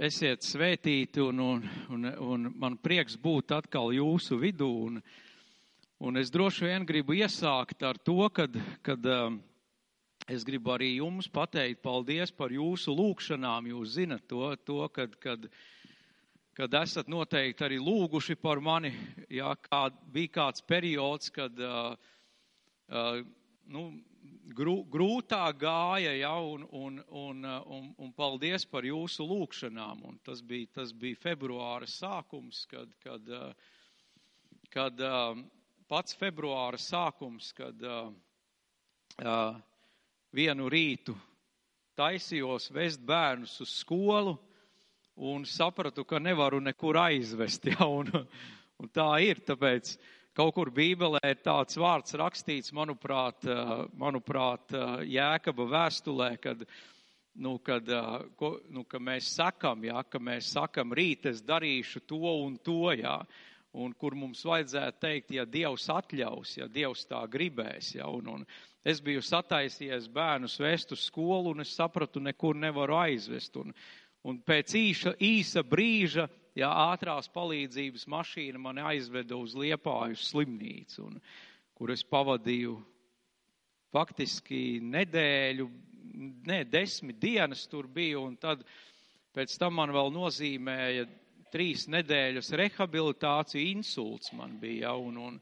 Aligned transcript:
esiet 0.00 0.44
svētīti 0.46 1.20
un, 1.20 1.40
un, 1.44 1.66
un, 1.92 2.08
un 2.24 2.48
man 2.56 2.78
prieks 2.80 3.18
būt 3.20 3.52
atkal 3.52 3.92
jūsu 3.92 4.38
vidū. 4.40 4.68
Un, 4.88 5.00
un 6.00 6.20
es 6.20 6.32
droši 6.32 6.70
vien 6.70 6.86
gribu 6.88 7.18
iesākt 7.18 7.84
ar 7.84 8.00
to, 8.00 8.22
kad, 8.32 8.56
kad 8.86 9.10
um, 9.12 9.36
es 10.30 10.46
gribu 10.46 10.72
arī 10.72 10.94
jums 10.96 11.28
pateikt 11.32 11.82
paldies 11.84 12.32
par 12.32 12.54
jūsu 12.54 12.94
lūgšanām. 12.96 13.68
Jūs 13.74 13.98
zinat 13.98 14.24
to, 14.30 14.54
to 14.64 14.86
kad, 14.96 15.18
kad, 15.20 15.48
kad 16.56 16.78
esat 16.80 17.10
noteikti 17.12 17.68
arī 17.68 17.80
lūguši 17.82 18.38
par 18.40 18.62
mani. 18.64 18.94
Jā, 19.28 19.52
kā, 19.68 19.88
bija 20.14 20.36
kāds 20.40 20.64
periods, 20.64 21.28
kad 21.34 21.60
uh, 21.60 21.92
uh, 22.88 23.20
nu, 23.68 23.90
grū, 24.56 24.76
grūtāk 24.90 25.60
gāja, 25.62 26.12
ja, 26.18 26.32
un, 26.40 26.66
un, 26.70 27.00
un, 27.08 27.44
un, 27.44 27.88
un 27.98 28.12
paldies 28.16 28.66
par 28.68 28.86
jūsu 28.86 29.26
lūgšanām. 29.26 30.04
Un 30.08 30.18
tas 30.26 30.42
bija, 30.42 30.68
tas 30.80 30.92
bija 30.92 31.18
februāra 31.22 31.88
sākums, 31.90 32.64
kad, 32.70 32.92
kad, 33.04 33.32
kad 34.74 35.02
pats 35.90 36.16
februāra 36.18 36.80
sākums, 36.80 37.52
kad 37.56 37.82
vienu 40.30 40.70
rītu 40.70 41.16
taisījos 41.98 42.70
vest 42.72 43.02
bērnus 43.04 43.58
uz 43.60 43.74
skolu 43.82 44.38
un 45.20 45.44
sapratu, 45.44 46.04
ka 46.08 46.20
nevaru 46.22 46.60
nekur 46.64 46.96
aizvest. 47.00 47.68
Ja, 47.72 47.84
un, 47.84 48.08
un 48.80 48.88
tā 48.94 49.10
ir, 49.26 49.42
tāpēc 49.44 49.96
Kaut 50.38 50.54
kur 50.54 50.68
Bībelē 50.70 51.18
ir 51.26 51.40
tāds 51.42 51.74
vārds 51.80 52.14
rakstīts, 52.14 52.70
manuprāt, 52.76 53.42
eh, 53.50 53.70
manuprāt 53.98 54.70
eh, 54.70 55.02
Jēkaba 55.16 55.66
vēstulē, 55.72 56.28
kad, 56.38 56.62
nu, 57.34 57.56
kad, 57.58 57.88
eh, 57.90 58.28
ko, 58.38 58.52
nu, 58.70 58.84
ka 58.86 59.00
mēs 59.02 59.32
sakam, 59.34 59.82
jā, 59.82 60.04
ka 60.06 60.20
mēs 60.22 60.52
sakam, 60.54 60.94
rīt 60.94 61.26
es 61.26 61.42
darīšu 61.42 62.04
to 62.06 62.20
un 62.30 62.54
to, 62.62 62.92
jā, 62.94 63.16
un 63.74 63.92
kur 63.98 64.14
mums 64.14 64.44
vajadzētu 64.46 65.02
teikt, 65.02 65.34
ja 65.34 65.44
Dievs 65.44 65.88
atļaus, 65.90 66.56
ja 66.60 66.70
Dievs 66.70 67.08
tā 67.10 67.24
gribēs, 67.30 67.96
jā, 67.98 68.06
un, 68.06 68.30
un 68.38 68.46
es 68.86 69.02
biju 69.02 69.26
sataisies 69.26 70.06
bērnus 70.14 70.60
vest 70.62 70.94
uz 70.94 71.08
skolu, 71.10 71.56
un 71.56 71.66
es 71.66 71.74
sapratu, 71.74 72.22
nekur 72.22 72.54
nevaru 72.54 73.00
aizvest, 73.02 73.58
un, 73.58 73.74
un 74.22 74.38
pēc 74.46 74.78
īša, 74.78 75.18
īsa 75.18 75.66
brīža 75.66 76.30
ja 76.58 76.70
ātrās 76.90 77.30
palīdzības 77.32 78.06
mašīna 78.10 78.60
mani 78.62 78.84
aizveda 78.92 79.38
uz 79.38 79.54
Liepāju 79.58 80.18
slimnīcu, 80.18 81.06
un, 81.06 81.20
kur 81.78 81.92
es 81.94 82.02
pavadīju 82.04 82.76
faktiski 83.94 84.80
nedēļu, 84.84 85.68
ne, 86.46 86.60
desmit 86.68 87.18
dienas 87.22 87.66
tur 87.70 87.88
biju, 87.90 88.26
un 88.28 88.36
tad 88.40 88.62
pēc 89.34 89.56
tam 89.58 89.78
man 89.78 89.94
vēl 89.94 90.12
nozīmēja 90.14 91.06
trīs 91.50 91.86
nedēļas 91.90 92.52
rehabilitāciju, 92.60 93.72
insults 93.74 94.32
man 94.36 94.56
bija, 94.60 94.90
ja, 94.90 94.94
un, 94.94 95.16
un, 95.18 95.40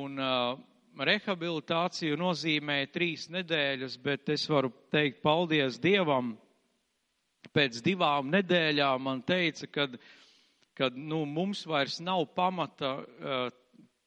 un 0.00 0.20
uh, 0.20 0.58
rehabilitāciju 1.00 2.18
nozīmēja 2.20 2.90
trīs 2.92 3.28
nedēļas, 3.32 3.96
bet 4.04 4.28
es 4.34 4.44
varu 4.50 4.72
teikt 4.92 5.22
paldies 5.24 5.80
Dievam, 5.80 6.34
pēc 7.50 7.82
divām 7.84 8.30
nedēļām 8.32 9.02
man 9.08 9.22
teica, 9.26 9.66
ka 9.66 9.88
kad, 10.74 10.96
nu, 10.96 11.24
mums 11.24 11.66
vairs 11.66 12.00
nav 12.00 12.24
pamata 12.34 12.96
uh, 12.98 13.50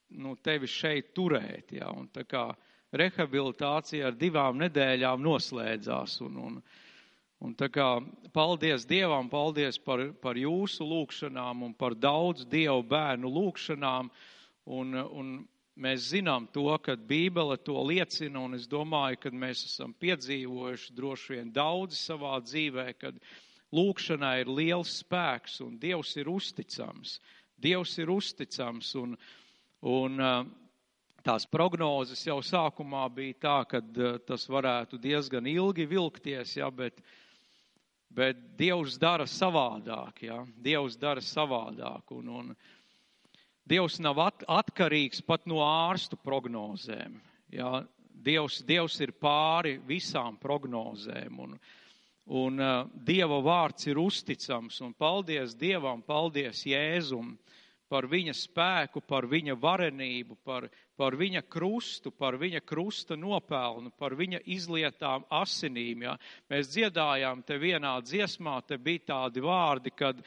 nu, 0.09 0.36
tevi 0.44 0.67
šeit 0.67 1.14
turēt. 1.16 1.75
Ja, 1.78 1.91
un 1.94 2.08
tā 2.13 2.25
kā 2.28 2.47
rehabilitācija 2.95 4.09
ar 4.09 4.17
divām 4.17 4.59
nedēļām 4.63 5.23
noslēdzās. 5.23 6.19
Un, 6.25 6.38
un, 6.47 6.59
un 7.44 7.56
tā 7.59 7.69
kā 7.73 7.89
paldies 8.33 8.88
Dievam, 8.89 9.30
paldies 9.30 9.80
par, 9.81 10.08
par 10.22 10.39
jūsu 10.39 10.88
lūgšanām 10.88 11.66
un 11.67 11.75
par 11.78 11.97
daudz 11.97 12.47
Dievu 12.50 12.83
bērnu 12.89 13.31
lūgšanām. 13.38 14.09
Un, 14.66 14.95
un 14.97 15.36
mēs 15.76 16.09
zinām 16.14 16.48
to, 16.54 16.68
ka 16.84 16.95
Bībele 16.95 17.58
to 17.63 17.75
liecina, 17.84 18.40
un 18.40 18.56
es 18.58 18.68
domāju, 18.72 19.19
ka 19.25 19.31
mēs 19.31 19.66
esam 19.68 19.94
piedzīvojuši 20.00 20.94
droši 20.96 21.34
vien 21.36 21.52
daudzi 21.56 22.00
savā 22.00 22.38
dzīvē, 22.44 22.88
kad 23.00 23.19
lūkšanā 23.75 24.36
ir 24.41 24.52
liels 24.52 25.00
spēks, 25.02 25.59
un 25.66 25.80
Dievs 25.81 26.16
ir 26.22 26.30
uzticams. 26.31 27.19
Dievs 27.59 27.97
ir 28.00 28.12
uzticams, 28.12 28.94
un, 29.00 29.18
un 29.81 30.24
tās 31.25 31.47
prognozes 31.50 32.24
jau 32.28 32.40
sākumā 32.44 33.07
bija 33.13 33.40
tā, 33.42 33.57
ka 33.69 33.81
tas 34.28 34.47
varētu 34.52 35.00
diezgan 35.02 35.47
ilgi 35.50 35.88
vilkties, 35.90 36.56
ja, 36.59 36.69
bet, 36.72 37.02
bet 38.13 38.40
Dievs 38.59 39.00
dara 39.02 39.28
savādāk, 39.28 40.24
ja, 40.30 40.44
Dievs 40.56 41.00
dara 41.02 41.24
savādāk, 41.24 42.16
un, 42.16 42.31
un, 42.40 42.56
Dievs 43.66 43.98
nav 44.03 44.20
at, 44.22 44.44
atkarīgs 44.46 45.24
pat 45.26 45.48
no 45.50 45.64
ārstu 45.66 46.20
prognozēm. 46.22 47.18
Jā. 47.53 47.81
Dievs, 48.26 48.59
Dievs 48.66 49.00
ir 49.02 49.14
pāri 49.22 49.76
visām 49.86 50.38
prognozēm. 50.42 51.40
Un, 51.42 51.58
un 52.25 52.62
uh, 52.62 52.86
Dieva 53.08 53.40
vārds 53.46 53.90
ir 53.90 54.02
uzticams. 54.02 54.80
Un 54.86 54.94
paldies 54.98 55.58
Dievam, 55.58 56.02
paldies 56.06 56.64
Jēzum 56.66 57.36
par 57.90 58.08
viņa 58.09 58.34
spēku, 58.34 59.02
par 59.06 59.28
viņa 59.30 59.56
varenību, 59.62 60.38
par, 60.46 60.68
par 60.98 61.18
viņa 61.18 61.44
krustu, 61.50 62.12
par 62.12 62.38
viņa 62.42 62.62
krusta 62.66 63.18
nopelnu, 63.18 63.92
par 63.98 64.16
viņa 64.18 64.42
izlietām 64.46 65.25
asinīm. 65.30 66.08
Ja? 66.08 66.16
Mēs 66.50 66.72
dziedājām 66.74 67.44
te 67.46 67.59
vienā 67.62 67.98
dziesmā, 68.06 68.58
te 68.66 68.78
bija 68.81 69.06
tādi 69.14 69.46
vārdi, 69.46 69.94
kad 69.94 70.22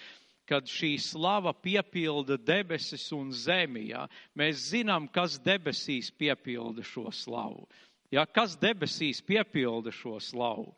kad 0.49 0.69
šī 0.69 0.95
slava 1.03 1.53
piepilda 1.53 2.39
debesis 2.41 3.11
un 3.13 3.33
zemi. 3.33 3.91
Ja? 3.93 4.07
Mēs 4.39 4.71
zinām, 4.73 5.09
kas 5.13 5.37
debesīs 5.45 6.11
piepilda 6.11 6.85
šo 6.87 7.11
slavu. 7.13 7.67
Ja? 8.15 8.25
Kas 8.25 8.57
debesīs 8.61 9.21
piepilda 9.25 9.93
šo 9.93 10.17
slavu? 10.23 10.73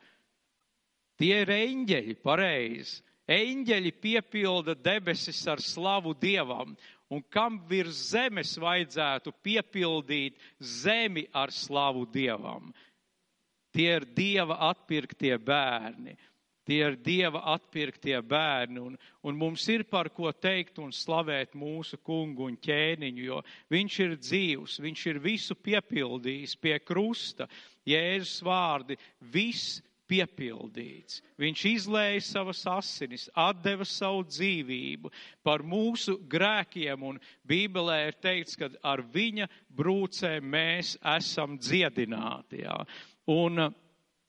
Tie 1.21 1.37
ir 1.45 1.53
eņģeļi, 1.53 2.17
pareizi. 2.25 3.03
Eņģeļi 3.31 3.91
piepilda 4.03 4.75
debesis 4.75 5.45
ar 5.47 5.61
slavu 5.63 6.17
dievam, 6.19 6.73
un 7.15 7.21
kam 7.31 7.61
virs 7.71 8.09
zemes 8.11 8.57
vajadzētu 8.59 9.31
piepildīt 9.45 10.41
zemi 10.59 11.29
ar 11.31 11.53
slavu 11.55 12.09
dievam? 12.11 12.73
Tie 13.71 13.87
ir 14.01 14.07
dieva 14.17 14.57
atpirktie 14.73 15.37
bērni. 15.39 16.17
Tie 16.69 16.79
ir 16.85 16.97
Dieva 17.01 17.41
atpirktie 17.55 18.19
bērni, 18.23 18.81
un, 18.83 18.97
un 19.25 19.37
mums 19.37 19.65
ir 19.73 19.87
par 19.89 20.11
ko 20.13 20.31
teikt 20.33 20.79
un 20.79 20.93
slavēt 20.93 21.57
mūsu 21.59 21.99
kungu 22.05 22.51
un 22.51 22.59
ķēniņu, 22.61 23.25
jo 23.25 23.41
viņš 23.73 24.01
ir 24.05 24.17
dzīvs, 24.21 24.81
viņš 24.85 25.05
ir 25.13 25.23
visu 25.25 25.57
piepildījis 25.57 26.57
pie 26.61 26.77
krusta. 26.85 27.49
Jēzus 27.89 28.43
vārdi, 28.45 28.99
viss 29.33 29.81
piepildīts. 30.11 31.21
Viņš 31.41 31.65
izlēja 31.71 32.23
savas 32.27 32.63
asinis, 32.69 33.29
atdeva 33.39 33.87
savu 33.87 34.25
dzīvību 34.29 35.13
par 35.47 35.63
mūsu 35.63 36.17
grēkiem, 36.31 37.05
un 37.07 37.21
Bībelē 37.47 38.01
ir 38.09 38.19
teikts, 38.23 38.59
ka 38.59 38.71
ar 38.83 39.05
viņa 39.15 39.49
brūcēm 39.77 40.51
mēs 40.55 40.97
esam 41.17 41.57
dziedināti. 41.61 42.65
Jā. 42.65 42.81
Un, 43.31 43.71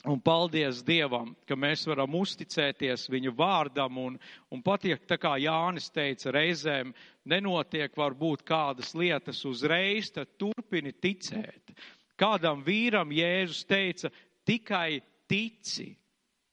Un 0.09 0.17
paldies 0.17 0.79
Dievam, 0.81 1.35
ka 1.45 1.53
mēs 1.53 1.83
varam 1.85 2.15
uzticēties 2.17 3.03
viņu 3.13 3.35
vārdam 3.37 3.99
un, 4.01 4.15
un 4.49 4.63
patiek, 4.65 5.03
tā 5.05 5.19
kā 5.21 5.35
Jānis 5.37 5.91
teica, 5.93 6.33
reizēm 6.33 6.95
nenotiek 7.29 7.93
varbūt 7.93 8.41
kādas 8.47 8.95
lietas 8.97 9.43
uzreiz, 9.45 10.09
tad 10.15 10.33
turpini 10.41 10.95
ticēt. 10.97 11.75
Kādam 12.17 12.65
vīram 12.65 13.13
Jēzus 13.13 13.61
teica, 13.69 14.09
tikai 14.45 15.03
tici. 15.29 15.91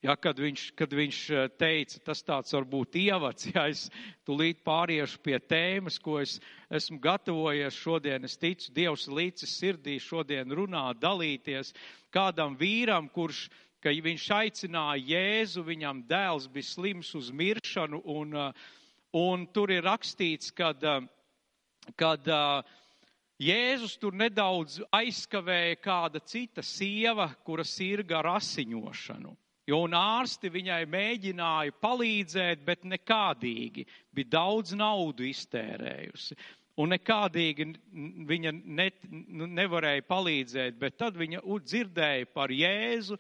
Ja, 0.05 0.15
kad, 0.15 0.39
viņš, 0.39 0.65
kad 0.79 0.93
viņš 0.95 1.21
eh, 1.35 1.47
teica, 1.59 1.99
tas 2.07 2.21
tāds 2.23 2.55
varbūt 2.55 3.01
ievads, 3.01 3.49
ja 3.51 3.65
es 3.67 3.89
tulīt 4.29 4.61
pāriešu 4.63 5.19
pie 5.25 5.41
tēmas, 5.43 5.97
ko 5.99 6.21
es 6.23 6.37
esmu 6.71 7.01
gatavojies 7.03 7.75
šodien, 7.75 8.29
es 8.29 8.37
ticu, 8.39 8.71
Dievs 8.77 9.09
līdzis 9.11 9.57
sirdī 9.59 9.97
šodien 9.99 10.55
runāt, 10.55 11.01
dalīties 11.03 11.73
kādam 12.15 12.57
vīram, 12.59 13.09
kurš, 13.13 13.49
ka 13.83 13.91
viņš 13.91 14.27
aicināja 14.35 15.05
Jēzu, 15.13 15.65
viņam 15.67 16.03
dēls 16.09 16.49
bija 16.51 16.71
slims 16.71 17.15
uz 17.15 17.31
miršanu, 17.31 18.03
un, 18.05 18.35
eh, 18.37 18.53
un 19.15 19.47
tur 19.47 19.71
ir 19.71 19.83
rakstīts, 19.83 20.55
kad, 20.55 20.83
eh, 20.85 21.01
kad 21.97 22.25
Jēzus 23.39 23.95
tur 24.03 24.13
nedaudz 24.19 24.81
aizskavēja 24.91 25.77
kāda 25.79 26.19
cita 26.27 26.61
sieva, 26.61 27.29
kura 27.45 27.63
sirga 27.63 28.19
ar 28.19 28.33
asiņošanu. 28.41 29.37
Jo 29.69 29.83
un 29.85 29.93
ārsti 29.95 30.49
viņai 30.51 30.81
mēģināja 30.89 31.75
palīdzēt, 31.79 32.65
bet 32.65 32.87
nekādīgi 32.89 33.85
bija 34.17 34.33
daudz 34.33 34.73
naudu 34.73 35.27
iztērējusi. 35.29 36.35
Un 36.79 36.93
nekādīgi 36.95 37.67
viņa 38.29 38.53
ne, 38.55 38.89
nu, 39.11 39.49
nevarēja 39.51 40.05
palīdzēt, 40.07 40.77
bet 40.79 40.99
tad 41.01 41.17
viņa 41.19 41.43
dzirdēja 41.43 42.29
par 42.31 42.55
Jēzu, 42.55 43.19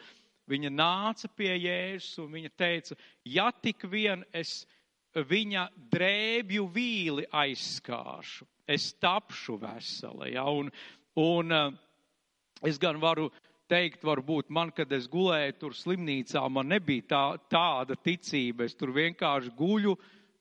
viņa 0.48 0.70
nāca 0.70 1.30
pie 1.34 1.50
Jēzus 1.56 2.20
un 2.22 2.36
viņa 2.36 2.52
teica, 2.56 2.96
ja 3.26 3.50
tik 3.50 3.82
vien 3.90 4.22
es 4.32 4.62
viņa 5.14 5.66
drēbju 5.90 6.68
vīli 6.70 7.26
aizskāršu, 7.32 8.46
es 8.68 8.92
tapšu 9.00 9.58
vesela. 9.58 10.28
Ja? 10.30 10.46
Un, 10.46 10.70
un 11.18 11.54
es 12.62 12.78
gan 12.78 13.00
varu 13.02 13.28
teikt, 13.68 14.04
varbūt 14.04 14.52
man, 14.54 14.70
kad 14.72 14.92
es 14.92 15.08
gulēju 15.10 15.56
tur 15.60 15.74
slimnīcā, 15.76 16.44
man 16.50 16.70
nebija 16.72 17.08
tā, 17.08 17.24
tāda 17.50 17.98
ticība. 18.00 18.64
Es 18.68 18.76
tur 18.78 18.94
vienkārši 18.96 19.52
guļu, 19.58 19.96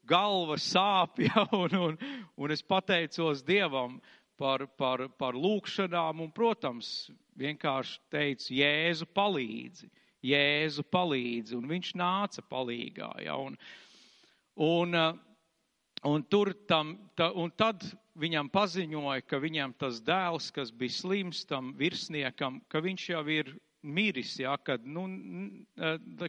galva 0.08 0.58
sāp, 0.62 1.22
ja, 1.28 1.46
un, 1.56 1.76
un, 1.76 2.00
un 2.38 2.56
es 2.56 2.64
pateicos 2.64 3.44
Dievam 3.46 4.00
par, 4.38 4.68
par, 4.80 5.08
par 5.20 5.38
lūkšanām, 5.38 6.24
un, 6.24 6.34
protams, 6.34 7.10
vienkārši 7.38 8.00
teicu, 8.14 8.52
Jēzu 8.58 9.08
palīdzi, 9.18 9.90
Jēzu 10.28 10.86
palīdzi, 10.92 11.56
un 11.58 11.70
viņš 11.70 11.94
nāca 12.00 12.44
palīgā, 12.50 13.12
ja, 13.26 13.38
un, 13.38 13.58
un, 14.64 14.98
un 16.08 16.28
tur 16.32 16.54
tam, 16.70 16.96
ta, 17.18 17.32
un 17.34 17.54
tad 17.54 17.86
viņam 18.18 18.50
paziņoja, 18.54 19.26
ka 19.30 19.40
viņam 19.42 19.76
tas 19.78 20.02
dēls, 20.06 20.50
kas 20.54 20.74
bija 20.74 20.96
slims, 20.96 21.44
tam 21.50 21.74
virsniekam, 21.78 22.62
ka 22.70 22.82
viņš 22.84 23.10
jau 23.14 23.24
ir 23.34 23.54
miris, 23.88 24.36
ja, 24.42 24.58
kad, 24.58 24.86
nu, 24.86 25.06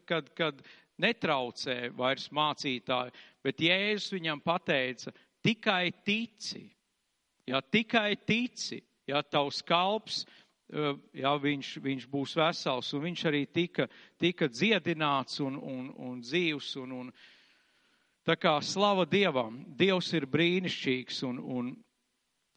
kad, 0.06 0.28
kad 0.36 0.60
netraucē 1.00 1.88
vairs 1.96 2.28
mācītāju, 2.34 3.14
bet 3.48 3.64
Jēzus 3.64 4.12
viņam 4.14 4.42
pateica, 4.44 5.14
tikai 5.44 5.88
tici, 6.04 6.66
ja 7.48 7.62
tikai 7.64 8.12
tici, 8.28 8.82
ja 9.08 9.24
tavs 9.24 9.62
kalps, 9.64 10.22
ja 11.16 11.32
viņš, 11.40 11.72
viņš 11.80 12.06
būs 12.12 12.36
vesels, 12.36 12.92
un 12.92 13.06
viņš 13.06 13.24
arī 13.30 13.46
tika, 13.48 13.88
tika 14.20 14.50
dziedināts 14.52 15.40
un, 15.40 15.56
un, 15.56 15.90
un 15.96 16.20
dzīvs, 16.20 16.76
un, 16.84 16.94
un, 17.00 17.12
Tā 18.28 18.34
kā 18.36 18.58
slava 18.60 19.06
Dievam, 19.08 19.62
Dievs 19.78 20.10
ir 20.12 20.26
brīnišķīgs 20.28 21.22
un, 21.24 21.38
un 21.40 21.68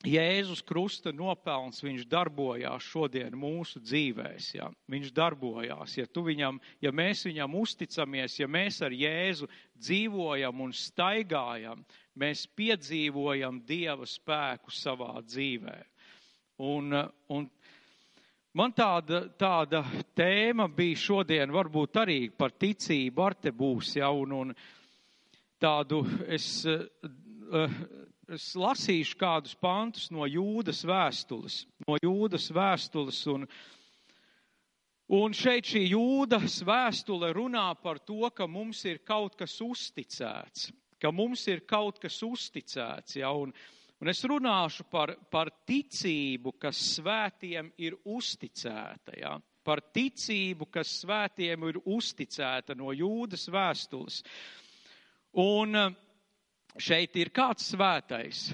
Jēzus 0.07 0.63
Krusta 0.65 1.11
nopelns, 1.13 1.83
viņš 1.83 2.07
darbojās 2.09 2.85
šodien 2.89 3.35
mūsu 3.37 3.81
dzīvēs. 3.83 4.47
Ja? 4.55 4.69
Viņš 4.89 5.11
darbojās. 5.13 5.97
Ja, 5.99 6.07
viņam, 6.09 6.57
ja 6.81 6.91
mēs 6.95 7.25
viņam 7.27 7.57
uzticamies, 7.61 8.39
ja 8.39 8.47
mēs 8.49 8.81
ar 8.81 8.95
Jēzu 8.95 9.49
dzīvojam 9.77 10.63
un 10.65 10.73
staigājam, 10.73 11.85
mēs 12.17 12.47
piedzīvojam 12.57 13.61
Dieva 13.67 14.09
spēku 14.09 14.73
savā 14.73 15.13
dzīvē. 15.21 15.77
Un, 16.65 16.97
un 17.29 17.47
man 18.57 18.73
tāda, 18.77 19.27
tāda 19.37 19.83
tēma 20.17 20.67
bija 20.73 20.97
šodien, 20.97 21.53
varbūt 21.53 22.01
arī 22.01 22.19
par 22.33 22.57
ticību, 22.57 23.25
ar 23.25 23.37
te 23.37 23.53
būs. 23.53 23.95
Ja? 24.01 24.09
Un, 24.09 24.33
un, 24.33 24.55
tādu, 25.61 26.01
es, 26.27 26.65
eh, 26.65 27.69
es 28.31 28.53
lasīšu 28.55 29.17
kādus 29.19 29.55
pantus 29.59 30.07
no 30.13 30.25
jūdas 30.29 30.85
vēstules, 30.87 31.65
no 31.87 31.97
jūdas 31.99 32.47
vēstules 32.55 33.19
un, 33.33 33.45
un 35.11 35.35
šeit 35.35 35.67
šī 35.73 35.83
jūdas 35.91 36.61
vēstule 36.67 37.33
runā 37.35 37.67
par 37.83 37.99
to, 37.99 38.29
ka 38.35 38.47
mums 38.47 38.85
ir 38.87 39.01
kaut 39.07 39.35
kas 39.39 39.57
uzticēts, 39.65 40.69
ka 41.01 41.11
mums 41.11 41.43
ir 41.51 41.65
kaut 41.67 41.99
kas 41.99 42.21
uzticēts, 42.23 43.17
ja, 43.19 43.33
un, 43.35 43.51
un 43.99 44.11
es 44.13 44.23
runāšu 44.23 44.87
par, 44.91 45.15
par 45.31 45.51
ticību, 45.67 46.55
kas 46.61 46.79
svētiem 46.95 47.73
ir 47.83 47.97
uzticēta, 48.05 49.17
ja, 49.19 49.35
par 49.67 49.83
ticību, 49.93 50.69
kas 50.71 51.01
svētiem 51.03 51.67
ir 51.67 51.81
uzticēta 51.83 52.77
no 52.79 52.95
jūdas 52.95 53.43
vēstules. 53.51 54.23
Un 55.41 55.75
šeit 56.77 57.15
ir 57.19 57.31
kāds 57.35 57.71
svētais. 57.73 58.51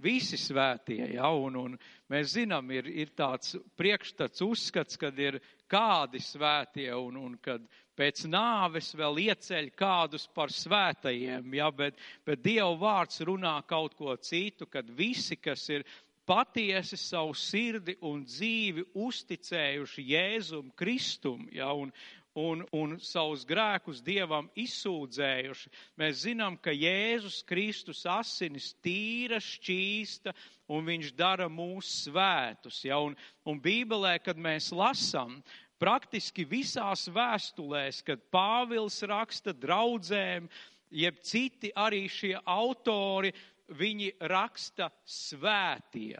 Visi 0.00 0.38
svētie, 0.40 1.02
ja, 1.12 1.28
un, 1.28 1.56
un 1.60 1.74
mēs 2.08 2.32
zinām, 2.38 2.70
ir, 2.72 2.86
ir 2.88 3.10
tāds 3.12 3.52
priekšstats 3.76 4.40
uzskats, 4.46 4.96
kad 4.96 5.18
ir 5.20 5.36
kādi 5.68 6.22
svētie, 6.24 6.88
un, 6.96 7.18
un 7.20 7.34
kad 7.42 7.66
pēc 8.00 8.24
nāves 8.32 8.94
vēl 8.96 9.20
ieceļ 9.26 9.68
kādus 9.76 10.24
par 10.32 10.48
svētajiem, 10.54 11.52
ja, 11.58 11.68
bet, 11.68 12.00
bet 12.24 12.40
Dieva 12.40 12.72
vārds 12.80 13.20
runā 13.28 13.58
kaut 13.68 13.98
ko 13.98 14.16
citu, 14.16 14.70
kad 14.72 14.88
visi, 14.88 15.36
kas 15.36 15.66
ir 15.68 15.84
patiesi 16.30 16.96
savu 16.96 17.34
sirdi 17.36 17.96
un 18.06 18.22
dzīvi 18.24 18.86
uzticējuši 19.04 20.06
Jēzum 20.14 20.72
Kristum, 20.78 21.44
ja, 21.52 21.74
un, 21.76 21.92
un, 22.38 22.62
un 22.72 22.96
savus 23.02 23.42
grēkus 23.48 24.02
Dievam 24.04 24.48
izsūdzējuši. 24.58 25.70
Mēs 25.98 26.24
zinām, 26.26 26.56
ka 26.62 26.72
Jēzus 26.74 27.40
Kristus 27.46 28.04
asinis 28.06 28.72
tīra, 28.84 29.40
šķīsta, 29.42 30.34
un 30.70 30.86
viņš 30.86 31.12
dara 31.18 31.48
mūs 31.50 31.90
svētus. 32.06 32.84
Ja? 32.86 33.00
Un, 33.02 33.16
un 33.44 33.60
Bībelē, 33.62 34.18
kad 34.22 34.38
mēs 34.38 34.70
lasām, 34.72 35.40
praktiski 35.80 36.44
visās 36.46 37.08
vēstulēs, 37.10 38.02
kad 38.06 38.22
Pāvils 38.32 39.00
raksta 39.02 39.54
draudzēm, 39.56 40.48
jeb 40.90 41.22
citi 41.22 41.72
arī 41.74 42.06
šie 42.10 42.36
autori, 42.44 43.32
viņi 43.70 44.14
raksta 44.30 44.90
svētie. 45.06 46.18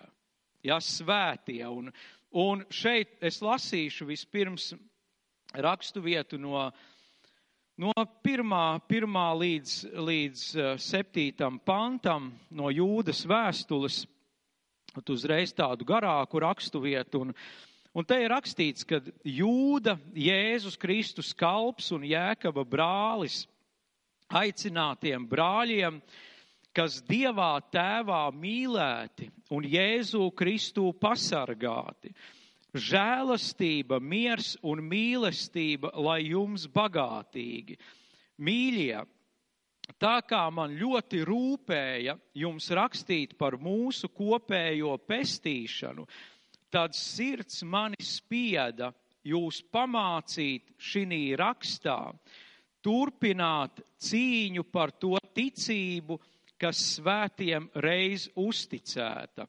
Ja, 0.62 0.76
svētie. 0.84 1.62
Un, 1.66 1.88
un 2.36 2.62
šeit 2.70 3.16
es 3.24 3.40
lasīšu 3.42 4.06
vispirms 4.10 4.74
rakstu 5.54 6.02
vietu 6.02 6.38
no, 6.38 6.70
no 7.80 7.92
pirmā, 8.24 8.80
pirmā 8.88 9.26
līdz, 9.38 9.74
līdz 9.98 10.44
eh, 10.54 10.70
septītam 10.78 11.58
pantam 11.64 12.30
no 12.50 12.70
jūdas 12.70 13.24
vēstules, 13.28 14.04
uzreiz 15.00 15.54
tādu 15.54 15.86
garāku 15.86 16.40
rakstu 16.42 16.82
vietu. 16.82 17.24
Un, 17.24 17.34
un 17.94 18.06
te 18.06 18.18
ir 18.22 18.30
rakstīts, 18.32 18.86
ka 18.86 19.00
jūda 19.26 19.96
Jēzus 20.14 20.78
Kristus 20.78 21.32
kalps 21.34 21.90
un 21.94 22.06
jēkaba 22.06 22.64
brālis 22.66 23.44
aicinātiem 24.30 25.26
brāļiem, 25.26 25.98
kas 26.74 27.00
Dievā 27.02 27.56
tēvā 27.74 28.28
mīlēti 28.30 29.26
un 29.50 29.66
Jēzu 29.66 30.28
Kristu 30.38 30.92
pasargāti 30.94 32.14
žēlastība, 32.74 33.98
miers 34.00 34.54
un 34.62 34.82
mīlestība, 34.86 35.90
lai 35.98 36.20
jums 36.30 36.66
bagātīgi. 36.70 37.76
Mīļie, 38.40 39.02
tā 40.00 40.16
kā 40.26 40.42
man 40.54 40.76
ļoti 40.78 41.22
rūpēja 41.26 42.16
jums 42.38 42.70
rakstīt 42.76 43.36
par 43.38 43.58
mūsu 43.60 44.08
kopējo 44.14 44.96
pestīšanu, 45.06 46.06
tad 46.70 46.94
sirds 46.94 47.62
mani 47.66 48.00
spieda 48.00 48.92
jūs 49.26 49.60
pamācīt 49.72 50.70
šī 50.78 51.36
rakstā, 51.36 51.98
turpināt 52.80 53.82
cīņu 54.00 54.64
par 54.72 54.94
to 54.96 55.18
ticību, 55.34 56.16
kas 56.60 56.80
svētiem 56.96 57.68
reiz 57.74 58.28
uzticēta 58.36 59.46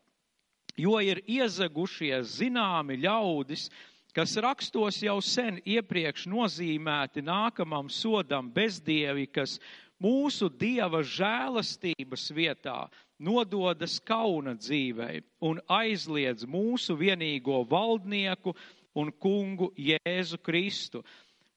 jo 0.78 1.00
ir 1.04 1.22
iezagušies 1.28 2.38
zināmi 2.40 3.00
ļaudis, 3.04 3.70
kas 4.16 4.36
rakstos 4.44 5.00
jau 5.04 5.20
sen 5.24 5.62
iepriekš 5.66 6.28
nozīmēti 6.32 7.24
nākamam 7.24 7.90
sodam 7.90 8.52
bezdievi, 8.52 9.28
kas 9.32 9.58
mūsu 10.02 10.50
dieva 10.50 11.04
žēlastības 11.06 12.28
vietā 12.36 12.86
nododas 13.22 14.00
kauna 14.04 14.56
dzīvei 14.58 15.22
un 15.46 15.62
aizliedz 15.70 16.48
mūsu 16.50 16.98
vienīgo 16.98 17.62
valdnieku 17.70 18.56
un 18.98 19.12
kungu 19.12 19.72
Jēzu 19.78 20.42
Kristu. 20.44 21.04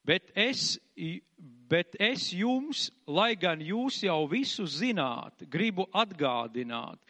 Bet 0.05 0.29
es, 0.37 0.77
bet 1.67 1.97
es 1.99 2.29
jums, 2.37 2.91
lai 3.07 3.33
gan 3.35 3.63
jūs 3.65 4.03
jau 4.05 4.21
visu 4.29 4.67
zināt, 4.69 5.47
gribu 5.49 5.87
atgādināt, 5.89 7.01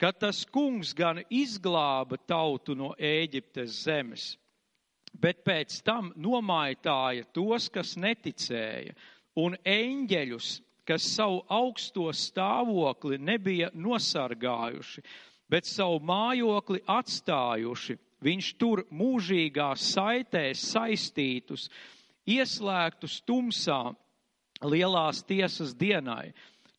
ka 0.00 0.12
tas 0.12 0.44
kungs 0.52 0.92
gan 0.94 1.22
izglāba 1.32 2.18
tautu 2.28 2.76
no 2.76 2.92
Ēģiptes 2.98 3.82
zemes, 3.86 4.36
bet 5.16 5.42
pēc 5.44 5.80
tam 5.84 6.12
nomaitāja 6.16 7.24
tos, 7.32 7.70
kas 7.72 7.96
neticēja, 7.96 8.94
un 9.40 9.56
eņģeļus, 9.64 10.50
kas 10.86 11.06
savu 11.16 11.42
augsto 11.50 12.10
stāvokli 12.14 13.18
nebija 13.18 13.70
nosargājuši, 13.74 15.02
bet 15.50 15.66
savu 15.66 16.00
mājokli 16.04 16.82
atstājuši, 16.86 17.96
viņš 18.26 18.52
tur 18.60 18.84
mūžīgā 18.90 19.72
saitē 19.80 20.50
saistītus, 20.56 21.68
ieslēgtus 22.26 23.20
tumsā 23.26 23.80
lielās 24.64 25.22
tiesas 25.26 25.74
dienai 25.76 26.32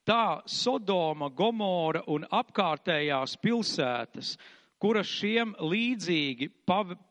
Tā 0.08 0.40
Sodoma, 0.48 1.28
Gomora 1.36 2.00
un 2.08 2.24
apkārtējās 2.32 3.34
pilsētas, 3.44 4.38
kuras 4.80 5.10
šiem 5.12 5.52
līdzīgi 5.60 6.48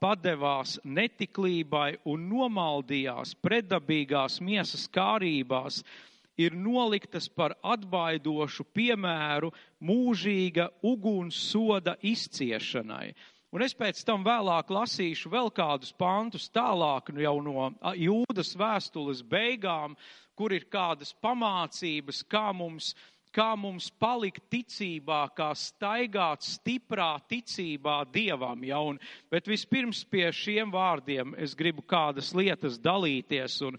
padevās 0.00 0.78
netiklībai 0.84 1.98
un 2.08 2.24
nomaldījās 2.30 3.34
predabīgās 3.44 4.38
miesas 4.40 4.86
kārībās, 4.96 5.82
ir 6.40 6.56
noliktas 6.56 7.28
par 7.28 7.58
atbaidošu 7.60 8.64
piemēru 8.72 9.52
mūžīga 9.84 10.70
uguns 10.80 11.36
soda 11.50 11.98
izciešanai. 12.00 13.10
Un 13.54 13.62
es 13.62 13.74
pēc 13.78 14.02
tam 14.06 14.24
vēlāk 14.26 14.70
lasīšu 14.74 15.30
vēl 15.32 15.52
kādus 15.54 15.92
pantus 15.94 16.48
tālāk 16.50 17.12
nu 17.14 17.22
jau 17.22 17.36
no 17.44 17.68
jūdas 17.94 18.56
vēstules 18.58 19.22
beigām, 19.22 19.94
kur 20.36 20.52
ir 20.52 20.66
kādas 20.70 21.14
pamācības, 21.22 22.24
kā 22.28 22.50
mums 22.52 22.94
kā 23.36 23.52
mums 23.58 23.90
palikt 24.00 24.46
ticībā, 24.52 25.26
kā 25.36 25.50
staigāt 25.58 26.44
stiprā 26.46 27.16
ticībā 27.28 27.98
Dievam. 28.12 28.62
Ja? 28.64 28.80
Un, 28.80 29.00
bet 29.32 29.48
vispirms 29.50 30.04
pie 30.08 30.30
šiem 30.32 30.72
vārdiem 30.72 31.34
es 31.36 31.56
gribu 31.58 31.84
kādas 31.84 32.32
lietas 32.36 32.78
dalīties. 32.80 33.58
Un, 33.68 33.76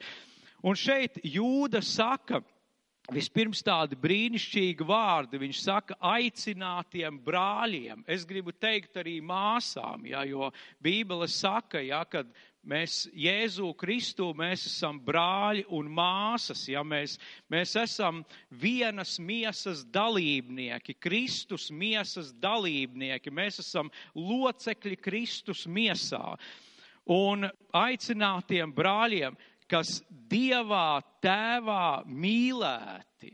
un 0.61 0.77
šeit 0.77 1.17
jūda 1.25 1.81
saka, 1.81 2.43
Vispirms 3.15 3.61
tādi 3.63 3.95
brīnišķīgi 4.03 4.83
vārdi. 4.83 5.39
Viņš 5.39 5.61
saka, 5.63 5.95
aicinātiem 6.03 7.21
brāļiem. 7.23 8.03
Es 8.03 8.25
gribu 8.27 8.51
teikt 8.51 8.99
arī 8.99 9.21
māsām, 9.23 10.03
ja, 10.09 10.25
jo 10.27 10.49
Bībele 10.83 11.29
saka, 11.31 11.79
ja, 11.79 12.03
kad 12.03 12.27
Mēs 12.67 13.05
Jēzu 13.15 13.69
Kristu, 13.79 14.33
mēs 14.35 14.65
esam 14.67 14.97
brāļi 14.99 15.61
un 15.71 15.87
māsas, 15.87 16.65
ja 16.67 16.81
mēs, 16.83 17.13
mēs 17.47 17.77
esam 17.79 18.25
vienas 18.51 19.13
miesas 19.23 19.85
dalībnieki, 19.87 20.97
Kristus 20.99 21.69
miesas 21.71 22.33
dalībnieki, 22.43 23.31
mēs 23.31 23.61
esam 23.63 23.87
locekļi 24.19 24.99
Kristus 24.99 25.63
miesā. 25.63 26.35
Un 27.07 27.47
aicinātiem 27.71 28.75
brāļiem, 28.75 29.39
kas 29.69 29.99
Dievā 30.09 30.99
tēvā 31.23 32.03
mīlēti 32.07 33.33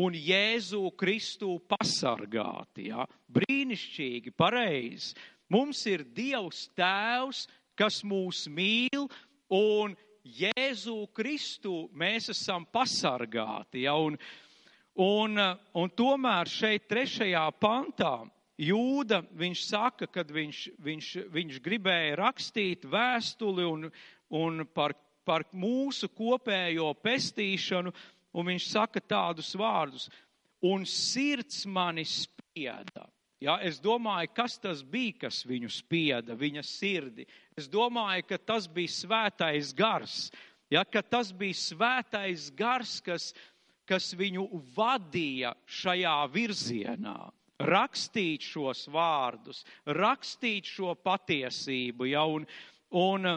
un 0.00 0.16
Jēzu 0.18 0.88
Kristu 0.98 1.58
pasargāti, 1.70 2.88
ja? 2.90 3.04
brīnišķīgi, 3.34 4.32
pareizi. 4.36 5.14
Mums 5.52 5.84
ir 5.90 6.06
Dievs 6.16 6.66
tēvs, 6.76 7.44
kas 7.78 8.00
mūs 8.06 8.46
mīl, 8.50 9.06
un 9.54 9.94
Jēzu 10.24 11.04
Kristu 11.14 11.84
mēs 11.92 12.30
esam 12.32 12.64
pasargāti. 12.72 13.84
Ja, 13.84 13.94
un, 14.00 14.16
un, 14.96 15.42
un 15.76 15.92
tomēr 15.94 16.50
šeit 16.50 16.88
trešajā 16.90 17.44
pantā 17.60 18.16
Jūda, 18.54 19.24
viņš 19.34 19.62
saka, 19.66 20.06
kad 20.06 20.28
viņš, 20.30 20.58
viņš, 20.78 21.06
viņš 21.34 21.56
gribēja 21.62 22.14
rakstīt 22.20 22.84
vēstuli 22.86 23.64
un, 23.66 23.88
un 24.30 24.62
par, 24.70 24.94
par 25.24 25.46
mūsu 25.52 26.10
kopējo 26.12 26.92
pestīšanu, 27.02 27.92
un 28.34 28.48
viņš 28.50 28.68
saka 28.70 29.00
tādus 29.00 29.54
vārdus, 29.58 30.08
un 30.64 30.86
sirds 30.88 31.64
mani 31.66 32.04
spieda. 32.08 33.08
Ja, 33.44 33.58
es 33.60 33.80
domāju, 33.82 34.30
kas 34.32 34.56
tas 34.62 34.80
bija, 34.86 35.26
kas 35.26 35.42
viņu 35.44 35.68
spieda, 35.72 36.36
viņa 36.38 36.62
sirdi. 36.64 37.26
Es 37.58 37.68
domāju, 37.68 38.24
ka 38.30 38.38
tas 38.40 38.68
bija 38.70 38.92
svētais 38.92 39.74
gars. 39.76 40.30
Ja, 40.72 40.84
tas 40.84 41.32
bija 41.36 41.56
svētais 41.58 42.48
gars, 42.56 42.96
kas, 43.04 43.32
kas 43.84 44.14
viņu 44.16 44.46
vadīja 44.76 45.52
šajā 45.66 46.16
virzienā. 46.32 47.18
Rakstīt 47.64 48.42
šos 48.42 48.88
vārdus, 48.90 49.60
rakstīt 49.86 50.66
šo 50.66 50.96
patiesību, 50.98 52.08
ja, 52.10 52.24
un, 52.26 52.48
un 52.90 53.28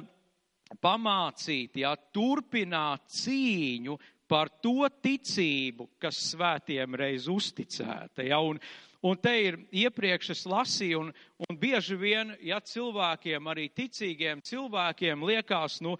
pamācīt, 0.81 1.79
ja, 1.83 1.95
turpināt 1.95 3.07
cīņu 3.19 3.97
par 4.27 4.51
to 4.61 4.89
ticību, 5.01 5.89
kas 6.01 6.19
svētiem 6.33 6.97
reiz 6.99 7.29
uzticēta. 7.31 8.25
Ja, 8.27 8.41
un, 8.43 8.59
Un 9.05 9.17
te 9.21 9.31
ir 9.45 9.59
iepriekš 9.69 10.31
es 10.33 10.39
lasīju, 10.49 10.99
un, 11.05 11.11
un 11.45 11.57
bieži 11.61 11.95
vien, 12.01 12.33
ja 12.41 12.57
cilvēkiem, 12.57 13.49
arī 13.51 13.67
ticīgiem 13.69 14.41
cilvēkiem 14.41 15.21
liekas, 15.29 15.77
nu, 15.85 15.93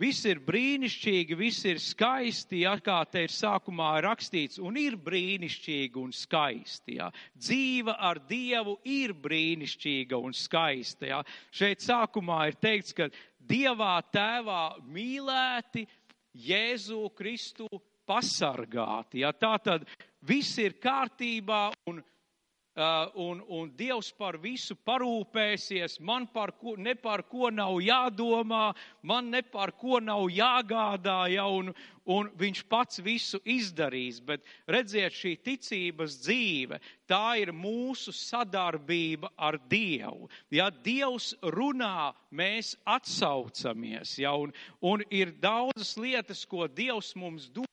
viss 0.00 0.24
ir 0.26 0.40
brīnišķīgi, 0.42 1.36
viss 1.36 1.66
ir 1.68 1.80
skaisti, 1.82 2.62
ja 2.64 2.72
kā 2.82 3.02
te 3.10 3.26
ir 3.26 3.34
sākumā 3.34 3.90
rakstīts, 4.06 4.58
un 4.64 4.78
ir 4.80 4.96
brīnišķīgi 4.96 6.00
un 6.00 6.14
skaisti. 6.16 6.96
Ja. 6.98 7.10
Dzīva 7.36 7.98
ar 8.00 8.22
Dievu 8.28 8.78
ir 8.88 9.12
brīnišķīga 9.12 10.18
un 10.18 10.32
skaista. 10.36 11.10
Ja. 11.12 11.20
Šeit 11.52 11.84
sākumā 11.84 12.46
ir 12.50 12.58
teikts, 12.64 12.96
ka 12.96 13.10
Dievā 13.48 13.96
tēvā 14.12 14.62
mīlēti 14.86 15.86
Jēzu 16.46 17.10
Kristu 17.16 17.68
pasargāti. 18.08 19.22
Ja. 19.22 19.32
Tā 19.32 19.56
tad 19.62 19.86
viss 20.26 20.58
ir 20.62 20.78
kārtībā 20.82 21.70
un 21.90 22.00
un, 22.76 23.42
un 23.48 23.70
Dievs 23.76 24.12
par 24.16 24.38
visu 24.40 24.74
parūpēsies, 24.74 25.98
man 26.00 26.26
par 26.32 26.52
ko, 26.56 26.74
ne 26.76 26.94
par 26.94 27.22
ko 27.28 27.50
nav 27.50 27.76
jādomā, 27.84 28.72
man 29.02 29.30
ne 29.30 29.42
par 29.42 29.72
ko 29.72 30.00
nav 30.00 30.28
jāgādā, 30.32 31.28
ja, 31.32 31.46
un, 31.46 31.72
un 32.06 32.30
viņš 32.38 32.64
pats 32.68 33.02
visu 33.04 33.40
izdarīs. 33.44 34.20
Bet 34.24 34.44
redziet, 34.66 35.12
šī 35.12 35.36
ticības 35.44 36.16
dzīve, 36.24 36.80
tā 37.06 37.36
ir 37.42 37.52
mūsu 37.52 38.12
sadarbība 38.12 39.32
ar 39.36 39.58
Dievu. 39.68 40.30
Ja 40.50 40.70
Dievs 40.70 41.34
runā, 41.42 42.12
mēs 42.30 42.76
atsaucamies, 42.84 44.16
ja, 44.18 44.32
un, 44.32 44.52
un 44.80 45.04
ir 45.10 45.36
daudzas 45.40 45.96
lietas, 46.00 46.46
ko 46.48 46.66
Dievs 46.68 47.12
mums 47.16 47.50
dod 47.52 47.68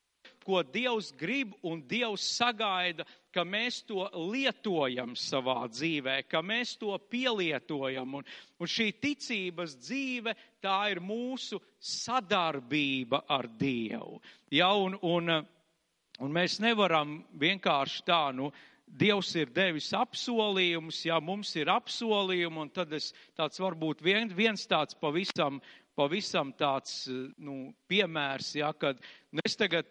ko 0.49 0.63
Dievs 0.63 1.11
grib 1.13 1.53
un 1.61 1.81
Dievs 1.85 2.23
sagaida, 2.25 3.05
ka 3.33 3.43
mēs 3.45 3.83
to 3.87 4.07
lietojam 4.31 5.13
savā 5.17 5.67
dzīvē, 5.69 6.21
ka 6.29 6.41
mēs 6.45 6.75
to 6.81 6.95
pielietojam. 7.11 8.19
Un, 8.19 8.27
un 8.59 8.71
šī 8.71 8.89
ticības 9.01 9.77
dzīve, 9.83 10.35
tā 10.63 10.79
ir 10.93 11.01
mūsu 11.03 11.61
sadarbība 11.79 13.23
ar 13.29 13.49
Dievu. 13.59 14.19
Ja, 14.53 14.71
un, 14.73 14.97
un, 15.01 15.35
un 16.19 16.35
mēs 16.35 16.59
nevaram 16.63 17.19
vienkārši 17.39 18.03
tā, 18.07 18.23
nu, 18.35 18.51
Dievs 18.89 19.35
ir 19.37 19.51
devis 19.53 19.91
apsolījumus, 19.93 21.03
ja 21.05 21.19
mums 21.21 21.51
ir 21.59 21.69
apsolījumi, 21.69 22.63
un 22.63 22.71
tad 22.73 22.95
es 22.97 23.11
tāds 23.37 23.61
varbūt 23.61 24.01
vien, 24.01 24.31
viens 24.33 24.63
tāds 24.65 24.97
pavisam, 24.97 25.59
pavisam 25.93 26.49
tāds, 26.57 27.03
nu, 27.37 27.69
piemērs, 27.91 28.55
ja, 28.57 28.71
kad 28.73 28.97
nu, 29.29 29.43
es 29.45 29.53
tagad 29.59 29.85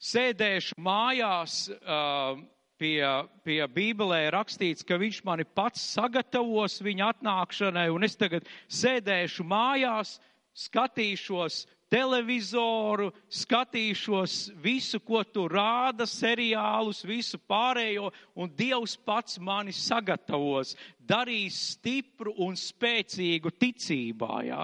sēdēšu 0.00 0.78
mājās 0.80 1.66
uh, 1.76 2.40
pie, 2.80 3.02
pie 3.44 3.60
Bībelē 3.68 4.22
rakstīts, 4.34 4.86
ka 4.86 4.98
viņš 5.00 5.20
mani 5.28 5.44
pats 5.44 5.82
sagatavos 5.94 6.80
viņa 6.84 7.12
atnākšanai, 7.14 7.90
un 7.92 8.08
es 8.08 8.16
tagad 8.20 8.48
sēdēšu 8.72 9.44
mājās, 9.46 10.16
skatīšos 10.56 11.64
televizoru, 11.90 13.10
skatīšos 13.34 14.36
visu, 14.62 15.00
ko 15.02 15.22
tu 15.26 15.46
rāda, 15.50 16.06
seriālus, 16.06 17.02
visu 17.06 17.40
pārējo, 17.50 18.12
un 18.38 18.52
Dievs 18.56 18.94
pats 19.06 19.40
mani 19.42 19.74
sagatavos, 19.74 20.76
darīs 21.02 21.58
stipru 21.74 22.36
un 22.46 22.56
spēcīgu 22.58 23.52
ticībā. 23.58 24.40
Jā. 24.46 24.62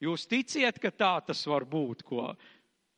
Jūs 0.00 0.24
ticiet, 0.30 0.78
ka 0.80 0.94
tā 0.94 1.16
tas 1.26 1.42
var 1.50 1.66
būt, 1.68 2.06
ko? 2.06 2.30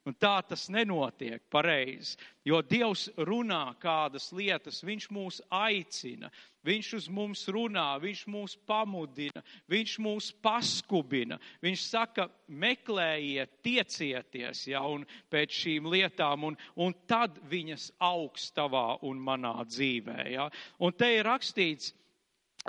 Un 0.03 0.17
tā 0.19 0.41
tas 0.43 0.65
nenotiek 0.67 1.45
pareizi, 1.53 2.17
jo 2.43 2.59
Dievs 2.67 3.05
runā 3.23 3.77
kādas 3.79 4.33
lietas, 4.35 4.81
Viņš 4.83 5.05
mūs 5.15 5.39
aicina, 5.47 6.31
Viņš 6.67 6.89
uz 6.99 7.07
mums 7.07 7.45
runā, 7.55 7.87
Viņš 8.03 8.25
mūs 8.35 8.57
pamudina, 8.67 9.45
Viņš 9.71 9.95
mūs 10.03 10.33
paskubina. 10.43 11.39
Viņš 11.63 11.85
saka, 11.87 12.27
meklējiet, 12.51 13.55
tiecieties 13.63 14.67
ja, 14.73 14.83
pēc 15.31 15.55
šīm 15.63 15.87
lietām, 15.95 16.51
un, 16.51 16.59
un 16.75 16.99
tad 17.07 17.39
viņas 17.47 17.93
augs 18.03 18.51
tavā 18.57 18.99
un 19.07 19.23
manā 19.23 19.55
dzīvē. 19.71 20.19
Ja. 20.35 20.51
Un 20.83 20.99
te 20.99 21.15
ir 21.15 21.31
rakstīts 21.31 21.95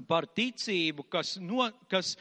par 0.05 0.29
ticību, 0.29 1.09
kas, 1.09 1.39
no, 1.41 1.65
kas 1.89 2.13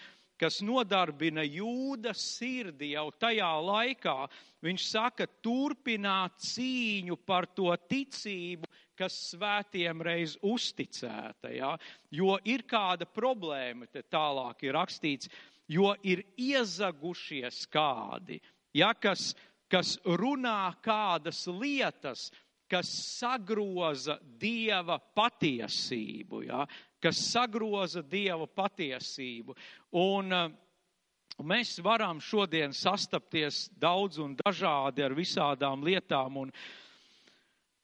kas 0.42 0.58
nodarbina 0.66 1.44
jūda 1.46 2.14
sirdi 2.18 2.92
jau 2.96 3.06
tajā 3.14 3.50
laikā. 3.62 4.16
Viņš 4.62 4.86
saka, 4.90 5.28
turpināt 5.42 6.40
cīņu 6.42 7.16
par 7.26 7.46
to 7.54 7.70
ticību, 7.90 8.66
kas 8.98 9.14
svētiem 9.30 10.02
reiz 10.02 10.34
uzticēta. 10.42 11.52
Ja? 11.54 11.76
Jo 12.10 12.36
ir 12.44 12.66
kāda 12.66 13.06
problēma, 13.06 13.86
te 13.90 14.02
tālāk 14.02 14.66
ir 14.66 14.76
rakstīts, 14.78 15.30
jo 15.70 15.94
ir 16.02 16.24
iezagušies 16.34 17.64
kādi, 17.72 18.40
ja? 18.74 18.92
kas, 18.94 19.32
kas 19.70 19.96
runā 20.04 20.74
kādas 20.82 21.46
lietas, 21.46 22.30
kas 22.70 22.88
sagroza 23.20 24.18
dieva 24.40 24.98
patiesību. 24.98 26.46
Ja? 26.48 26.66
Kas 27.02 27.20
sagroza 27.32 28.02
Dieva 28.02 28.46
patiesību. 28.46 29.56
Un, 29.98 30.32
un 30.32 31.50
mēs 31.54 31.74
varam 31.82 32.20
šodien 32.22 32.72
sastapties 32.76 33.66
daudz 33.82 34.22
un 34.22 34.36
dažādi 34.38 35.04
ar 35.04 35.16
visādām 35.18 35.84
lietām. 35.84 36.44
Un, 36.44 36.54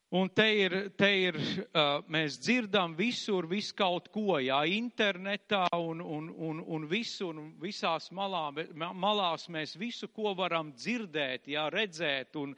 Un 0.09 0.31
te 0.33 0.47
ir, 0.57 0.75
te 0.97 1.09
ir 1.21 1.37
uh, 1.37 1.99
mēs 2.09 2.39
dzirdam 2.41 2.95
visur, 2.97 3.45
visu 3.45 3.75
kaut 3.77 4.07
ko, 4.09 4.39
jā, 4.41 4.63
internetā 4.73 5.67
un, 5.77 6.01
un, 6.01 6.31
un, 6.33 6.63
un 6.65 6.87
visur, 6.89 7.37
un 7.37 7.51
visās 7.61 8.09
malā, 8.17 8.47
malās 8.73 9.45
mēs 9.53 9.77
visu, 9.77 10.09
ko 10.09 10.33
varam 10.39 10.71
dzirdēt, 10.73 11.51
jā, 11.53 11.67
redzēt. 11.69 12.41
Un, 12.41 12.57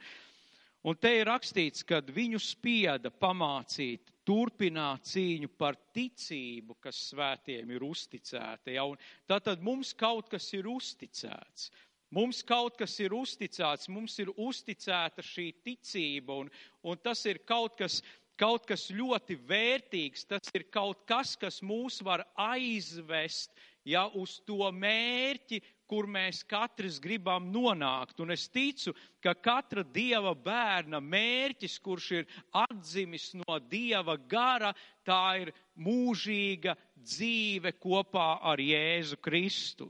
un 0.87 0.95
te 0.95 1.11
ir 1.17 1.27
rakstīts, 1.27 1.83
ka 1.83 1.99
viņu 2.07 2.39
spieda 2.39 3.11
pamācīt, 3.11 4.10
turpināt 4.27 5.07
cīņu 5.09 5.49
par 5.57 5.77
ticību, 5.95 6.77
kas 6.83 6.99
svētiem 7.11 7.71
ir 7.75 7.85
uzticēta. 7.85 8.73
Ja? 8.73 8.85
Tātad 9.29 9.63
mums 9.65 9.93
kaut 9.97 10.29
kas 10.31 10.47
ir 10.57 10.69
uzticēts. 10.69 11.71
Mums 12.11 12.41
kaut 12.43 12.75
kas 12.75 12.97
ir 12.99 13.13
uzticēts, 13.15 13.87
mums 13.87 14.17
ir 14.19 14.33
uzticēta 14.35 15.23
šī 15.23 15.47
ticība, 15.63 16.41
un, 16.43 16.49
un 16.83 16.99
tas 16.99 17.21
ir 17.25 17.39
kaut 17.47 17.77
kas, 17.79 18.01
kaut 18.35 18.65
kas 18.67 18.89
ļoti 18.91 19.37
vērtīgs. 19.47 20.25
Tas 20.27 20.51
ir 20.57 20.67
kaut 20.75 21.05
kas, 21.07 21.37
kas 21.39 21.61
mūs 21.63 22.01
var 22.03 22.25
aizvest 22.35 23.55
ja, 23.87 24.09
uz 24.11 24.41
to 24.45 24.67
mērķi, 24.75 25.61
kur 25.91 26.07
mēs 26.07 26.45
katrs 26.47 27.01
gribam 27.03 27.49
nonākt. 27.51 28.21
Un 28.23 28.31
es 28.31 28.45
ticu, 28.47 28.93
ka 29.19 29.33
katra 29.35 29.83
dieva 29.83 30.31
bērna 30.31 31.01
mērķis, 31.03 31.75
kurš 31.83 32.05
ir 32.21 32.29
atzimis 32.55 33.33
no 33.41 33.57
dieva 33.67 34.15
gara, 34.31 34.71
tā 35.03 35.23
ir 35.41 35.51
mūžīga 35.75 36.77
dzīve 36.95 37.73
kopā 37.83 38.29
ar 38.53 38.63
Jēzu 38.63 39.19
Kristu. 39.19 39.89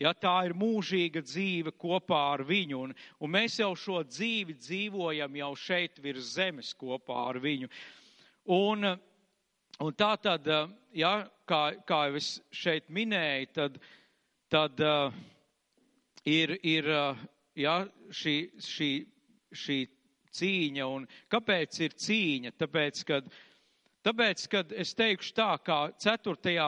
Ja, 0.00 0.14
tā 0.16 0.32
ir 0.48 0.54
mūžīga 0.58 1.20
dzīve 1.22 1.74
kopā 1.78 2.22
ar 2.32 2.42
viņu, 2.48 2.78
un, 2.86 2.94
un 3.22 3.30
mēs 3.30 3.60
jau 3.60 3.70
šo 3.78 4.00
dzīvi 4.08 4.56
dzīvojam 4.58 5.36
jau 5.38 5.50
šeit 5.54 6.00
virs 6.02 6.32
zemes 6.38 6.72
kopā 6.74 7.18
ar 7.28 7.38
viņu. 7.44 7.68
Un, 8.56 8.88
un 9.78 9.94
tā 10.00 10.10
tad, 10.24 10.48
ja, 10.96 11.12
kā, 11.46 11.60
kā 11.86 12.00
jau 12.08 12.18
es 12.18 12.32
šeit 12.50 12.90
minēju, 12.90 13.52
tad, 13.60 13.78
tad 14.50 14.82
uh, 14.82 15.20
ir, 16.28 16.56
ir 16.62 16.88
ja, 17.58 17.78
šī, 18.10 18.36
šī, 18.62 18.90
šī 19.52 19.78
cīņa. 20.32 20.90
Un 20.96 21.08
kāpēc 21.32 21.80
ir 21.86 21.96
cīņa? 22.04 22.54
Tāpēc, 22.60 23.06
kad 23.08 23.32
Tāpēc, 24.02 24.48
kad 24.50 24.72
es 24.74 24.96
teikšu 24.98 25.30
tā, 25.36 25.52
kā 25.62 25.76
ceturtajā 26.02 26.64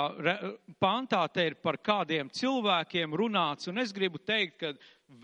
pantā 0.78 1.24
te 1.34 1.48
ir 1.48 1.56
par 1.58 1.80
kādiem 1.82 2.28
cilvēkiem 2.30 3.16
runāts, 3.18 3.66
un 3.66 3.82
es 3.82 3.90
gribu 3.90 4.20
teikt, 4.22 4.60
ka 4.60 4.70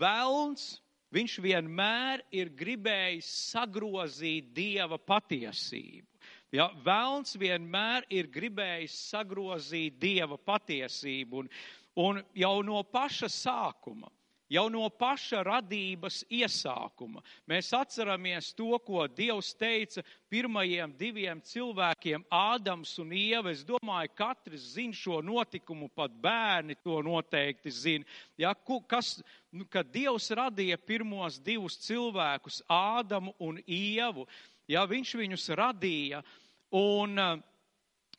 velns, 0.01 0.81
viņš 1.15 1.37
vienmēr 1.39 2.25
ir 2.35 2.51
gribējis 2.51 3.29
sagrozīt 3.53 4.51
Dieva 4.51 4.99
patiesību. 4.99 6.03
Ja, 6.51 6.67
velns 6.83 7.37
vienmēr 7.39 8.03
ir 8.11 8.27
gribējis 8.27 8.97
sagrozīt 9.13 9.95
Dieva 10.03 10.35
patiesību, 10.35 11.45
un, 11.45 11.51
un 11.95 12.19
jau 12.35 12.57
no 12.59 12.83
paša 12.83 13.31
sākuma 13.31 14.11
jau 14.51 14.65
no 14.71 14.87
paša 14.89 15.43
radības 15.47 16.21
iesākuma. 16.31 17.23
Mēs 17.49 17.71
atceramies 17.75 18.51
to, 18.57 18.75
ko 18.83 19.05
Dievs 19.07 19.53
teica 19.59 20.03
pirmajiem 20.31 20.93
diviem 20.99 21.41
cilvēkiem, 21.45 22.25
Ādams 22.31 22.93
un 23.01 23.13
Ieva. 23.15 23.53
Es 23.53 23.63
domāju, 23.67 24.11
katrs 24.17 24.73
zina 24.75 24.97
šo 24.97 25.21
notikumu, 25.25 25.89
pat 25.95 26.13
bērni 26.23 26.75
to 26.83 26.99
noteikti 27.05 27.71
zina. 27.71 28.07
Ja, 28.39 28.53
kas, 28.87 29.17
nu, 29.51 29.67
kad 29.71 29.91
Dievs 29.93 30.29
radīja 30.35 30.79
pirmos 30.79 31.39
divus 31.43 31.79
cilvēkus, 31.85 32.61
Ādamu 32.71 33.35
un 33.39 33.61
Ievu, 33.67 34.27
ja, 34.67 34.83
viņš 34.87 35.15
viņus 35.23 35.49
radīja. 35.59 36.23
Un, 36.71 37.17
uh, 37.19 37.50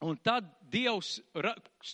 Un 0.03 0.17
tad 0.19 0.49
Dievs 0.73 1.19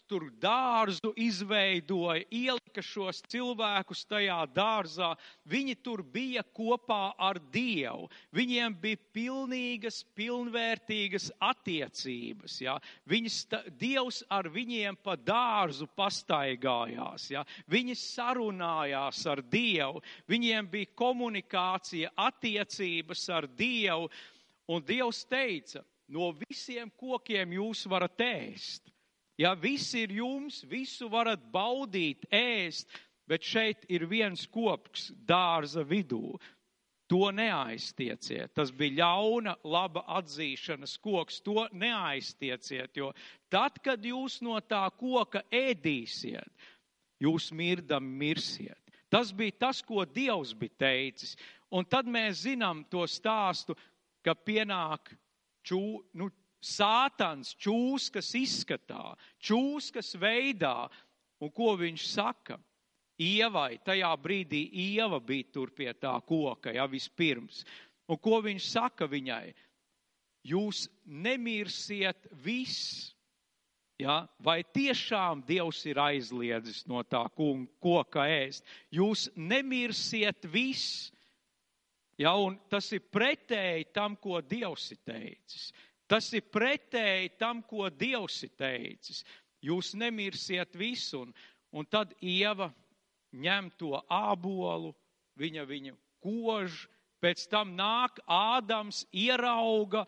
tur 0.07 0.29
dārzu 0.39 1.11
izveidoja, 1.19 2.23
ielika 2.31 2.83
šos 2.85 3.19
cilvēkus 3.27 4.05
tajā 4.07 4.39
dārzā. 4.55 5.09
Viņi 5.51 5.75
tur 5.83 6.05
bija 6.07 6.45
kopā 6.55 7.11
ar 7.19 7.41
Dievu. 7.53 8.07
Viņiem 8.39 8.77
bija 8.81 9.01
pilnīgas, 9.17 9.99
pilnvērtīgas 10.17 11.27
attiecības. 11.51 12.61
Ja? 12.63 12.79
Viņas, 13.11 13.41
Dievs 13.83 14.23
ar 14.31 14.49
viņiem 14.55 15.01
pa 15.03 15.19
dārzu 15.19 15.91
pastaigājās. 15.99 17.29
Ja? 17.35 17.45
Viņi 17.67 17.99
sarunājās 17.99 19.27
ar 19.27 19.43
Dievu. 19.43 20.05
Viņiem 20.31 20.71
bija 20.71 20.95
komunikācija, 20.95 22.15
attiecības 22.31 23.29
ar 23.35 23.51
Dievu. 23.59 24.09
Un 24.69 24.85
Dievs 24.85 25.25
teica, 25.27 25.83
no 26.09 26.31
visiem 26.49 26.91
kokiem 26.97 27.53
jūs 27.59 27.85
varat 27.91 28.21
ēst. 28.25 28.89
Ja 29.39 29.55
viss 29.55 29.95
ir 29.95 30.11
jums, 30.11 30.65
visu 30.67 31.07
varat 31.13 31.43
baudīt, 31.53 32.25
ēst, 32.35 32.91
bet 33.29 33.45
šeit 33.45 33.85
ir 33.93 34.09
viens 34.11 34.47
koks 34.51 35.13
dārza 35.29 35.85
vidū. 35.87 36.39
To 37.09 37.31
neaiztieciet. 37.33 38.53
Tas 38.53 38.69
bija 38.75 38.99
ļauna, 38.99 39.55
laba 39.65 40.03
atzīšanas 40.19 40.99
koks. 41.01 41.39
To 41.47 41.65
neaiztieciet, 41.73 42.99
jo 43.01 43.15
tad, 43.49 43.79
kad 43.81 44.05
jūs 44.05 44.43
no 44.45 44.59
tā 44.61 44.83
koka 44.99 45.41
ēdīsiet, 45.49 46.69
jūs 47.25 47.49
mirdam 47.57 48.05
mirsiet. 48.05 48.77
Tas 49.09 49.33
bija 49.33 49.57
tas, 49.65 49.81
ko 49.81 50.05
Dievs 50.05 50.53
bija 50.53 50.83
teicis. 50.85 51.33
Un 51.73 51.89
tad 51.89 52.05
mēs 52.09 52.43
zinām 52.45 52.85
to 52.93 53.07
stāstu, 53.09 53.77
ka 54.21 54.35
pienāk 54.37 55.15
čū, 55.69 55.83
nu, 56.19 56.31
sātans, 56.65 57.53
čūskas 57.61 58.33
izskatā, 58.39 59.15
čūskas 59.41 60.15
veidā. 60.19 60.89
Un 61.39 61.53
ko 61.55 61.77
viņš 61.79 62.07
saka? 62.11 62.59
Ievai, 63.19 63.81
tajā 63.83 64.11
brīdī 64.23 64.61
Ieva 64.95 65.19
bija 65.19 65.51
tur 65.55 65.73
pie 65.75 65.91
tā 65.99 66.15
koka, 66.27 66.71
ja 66.75 66.87
vispirms. 66.87 67.65
Un 68.09 68.19
ko 68.23 68.39
viņš 68.45 68.69
saka 68.73 69.09
viņai? 69.11 69.53
Jūs 70.47 70.87
nemirsiet 71.05 72.29
viss. 72.45 73.11
Ja? 73.99 74.23
Vai 74.39 74.63
tiešām 74.63 75.43
Dievs 75.47 75.83
ir 75.91 75.99
aizliedzis 75.99 76.85
no 76.87 77.03
tā 77.03 77.25
koka 77.35 78.29
ēst? 78.31 78.65
Jūs 78.95 79.29
nemirsiet 79.35 80.47
viss. 80.47 81.11
Ja, 82.19 82.35
un 82.35 82.57
tas 82.71 82.89
ir 82.97 83.05
pretēji 83.15 83.93
tam, 83.95 84.17
ko 84.19 84.41
Dievs 84.43 84.91
ir 84.95 84.99
teicis. 85.07 85.69
Tas 86.11 86.33
ir 86.35 86.43
pretēji 86.51 87.37
tam, 87.39 87.63
ko 87.63 87.87
Dievs 87.95 88.41
ir 88.43 88.55
teicis. 88.59 89.23
Jūs 89.63 89.93
nemirsiet 89.99 90.75
visu, 90.79 91.23
un, 91.23 91.35
un 91.71 91.87
tad 91.87 92.15
Ieva 92.19 92.73
ņem 93.35 93.71
to 93.79 93.99
ābolu, 94.11 94.95
viņa 95.39 95.67
viņu 95.69 95.95
kož, 96.25 96.87
pēc 97.23 97.47
tam 97.51 97.75
nāk 97.79 98.19
Ādams, 98.27 99.05
ierauga, 99.13 100.05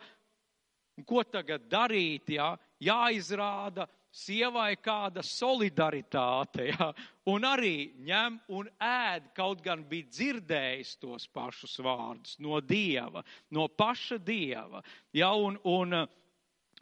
un 0.97 1.07
ko 1.07 1.23
tagad 1.23 1.67
darīt, 1.71 2.33
jā, 2.35 2.53
jāizrāda 2.83 3.87
sievai 4.11 4.75
kāda 4.83 5.23
solidaritāte, 5.23 6.67
ja, 6.73 6.89
un 7.31 7.47
arī 7.47 7.91
ņem 8.03 8.39
un 8.51 8.67
ēd, 8.83 9.31
kaut 9.37 9.63
gan 9.63 9.85
bija 9.87 10.09
dzirdējis 10.11 10.97
tos 11.01 11.27
pašus 11.31 11.77
vārdus 11.83 12.35
no 12.43 12.59
Dieva, 12.59 13.23
no 13.49 13.67
paša 13.67 14.19
Dieva. 14.19 14.83
Ja, 15.15 15.31
un, 15.33 15.57
un, 15.63 15.95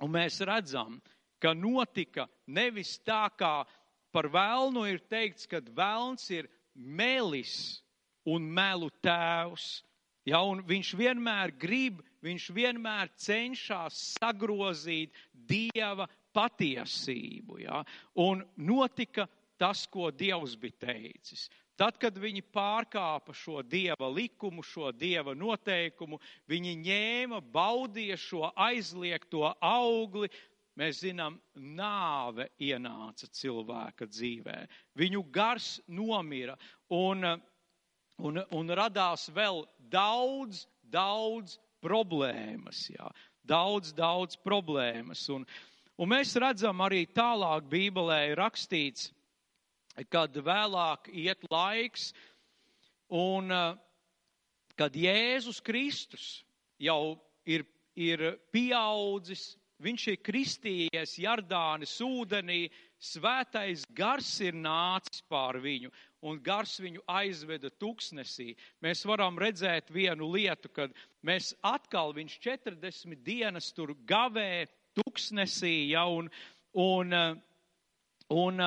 un 0.02 0.14
mēs 0.14 0.42
redzam, 0.42 0.98
ka 1.40 1.54
notika 1.54 2.28
nevis 2.48 2.98
tā, 3.06 3.28
kā 3.38 3.62
par 4.12 4.30
vēlnu 4.34 4.88
ir 4.90 5.04
teikts, 5.10 5.46
ka 5.46 5.62
vēlns 5.62 6.26
ir 6.34 6.50
melis 6.74 7.84
un 8.26 8.50
melu 8.50 8.90
tēvs. 9.04 9.84
Ja, 10.28 10.42
un 10.46 10.62
viņš 10.66 10.94
vienmēr 11.00 11.54
grib, 11.58 12.02
viņš 12.26 12.50
vienmēr 12.54 13.10
cenšas 13.18 13.98
sagrozīt 14.20 15.16
Dieva 15.34 16.10
patiesību. 16.36 17.60
Ja? 17.64 17.84
Un 18.22 18.44
notika 18.58 19.28
tas, 19.60 19.86
ko 19.92 20.12
Dievs 20.12 20.56
bija 20.60 20.88
teicis. 20.88 21.50
Tad, 21.80 21.96
kad 21.96 22.18
viņi 22.20 22.42
pārkāpa 22.52 23.32
šo 23.32 23.62
dieva 23.64 24.10
likumu, 24.12 24.64
šo 24.68 24.90
dieva 24.92 25.32
noteikumu, 25.32 26.18
viņi 26.52 26.74
ņēma, 26.82 27.40
baudīja 27.54 28.18
šo 28.20 28.50
aizliegto 28.52 29.46
augli. 29.64 30.28
Mēs 30.80 31.00
zinām, 31.06 31.38
nāve 31.56 32.50
ienāca 32.60 33.30
cilvēka 33.32 34.10
dzīvē. 34.12 34.58
Viņu 35.00 35.24
gars 35.32 35.78
nomira 35.88 36.58
un, 36.92 37.24
un, 38.20 38.44
un 38.44 38.76
radās 38.76 39.30
vēl 39.36 39.64
daudz, 39.92 40.66
daudz 40.84 41.58
problēmas. 41.84 42.90
Jā. 42.92 43.08
Daudz, 43.48 43.96
daudz 43.96 44.36
problēmas. 44.44 45.24
Un, 45.32 45.48
Un 46.00 46.08
mēs 46.14 46.32
redzam 46.40 46.80
arī 46.80 47.02
tālāk 47.12 47.66
Bībelē 47.68 48.32
rakstīts, 48.40 49.10
kad 50.08 50.32
vēlāk 50.32 51.10
iet 51.12 51.44
laiks, 51.52 52.14
un 53.12 53.52
kad 54.80 54.96
Jēzus 54.96 55.60
Kristus 55.60 56.46
jau 56.80 57.18
ir, 57.44 57.68
ir 58.00 58.24
pieaudzis, 58.56 59.58
viņš 59.84 60.08
ir 60.14 60.22
kristījies 60.24 61.18
Jardānis 61.20 61.98
ūdenī, 62.06 62.70
svētais 62.96 63.84
gars 63.92 64.32
ir 64.40 64.56
nācis 64.56 65.20
pār 65.28 65.60
viņu, 65.60 65.92
un 66.24 66.40
gars 66.40 66.80
viņu 66.80 67.04
aizveda 67.12 67.76
tuksnesī. 67.76 68.54
Mēs 68.80 69.04
varam 69.04 69.36
redzēt 69.40 69.92
vienu 69.92 70.32
lietu, 70.32 70.72
kad 70.72 70.96
mēs 71.28 71.52
atkal 71.60 72.16
viņš 72.16 72.40
40 72.48 73.20
dienas 73.28 73.74
tur 73.76 73.98
gavē 74.08 74.64
tuksnesī, 74.98 75.92
ja, 75.94 76.06
un, 76.08 76.30
un, 76.74 77.16
un, 78.30 78.66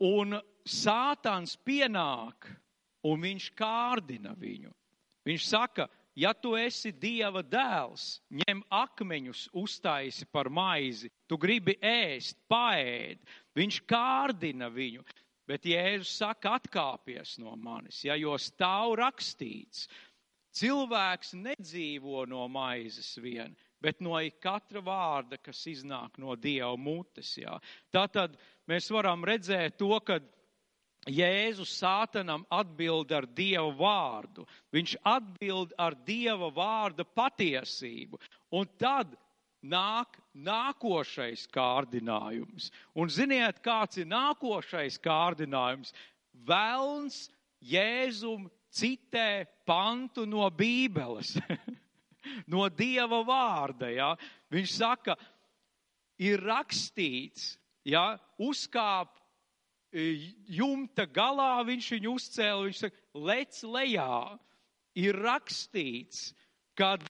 un 0.00 0.40
sātans 0.64 1.56
pienāk, 1.64 2.50
un 3.06 3.24
viņš 3.24 3.48
kārdina 3.58 4.34
viņu. 4.38 4.72
Viņš 5.28 5.46
saka, 5.46 5.86
ja 6.16 6.32
tu 6.34 6.54
esi 6.58 6.92
Dieva 6.92 7.42
dēls, 7.44 8.20
ņem 8.42 8.62
akmeņus, 8.72 9.48
uztaisi 9.56 10.26
par 10.32 10.50
maizi, 10.50 11.10
tu 11.28 11.38
gribi 11.40 11.76
ēst, 11.84 12.38
paēd, 12.50 13.20
viņš 13.56 13.82
kārdina 13.88 14.70
viņu. 14.72 15.04
Bet 15.50 15.66
Jēzus 15.66 16.12
saka, 16.20 16.54
atkāpies 16.60 17.34
no 17.42 17.56
manis, 17.58 18.04
ja, 18.06 18.14
jo 18.14 18.36
stāv 18.38 18.94
rakstīts, 19.00 19.88
cilvēks 20.54 21.34
nedzīvo 21.34 22.22
no 22.30 22.44
maizes 22.48 23.16
vien, 23.18 23.56
bet 23.82 24.00
no 24.04 24.18
katra 24.42 24.82
vārda, 24.84 25.38
kas 25.42 25.62
iznāk 25.66 26.18
no 26.18 26.36
Dieva 26.36 26.76
mutes. 26.76 27.36
Ja. 27.38 27.58
Tātad 27.92 28.36
mēs 28.68 28.90
varam 28.92 29.24
redzēt 29.24 29.78
to, 29.80 29.92
ka 30.04 30.20
Jēzus 31.08 31.72
sātanam 31.80 32.44
atbild 32.52 33.12
ar 33.16 33.24
Dieva 33.24 33.70
vārdu. 33.72 34.44
Viņš 34.74 34.98
atbild 35.08 35.72
ar 35.80 35.96
Dieva 36.04 36.50
vārda 36.52 37.06
patiesību. 37.08 38.20
Un 38.52 38.68
tad 38.76 39.16
nāk 39.62 40.18
nākošais 40.36 41.46
kārdinājums. 41.52 42.70
Un 42.94 43.08
ziniet, 43.08 43.60
kāds 43.64 44.00
ir 44.00 44.08
nākošais 44.12 45.00
kārdinājums? 45.00 45.94
Velns 46.46 47.28
Jēzum 47.60 48.48
citē 48.72 49.46
pantu 49.66 50.26
no 50.26 50.48
Bībeles, 50.50 51.36
no 52.50 52.68
Dieva 52.68 53.22
vārda. 53.26 53.90
Ja? 53.92 54.10
Viņš 54.52 54.76
saka, 54.76 55.16
ir 56.20 56.42
rakstīts, 56.44 57.54
ja, 57.88 58.14
uzkāp 58.40 59.16
jumta 59.90 61.06
galā 61.06 61.64
viņš 61.66 61.88
viņu 61.96 62.14
uzcēla, 62.14 62.66
viņš 62.68 62.84
saka, 62.84 63.02
lec 63.14 63.62
lejā. 63.64 64.38
Ir 64.98 65.16
rakstīts, 65.22 66.32
kad 66.78 67.02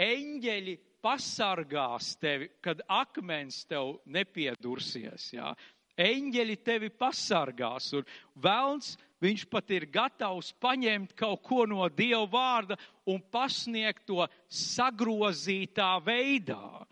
eņģeļi 0.00 0.76
pasargās 1.02 2.14
tevi, 2.20 2.50
kad 2.62 2.82
akmens 2.88 3.64
tev 3.70 4.00
nepiedursies. 4.10 5.30
Jā. 5.36 5.52
Eņģeļi 6.00 6.56
tevi 6.64 6.90
pasargās, 6.90 7.92
un 7.96 8.06
velns 8.34 8.96
viņš 9.20 9.44
pat 9.52 9.70
ir 9.74 9.86
gatavs 9.92 10.52
paņemt 10.60 11.12
kaut 11.18 11.42
ko 11.44 11.66
no 11.68 11.86
Dieva 11.92 12.24
vārda 12.30 12.78
un 13.08 13.20
pasniegt 13.20 14.06
to 14.08 14.24
sagrozītā 14.48 15.92
veidā. 16.04 16.86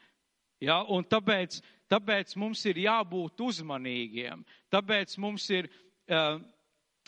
Ja, 0.61 0.83
un 0.91 1.07
tāpēc, 1.07 1.61
tāpēc 1.91 2.35
mums 2.41 2.65
ir 2.67 2.83
jābūt 2.83 3.41
uzmanīgiem, 3.47 4.43
tāpēc 4.73 5.15
mums 5.23 5.47
ir, 5.55 5.71
uh, 6.11 6.41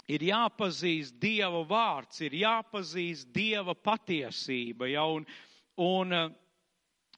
ir 0.08 0.26
jāpazīst 0.30 1.18
Dieva 1.20 1.64
vārds, 1.66 2.22
ir 2.22 2.38
jāpazīst 2.40 3.32
Dieva 3.34 3.74
patiesība. 3.74 4.88
Ja, 4.92 5.04
un, 5.10 5.26
un, 5.82 6.14
uh, 6.14 6.30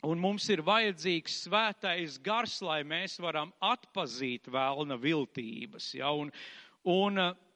un 0.08 0.24
mums 0.24 0.48
ir 0.50 0.64
vajadzīgs 0.64 1.36
svētais 1.44 2.16
gars, 2.24 2.58
lai 2.64 2.80
mēs 2.82 3.20
varam 3.20 3.52
atpazīt 3.60 4.48
vēlna 4.50 4.96
viltības. 4.98 5.92
Ja, 6.00 6.16
un, 6.16 6.32
un, 6.88 7.20
uh, 7.28 7.51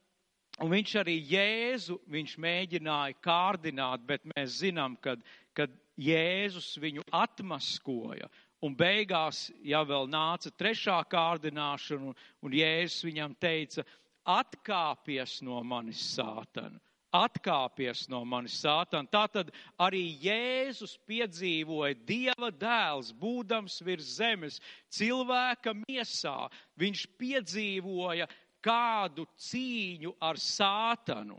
un 0.62 0.72
viņš 0.72 0.94
arī 1.02 1.16
Jēzu 1.32 1.98
viņš 2.12 2.36
mēģināja 2.42 3.18
kārdināt, 3.24 4.06
bet 4.08 4.24
mēs 4.34 4.60
zinām, 4.62 4.96
kad, 5.00 5.22
kad 5.56 5.72
Jēzus 5.96 6.74
viņu 6.80 7.04
atmaskoja 7.12 8.28
Un 8.64 8.72
beigās, 8.72 9.50
ja 9.60 9.82
vēl 9.84 10.08
nāca 10.08 10.50
trešā 10.56 10.96
kārdināšana, 11.12 12.10
un, 12.10 12.16
un 12.40 12.56
Jēzus 12.56 13.04
viņam 13.04 13.36
teica, 13.38 13.84
atkāpies 14.26 15.42
no 15.44 15.60
manis 15.62 16.00
sātana, 16.14 16.80
atkāpies 17.14 18.06
no 18.08 18.22
manis 18.24 18.56
sātana. 18.62 19.06
Tātad 19.12 19.52
arī 19.78 20.02
Jēzus 20.24 20.96
piedzīvoja 21.06 21.98
Dieva 22.08 22.48
dēls, 22.48 23.12
būdams 23.12 23.76
virs 23.84 24.16
zemes, 24.16 24.58
cilvēka 24.88 25.76
miesā. 25.84 26.48
Viņš 26.80 27.06
piedzīvoja 27.20 28.26
kādu 28.64 29.26
cīņu 29.48 30.16
ar 30.20 30.40
sātanu. 30.40 31.38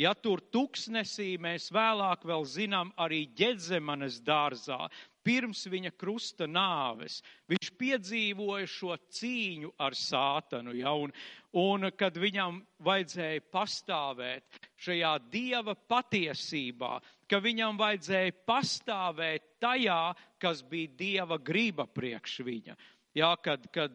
Ja 0.00 0.10
tur 0.18 0.40
tuksnesī 0.50 1.36
mēs 1.38 1.68
vēlāk 1.70 2.24
vēl 2.26 2.42
zinām 2.50 2.88
arī 2.98 3.28
ģedzemanes 3.38 4.16
dārzā, 4.26 4.88
pirms 5.24 5.64
viņa 5.70 5.92
krusta 5.94 6.48
nāves. 6.50 7.20
Viņš 7.50 7.70
piedzīvoja 7.78 8.66
šo 8.68 8.96
cīņu 9.18 9.70
ar 9.78 9.94
sātanu, 9.94 10.74
ja, 10.74 10.92
un, 10.98 11.14
un 11.54 11.88
kad 11.96 12.18
viņam 12.18 12.58
vajadzēja 12.84 13.46
pastāvēt 13.54 14.60
šajā 14.82 15.14
dieva 15.30 15.76
patiesībā, 15.78 16.98
ka 17.30 17.40
viņam 17.44 17.78
vajadzēja 17.80 18.34
pastāvēt 18.50 19.46
tajā, 19.62 20.02
kas 20.42 20.66
bija 20.66 20.90
dieva 20.98 21.38
griba 21.38 21.86
priekš 21.86 22.40
viņa. 22.44 22.76
Ja, 23.14 23.36
kad, 23.38 23.70
kad, 23.70 23.94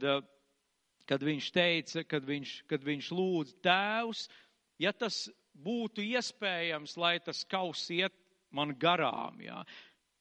kad 1.09 1.23
viņš 1.25 1.49
teica, 1.55 2.05
kad 2.05 2.25
viņš, 2.27 2.55
kad 2.69 2.85
viņš 2.85 3.11
lūdz 3.17 3.55
tēvs, 3.65 4.27
ja 4.81 4.93
tas 4.93 5.25
būtu 5.57 6.05
iespējams, 6.05 6.95
lai 7.01 7.17
tas 7.23 7.41
kaus 7.49 7.87
iet 7.91 8.13
man 8.53 8.75
garām, 8.79 9.41
ja. 9.41 9.63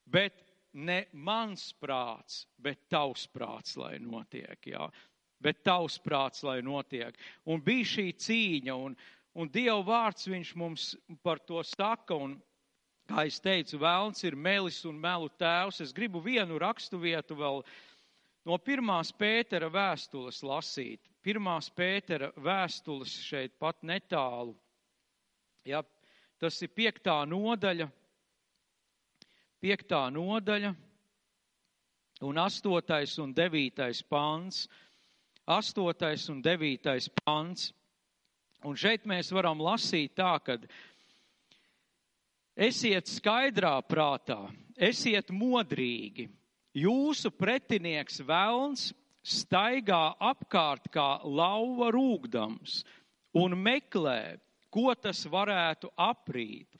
bet 0.08 0.44
ne 0.72 1.02
mans 1.12 1.70
prāts, 1.80 2.46
bet 2.56 2.80
tavs 2.92 3.26
prāts, 3.32 3.76
lai 3.76 3.98
notiek. 4.00 4.58
Jā. 4.66 4.88
Bet 5.40 5.62
tavs 5.64 5.98
prāts, 6.02 6.42
lai 6.42 6.60
notiek. 6.64 7.16
Un 7.46 7.62
bija 7.64 7.86
šī 7.86 8.08
cīņa, 8.18 8.74
un, 8.74 8.96
un 9.38 9.50
Dieva 9.54 9.80
vārds 9.86 10.28
viņš 10.28 10.54
mums 10.58 10.90
par 11.22 11.38
to 11.38 11.62
saka, 11.62 12.16
un, 12.16 12.36
kā 13.08 13.24
es 13.28 13.38
teicu, 13.40 13.78
vēlns 13.80 14.24
ir 14.26 14.36
melis 14.36 14.82
un 14.88 14.98
melu 15.00 15.30
tēvs. 15.40 15.80
Es 15.84 15.94
gribu 15.96 16.20
vienu 16.24 16.58
rakstu 16.60 17.00
vietu 17.00 17.38
vēl 17.38 17.62
no 18.48 18.56
pirmās 18.64 19.12
Pētera 19.12 19.68
vēstules 19.72 20.40
lasīt. 20.46 21.04
Pirmās 21.24 21.68
Pētera 21.76 22.30
vēstules 22.40 23.12
šeit 23.26 23.58
pat 23.60 23.82
netālu. 23.84 24.54
Ja, 25.68 25.82
tas 26.40 26.56
ir 26.64 26.72
piektā 26.72 27.18
nodaļa, 27.28 27.88
piektā 29.60 30.06
nodaļa 30.14 30.72
un 32.24 32.40
astotais 32.40 33.18
un 33.20 33.34
devītais 33.36 34.00
pants. 34.08 34.64
Astotais 35.48 36.28
un 36.32 36.40
devītais 36.44 37.08
pants. 37.20 37.72
Un 38.66 38.76
šeit 38.76 39.04
mēs 39.06 39.30
varam 39.32 39.60
lasīt 39.62 40.16
tā, 40.18 40.32
ka 40.42 40.56
esiet 42.58 43.06
skaidrā 43.08 43.76
prātā, 43.86 44.40
esiet 44.74 45.30
modrīgi. 45.30 46.26
Jūsu 46.76 47.30
pretinieks 47.32 48.20
velns 48.26 48.90
staigā 49.24 50.14
apkārt 50.20 50.88
kā 50.92 51.20
lauva 51.24 51.90
rūgdams 51.94 52.82
un 53.38 53.56
meklē, 53.56 54.38
ko 54.70 54.92
tas 54.94 55.24
varētu 55.28 55.90
aprīt 55.96 56.76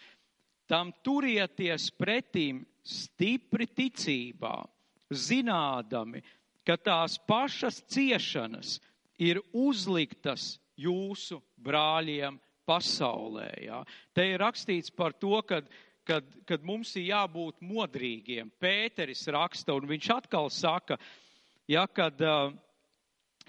tam 0.68 0.92
turieties 1.04 1.88
pretīm 1.96 2.60
stipri 2.84 3.66
ticībā, 3.66 4.60
zinādami, 5.08 6.20
ka 6.64 6.76
tās 6.76 7.16
pašas 7.24 7.80
ciešanas 7.88 8.76
ir 9.18 9.40
uzliktas 9.56 10.58
jūsu 10.76 11.40
brāļiem 11.64 12.36
pasaulē. 12.68 13.48
Jā. 13.64 13.80
Te 14.12 14.26
ir 14.34 14.42
rakstīts 14.44 14.92
par 14.92 15.16
to, 15.16 15.40
ka 15.48 15.62
kad, 16.08 16.26
kad 16.48 16.64
mums 16.64 16.94
ir 16.96 17.10
jābūt 17.10 17.60
modrīgiem. 17.64 18.50
Pēteris 18.62 19.26
raksta, 19.34 19.76
un 19.76 19.88
viņš 19.90 20.10
atkal 20.16 20.50
saka, 20.52 20.98
ja, 21.68 21.84
kad, 21.86 22.20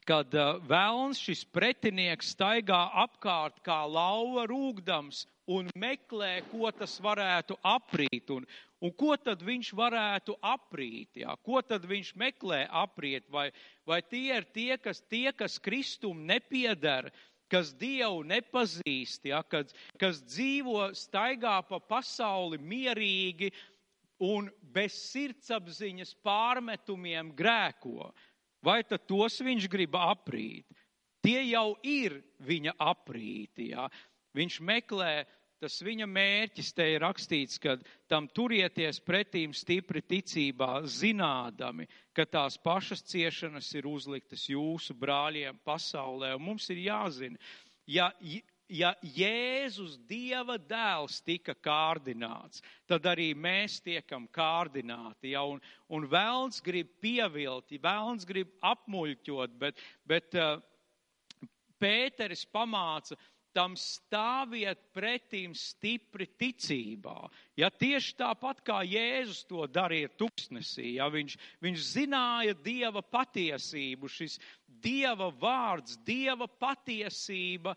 kad 0.08 0.40
vēlns 0.68 1.22
šis 1.24 1.46
pretinieks 1.56 2.34
staigā 2.36 2.82
apkārt 3.06 3.62
kā 3.66 3.82
lauva 3.88 4.46
rūgdams 4.50 5.26
un 5.50 5.72
meklē, 5.80 6.40
ko 6.52 6.70
tas 6.76 7.00
varētu 7.02 7.58
aprīt. 7.66 8.30
Un, 8.36 8.46
Un 8.80 8.94
ko 8.96 9.16
tad 9.20 9.42
viņš 9.44 9.74
varētu 9.76 10.38
aprīt? 10.40 11.18
Jā? 11.20 11.34
Ko 11.44 11.60
tad 11.60 11.84
viņš 11.88 12.14
meklē 12.16 12.62
apriet? 12.72 13.26
Vai, 13.32 13.50
vai 13.84 14.00
tie 14.08 14.38
ir 14.38 14.48
tie, 14.56 14.78
kas, 14.80 15.02
tie, 15.12 15.34
kas 15.36 15.60
Kristum 15.60 16.22
nepiedara, 16.30 17.12
kas 17.52 17.74
Dievu 17.78 18.24
nepazīst, 18.28 19.26
ja? 19.32 19.42
kas, 19.44 19.74
kas 20.00 20.22
dzīvo, 20.26 20.92
staigā 20.98 21.60
pa 21.68 21.80
pasauli 21.82 22.60
mierīgi 22.62 23.52
un 24.26 24.50
bez 24.74 24.98
sirdsapziņas 25.12 26.16
pārmetumiem 26.26 27.34
grēko? 27.36 28.12
Vai 28.66 28.82
tad 28.84 29.06
tos 29.08 29.40
viņš 29.44 29.70
grib 29.72 29.96
aprīt? 29.96 30.68
Tie 31.24 31.40
jau 31.50 31.74
ir 31.84 32.20
viņa 32.44 32.76
aprīti. 32.80 33.72
Ja? 33.74 33.88
Viņš 34.36 34.60
meklē 34.64 35.26
tas 35.60 35.80
viņa 35.84 36.08
mērķis 36.10 36.72
te 36.76 36.86
ir 36.94 37.04
rakstīts, 37.04 37.60
ka 37.62 37.76
tam 38.12 38.28
turieties 38.32 39.02
pretīm 39.04 39.54
stipri 39.56 40.02
ticībā, 40.02 40.82
zinādami, 40.88 41.88
ka 42.16 42.26
tās 42.26 42.58
pašas 42.64 43.04
ciešanas 43.12 43.72
ir 43.76 43.90
uzliktas 43.90 44.48
jūsu 44.50 44.96
brāļiem 44.98 45.60
pasaulē. 45.68 46.34
Un 46.38 46.48
mums 46.52 46.70
ir 46.74 46.82
jāzina, 46.88 47.40
ja, 47.88 48.10
ja 48.70 48.94
Jēzus 49.02 49.98
Dieva 50.08 50.56
dēls 50.62 51.20
tika 51.26 51.56
kārdināts, 51.58 52.64
tad 52.88 53.08
arī 53.10 53.34
mēs 53.36 53.80
tiekam 53.84 54.30
kārdināti. 54.32 55.34
Ja, 55.36 55.44
un, 55.44 55.60
un 55.90 56.08
vēlns 56.10 56.64
grib 56.66 56.92
pievilt, 57.04 57.76
vēlns 57.84 58.28
grib 58.30 58.56
apmuļķot, 58.64 59.60
bet, 59.60 59.84
bet 60.08 60.40
uh, 60.40 60.60
Pēteris 61.80 62.44
pamāca, 62.52 63.16
tam 63.56 63.76
stāviet 63.80 64.82
pretīm 64.96 65.54
stipri 65.58 66.28
ticībā. 66.40 67.30
Ja 67.60 67.70
tieši 67.74 68.16
tāpat 68.20 68.62
kā 68.66 68.82
Jēzus 68.88 69.44
to 69.50 69.66
darīja 69.68 70.12
tuksnesī, 70.20 70.96
ja 70.98 71.10
viņš, 71.12 71.38
viņš 71.64 71.88
zināja 71.94 72.58
Dieva 72.64 73.02
patiesību, 73.02 74.10
šis 74.10 74.40
Dieva 74.66 75.32
vārds, 75.42 75.98
Dieva 76.06 76.48
patiesība 76.48 77.76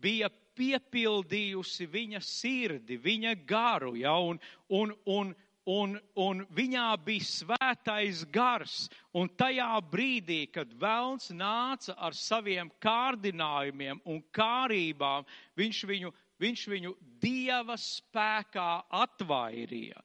bija 0.00 0.30
piepildījusi 0.56 1.86
viņa 1.90 2.20
sirdi, 2.24 2.98
viņa 3.00 3.36
garu, 3.48 3.94
ja, 4.00 4.16
un, 4.18 4.40
un, 4.68 4.92
un, 5.08 5.34
un, 5.68 5.96
un 6.16 6.44
viņā 6.54 6.86
bija 7.04 7.26
svētais 7.26 8.24
gars. 8.32 8.88
Un 9.16 9.28
tajā 9.28 9.72
brīdī, 9.90 10.44
kad 10.52 10.72
vēlns 10.80 11.30
nāca 11.34 11.96
ar 11.98 12.16
saviem 12.16 12.70
kārdinājumiem 12.82 14.00
un 14.04 14.22
kārībām, 14.32 15.26
viņš 15.58 15.82
viņu, 15.90 16.12
viņš 16.40 16.66
viņu 16.72 16.94
dieva 17.22 17.76
spēkā 17.76 18.70
atvairīja. 19.02 20.00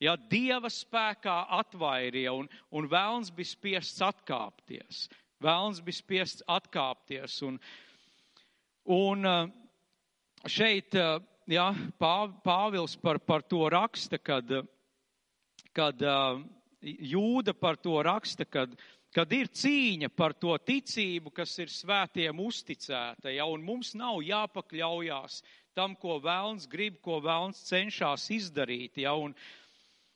Ja 0.00 0.14
dieva 0.16 0.70
spēkā 0.72 1.42
atvairīja, 1.58 2.32
un, 2.32 2.46
un 2.72 2.86
vēlns 2.88 3.32
bija 3.36 3.50
spiests 3.50 4.00
atkāpties. 4.00 5.08
Vēlns 5.44 5.82
bija 5.84 5.98
spiests 5.98 6.44
atkāpties. 6.48 7.36
Un, 7.44 7.58
un 8.88 9.28
šeit, 10.48 10.96
ja, 11.52 11.66
Pāvils 12.00 12.96
par, 13.00 13.20
par 13.20 13.44
to 13.44 13.66
raksta, 13.72 14.16
kad 14.16 14.48
kad 15.76 16.02
uh, 16.02 16.40
jūda 16.82 17.54
par 17.54 17.76
to 17.76 18.00
raksta, 18.02 18.46
kad, 18.48 18.72
kad 19.14 19.32
ir 19.32 19.50
cīņa 19.52 20.10
par 20.14 20.34
to 20.34 20.56
ticību, 20.58 21.32
kas 21.34 21.56
ir 21.60 21.72
svētiem 21.72 22.40
uzticēta, 22.40 23.32
ja, 23.34 23.46
un 23.46 23.64
mums 23.64 23.94
nav 23.98 24.22
jāpakļaujās 24.24 25.42
tam, 25.76 25.94
ko 25.96 26.18
vēlns 26.22 26.66
grib, 26.70 27.00
ko 27.04 27.20
vēlns 27.22 27.62
cenšas 27.68 28.28
izdarīt, 28.34 29.00
ja, 29.04 29.14
un 29.14 29.34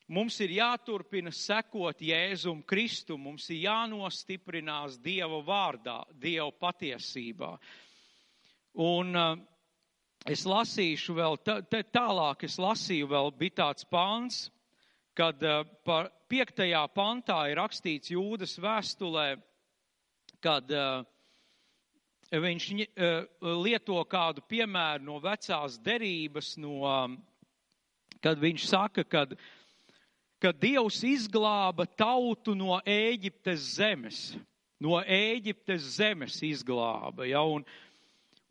mums 0.07 0.39
ir 0.43 0.57
jāturpina 0.57 1.31
sekot 1.33 2.01
Jēzum 2.01 2.63
Kristu, 2.67 3.17
mums 3.17 3.49
ir 3.49 3.65
jānostiprinās 3.65 4.99
Dieva 5.01 5.41
vārdā, 5.45 6.01
Dieva 6.11 6.51
patiesībā. 6.51 7.55
Un 8.85 9.15
uh, 9.15 9.37
es 10.27 10.43
lasīšu 10.49 11.15
vēl, 11.15 11.39
tālāk 11.93 12.43
es 12.49 12.59
lasīju 12.59 13.07
vēl, 13.13 13.31
bija 13.39 13.61
tāds 13.63 13.87
pāns, 13.87 14.49
kad 15.15 15.43
eh, 15.43 15.63
par 15.87 16.11
piektajā 16.31 16.83
pantā 16.95 17.45
ir 17.49 17.59
rakstīts 17.61 18.11
Jūdas 18.11 18.57
vēstulē, 18.61 19.35
kad 20.43 20.69
uh, 20.73 21.05
viņš 22.29 22.65
uh, 22.75 23.53
lieto 23.63 23.97
kādu 24.09 24.43
piemēru 24.49 25.05
no 25.07 25.19
vecās 25.23 25.77
derības, 25.81 26.51
no, 26.61 26.81
kad 28.21 28.41
viņš 28.41 28.65
saka, 28.69 29.05
kad, 29.07 29.33
kad 30.43 30.59
Dievs 30.61 30.99
izglāba 31.07 31.87
tautu 31.97 32.53
no 32.57 32.77
Ēģiptes 32.85 33.71
zemes, 33.79 34.19
no 34.81 34.99
Ēģiptes 35.01 35.95
zemes 35.95 36.37
izglāba, 36.45 37.25
ja, 37.29 37.41
un, 37.41 37.65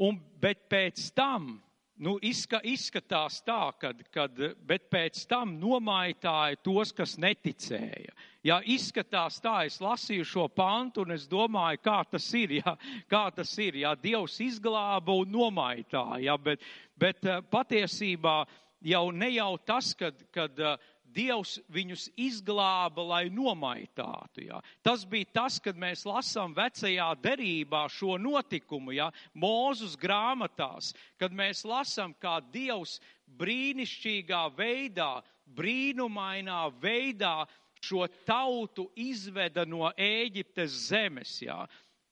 un, 0.03 0.19
bet 0.43 0.67
pēc 0.73 1.11
tam 1.15 1.57
nu, 2.03 2.17
izska, 2.23 2.61
izskatās 2.67 3.41
tā, 3.47 3.61
kad, 3.81 4.01
kad, 4.15 4.39
bet 4.67 4.89
pēc 4.91 5.25
tam 5.31 5.55
nomaitāja 5.61 6.59
tos, 6.65 6.93
kas 6.97 7.17
neticēja. 7.21 8.15
Jā, 8.45 8.59
izskatās 8.69 9.39
tā, 9.41 9.63
es 9.69 9.79
lasīju 9.81 10.27
šo 10.29 10.49
pantu 10.53 11.05
un 11.05 11.15
es 11.15 11.29
domāju, 11.31 11.81
kā 11.85 12.01
tas 12.11 12.27
ir, 12.37 12.59
jā, 12.59 12.75
kā 13.11 13.25
tas 13.35 13.53
ir, 13.63 13.79
jā, 13.85 13.95
Dievs 14.03 14.37
izglāba 14.45 15.17
un 15.17 15.33
nomaitāja, 15.33 16.21
jā, 16.27 16.37
bet, 16.51 16.67
bet 17.01 17.25
eh, 17.25 17.41
patiesībā 17.51 18.43
jau 18.85 19.07
ne 19.15 19.31
jau 19.33 19.55
tas, 19.65 19.95
kad, 19.97 20.19
kad 20.35 20.61
uh, 20.61 20.75
Dievs 21.15 21.59
viņus 21.73 22.09
izglāba, 22.21 23.05
lai 23.07 23.23
nomaitātu. 23.31 24.45
Ja. 24.49 24.61
Tas 24.83 25.05
bija 25.09 25.31
tas, 25.41 25.61
kad 25.63 25.79
mēs 25.79 26.05
lasām 26.09 26.55
vecajā 26.57 27.09
derībā 27.23 27.85
šo 27.93 28.19
notikumu, 28.19 28.95
ja, 28.97 29.11
Mūzus 29.35 29.97
grāmatās, 30.01 30.93
kad 31.21 31.35
mēs 31.35 31.65
lasām, 31.69 32.15
kā 32.19 32.41
Dievs 32.55 32.99
brīnišķīgā 33.39 34.43
veidā, 34.59 35.13
brīnumainā 35.55 36.67
veidā 36.83 37.45
šo 37.85 38.07
tautu 38.27 38.89
izveda 38.97 39.65
no 39.69 39.91
Ēģiptes 40.01 40.79
zemes, 40.89 41.37
ja, 41.45 41.65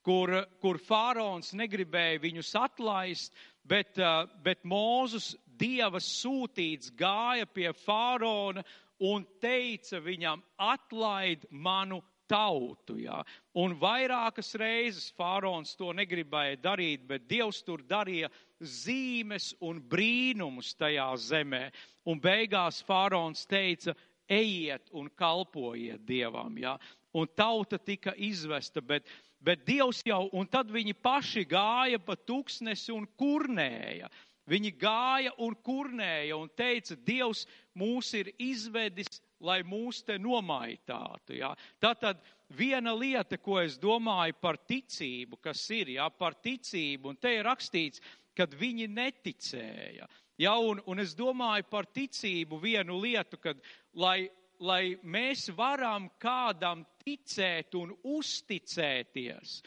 kur, 0.05 0.35
kur 0.61 0.79
faraons 0.83 1.53
negribēja 1.57 2.21
viņus 2.23 2.53
atlaist, 2.61 3.33
bet, 3.65 3.99
bet 4.45 4.67
Mūzus 4.69 5.33
Dieva 5.63 6.01
sūtīts 6.03 6.91
gāja 6.99 7.47
pie 7.47 7.71
faraona 7.85 8.65
un 9.03 9.27
teica 9.43 10.01
viņam, 10.03 10.43
atlaid 10.61 11.45
manu 11.51 12.01
tautu. 12.31 12.97
Jā. 13.03 13.21
Un 13.59 13.75
vairākas 13.81 14.55
reizes 14.61 15.11
faraons 15.19 15.75
to 15.79 15.93
negribēja 15.97 16.61
darīt, 16.63 17.05
bet 17.09 17.27
Dievs 17.31 17.63
tur 17.67 17.83
darīja 17.89 18.31
zīmes 18.63 19.53
un 19.61 19.83
brīnumus 19.83 20.73
tajā 20.79 21.11
zemē. 21.19 21.67
Un 22.09 22.23
beigās 22.23 22.81
faraons 22.87 23.45
teica, 23.51 23.95
ejiet 24.31 24.89
un 24.97 25.11
kalpojiet 25.19 26.07
Dievam. 26.09 26.57
Jā. 26.59 26.79
Un 27.13 27.29
tauta 27.37 27.77
tika 27.79 28.15
izvesta, 28.17 28.81
bet, 28.81 29.09
bet 29.45 29.67
Dievs 29.69 30.01
jau, 30.07 30.25
un 30.33 30.49
tad 30.49 30.71
viņi 30.73 30.95
paši 30.97 31.45
gāja 31.49 32.01
pa 32.01 32.17
tuksnesi 32.17 32.95
un 32.95 33.05
kurnēja. 33.21 34.09
Viņi 34.49 34.73
gāja 34.75 35.35
un 35.45 35.53
kurnēja 35.55 36.39
un 36.39 36.49
teica, 36.57 36.97
Dievs 36.97 37.45
mūs 37.79 38.13
ir 38.19 38.33
izvedis, 38.41 39.21
lai 39.43 39.61
mūs 39.67 40.03
te 40.07 40.19
nomaitātu. 40.23 41.37
Ja? 41.41 41.53
Tātad 41.83 42.21
viena 42.53 42.95
lieta, 42.95 43.39
ko 43.39 43.59
es 43.63 43.79
domāju 43.81 44.37
par 44.41 44.61
ticību, 44.69 45.41
kas 45.43 45.65
ir, 45.75 45.95
ja, 45.97 46.09
par 46.11 46.37
ticību, 46.45 47.13
un 47.13 47.21
te 47.21 47.35
ir 47.39 47.47
rakstīts, 47.49 48.03
kad 48.37 48.55
viņi 48.57 48.89
neticēja. 48.93 50.09
Ja, 50.41 50.55
un, 50.57 50.81
un 50.89 51.03
es 51.03 51.13
domāju 51.15 51.69
par 51.71 51.89
ticību 51.93 52.59
vienu 52.63 52.97
lietu, 53.03 53.39
kad, 53.43 53.61
lai, 53.95 54.31
lai 54.61 54.97
mēs 55.03 55.51
varam 55.57 56.09
kādam 56.23 56.87
ticēt 57.05 57.77
un 57.79 57.95
uzticēties, 58.03 59.61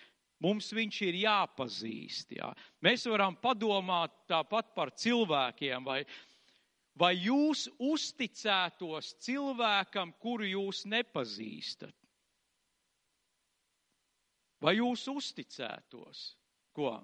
Mums 0.44 0.68
viņš 0.76 0.98
ir 1.08 1.18
jāpazīst. 1.24 2.36
Jā. 2.38 2.50
Mēs 2.84 3.06
varam 3.08 3.38
padomāt 3.40 4.14
tāpat 4.30 4.74
par 4.76 4.92
cilvēkiem, 4.92 5.86
vai, 5.88 6.02
vai 7.00 7.14
jūs 7.20 7.68
uzticētos 7.80 9.16
cilvēkam, 9.26 10.14
kuru 10.20 10.48
jūs 10.48 10.86
nepazīstat? 10.90 11.96
Vai 14.64 14.78
jūs 14.80 15.04
uzticētos? 15.12 16.32
Ko? 16.76 16.96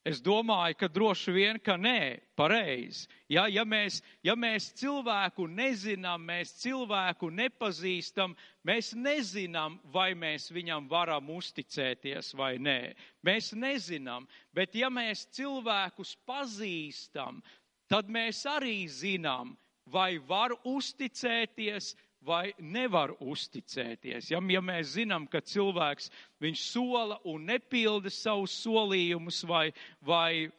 Es 0.00 0.16
domāju, 0.24 0.78
ka 0.80 0.88
droši 0.88 1.32
vien, 1.34 1.58
ka 1.60 1.74
nē, 1.76 2.22
pareizi. 2.38 3.04
Ja, 3.28 3.42
ja, 3.52 3.66
mēs, 3.68 3.98
ja 4.24 4.32
mēs 4.32 4.70
cilvēku 4.80 5.44
nezinām, 5.44 6.22
mēs 6.24 6.54
cilvēku 6.62 7.28
nepazīstam, 7.28 8.32
mēs 8.64 8.94
nezinām, 8.96 9.76
vai 9.92 10.14
mēs 10.16 10.48
viņam 10.56 10.88
varam 10.88 11.28
uzticēties 11.36 12.32
vai 12.40 12.54
nē. 12.56 12.94
Mēs 13.28 13.52
nezinām, 13.52 14.24
bet 14.56 14.72
ja 14.80 14.88
mēs 14.88 15.26
cilvēkus 15.36 16.16
pazīstam, 16.24 17.42
tad 17.90 18.10
mēs 18.12 18.44
arī 18.46 18.84
zinām, 18.88 19.56
vai 19.90 20.18
var 20.22 20.54
uzticēties, 20.64 21.94
vai 22.24 22.52
nevar 22.58 23.14
uzticēties. 23.18 24.30
Ja, 24.30 24.40
ja 24.52 24.62
mēs 24.62 24.94
zinām, 24.98 25.26
ka 25.30 25.40
cilvēks 25.40 26.10
viņš 26.42 26.64
sola 26.72 27.18
un 27.28 27.48
nepilda 27.48 28.12
savus 28.12 28.54
solījumus, 28.60 29.40
vai, 29.48 29.70
vai, 30.04 30.50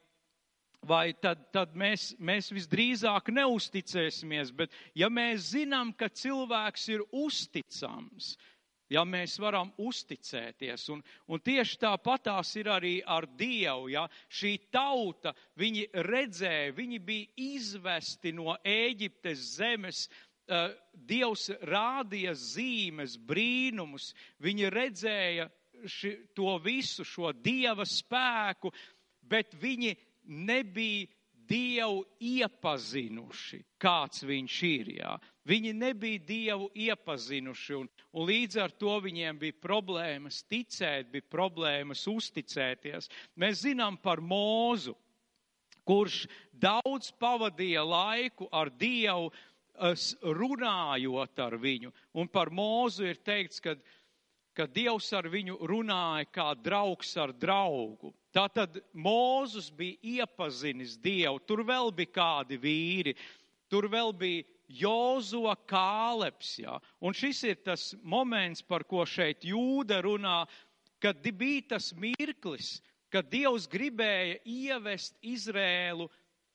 vai 0.82 1.14
tad, 1.22 1.46
tad 1.54 1.78
mēs, 1.78 2.12
mēs 2.18 2.50
visdrīzāk 2.52 3.30
neusticēsimies, 3.38 4.54
bet 4.58 4.74
ja 4.98 5.10
mēs 5.14 5.52
zinām, 5.54 5.94
ka 5.94 6.10
cilvēks 6.10 6.90
ir 6.96 7.06
uzticams, 7.12 8.36
ja 8.92 9.04
mēs 9.08 9.38
varam 9.42 9.72
uzticēties. 9.80 10.88
Un, 10.94 11.04
un 11.32 11.44
tieši 11.44 11.80
tāpatās 11.82 12.52
ir 12.60 12.72
arī 12.74 12.96
ar 13.06 13.28
Dievu. 13.40 13.90
Ja? 13.94 14.08
Šī 14.28 14.58
tauta, 14.74 15.34
viņi 15.60 15.88
redzēja, 16.08 16.76
viņi 16.78 17.00
bija 17.06 17.48
izvesti 17.56 18.34
no 18.36 18.58
Ēģiptes 18.68 19.48
zemes, 19.56 20.04
uh, 20.52 20.70
Dievs 20.92 21.50
rādīja 21.68 22.36
zīmes, 22.36 23.18
brīnumus, 23.18 24.12
viņi 24.44 24.70
redzēja 24.74 25.48
ši, 25.88 26.14
to 26.36 26.58
visu, 26.64 27.06
šo 27.08 27.32
Dieva 27.34 27.88
spēku, 27.88 28.72
bet 29.22 29.56
viņi 29.62 29.96
nebija 30.28 31.08
Dievu 31.52 32.06
iepazinuši, 32.24 33.60
kāds 33.82 34.24
viņš 34.28 34.58
ir. 34.70 34.92
Jā. 35.02 35.14
Viņi 35.48 35.74
nebija 35.76 36.24
Dievu 36.26 36.70
iepazinuši, 36.88 37.78
un, 37.80 37.92
un 38.16 38.28
līdz 38.30 38.60
ar 38.64 38.74
to 38.80 38.98
viņiem 39.04 39.40
bija 39.42 39.60
problēmas 39.62 40.42
ticēt, 40.50 41.12
bija 41.12 41.28
problēmas 41.32 42.06
uzticēties. 42.08 43.10
Mēs 43.36 43.66
zinām 43.66 44.00
par 44.02 44.24
Mūzu, 44.24 44.96
kurš 45.88 46.26
daudz 46.54 47.12
pavadīja 47.20 47.84
laiku 47.86 48.48
ar 48.54 48.70
Dievu, 48.72 49.32
runājot 50.22 51.40
ar 51.42 51.56
viņu. 51.58 51.92
Un 52.14 52.28
par 52.30 52.52
mūzu 52.54 53.08
ir 53.10 53.18
teikts, 53.24 53.62
ka, 53.64 53.76
ka 54.58 54.68
Dievs 54.68 55.12
ar 55.16 55.28
viņu 55.32 55.58
runāja 55.68 56.28
kā 56.34 56.48
draugs 56.60 57.14
ar 57.20 57.34
draugu. 57.34 58.12
Tātad 58.36 58.80
Mūzus 58.96 59.70
bija 59.76 60.24
iepazinis 60.24 60.98
Dievu, 61.00 61.40
tur 61.48 61.64
vēl 61.68 61.92
bija 61.96 62.16
kādi 62.16 62.60
vīri, 62.60 63.16
tur 63.72 63.88
vēl 63.92 64.14
bija 64.16 64.48
Jozo 64.72 65.52
Kāleps. 65.68 66.56
Jā. 66.64 66.78
Un 67.04 67.16
šis 67.16 67.44
ir 67.48 67.60
tas 67.66 67.92
moments, 68.04 68.64
par 68.64 68.86
ko 68.88 69.06
šeit 69.06 69.44
jūda 69.48 70.02
runā, 70.04 70.46
kad 71.02 71.20
bija 71.24 71.76
tas 71.76 71.92
mirklis, 71.98 72.80
kad 73.12 73.28
Dievs 73.32 73.68
gribēja 73.72 74.40
ievest 74.48 75.18
Izrēlu 75.22 76.08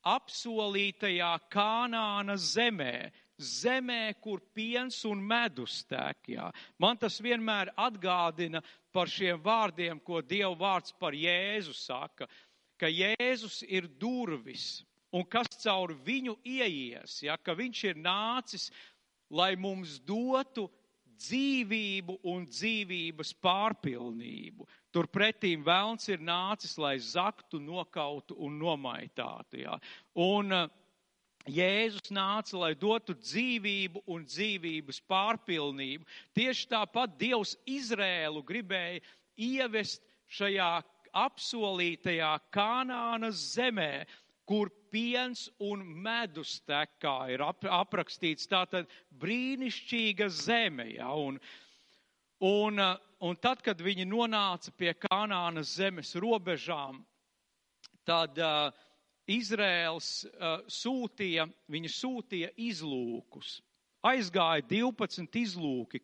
apsolītajā 0.07 1.33
Kanānas 1.53 2.53
zemē, 2.55 3.11
zemē, 3.39 4.15
kur 4.21 4.41
piens 4.55 5.03
un 5.09 5.21
medus 5.23 5.83
tek. 5.89 6.29
Jā. 6.33 6.51
Man 6.79 6.99
tas 7.01 7.21
vienmēr 7.21 7.73
atgādina 7.77 8.63
par 8.93 9.11
šiem 9.13 9.41
vārdiem, 9.43 10.01
ko 10.01 10.23
Dieva 10.23 10.55
vārds 10.57 10.95
par 10.99 11.15
Jēzu 11.17 11.75
saka, 11.77 12.29
ka 12.81 12.89
Jēzus 12.89 13.63
ir 13.69 13.89
durvis 14.01 14.85
un 15.13 15.25
kas 15.25 15.49
caur 15.63 15.95
viņu 16.05 16.37
ieies, 16.45 17.21
ja, 17.25 17.37
ka 17.37 17.55
viņš 17.57 17.85
ir 17.91 18.01
nācis, 18.01 18.71
lai 19.31 19.55
mums 19.57 19.99
dotu 20.01 20.69
dzīvību 21.17 22.19
un 22.29 22.45
dzīvības 22.51 23.33
pārpilnību. 23.41 24.67
Turpretīm 24.93 25.65
vēlns 25.65 26.09
ir 26.13 26.21
nācis, 26.21 26.77
lai 26.81 26.97
zaktu, 27.01 27.61
nokautu 27.61 28.37
un 28.45 28.59
nomaitātu. 28.61 29.63
Jā. 29.65 29.79
Un 30.21 30.53
uh, 30.53 30.69
Jēzus 31.47 32.11
nāca, 32.11 32.57
lai 32.59 32.73
dotu 32.75 33.15
dzīvību 33.15 34.03
un 34.11 34.25
dzīvības 34.27 34.99
pārpilnību. 35.07 36.07
Tieši 36.35 36.69
tāpat 36.73 37.15
Dievs 37.21 37.55
Izrēlu 37.71 38.43
gribēja 38.47 39.03
ievest 39.37 40.03
šajā 40.27 40.71
apsolītajā 41.17 42.33
Kanānas 42.55 43.39
zemē, 43.55 44.07
kur 44.47 44.71
piens 44.91 45.47
un 45.63 45.83
medus 45.83 46.61
tek, 46.67 46.93
kā 47.03 47.17
ir 47.35 47.43
ap, 47.47 47.65
aprakstīts. 47.65 48.49
Tātad 48.51 48.91
brīnišķīga 49.23 50.29
zeme. 50.31 50.91
Ja, 50.97 51.13
un, 51.15 51.39
un, 52.43 52.83
un 53.21 53.39
tad, 53.43 53.63
kad 53.67 53.83
viņi 53.83 54.07
nonāca 54.09 54.75
pie 54.77 54.95
Kanānas 55.07 55.75
zemes 55.79 56.15
robežām, 56.23 57.03
tad 58.07 58.39
uh, 58.39 58.71
Izraels 59.27 60.25
uh, 60.27 60.61
sūtīja, 60.71 61.49
viņi 61.73 61.91
sūtīja 61.91 62.53
izlūkus. 62.63 63.61
Aizgāja 64.07 64.63
12 64.71 65.41
izlūki, 65.41 66.01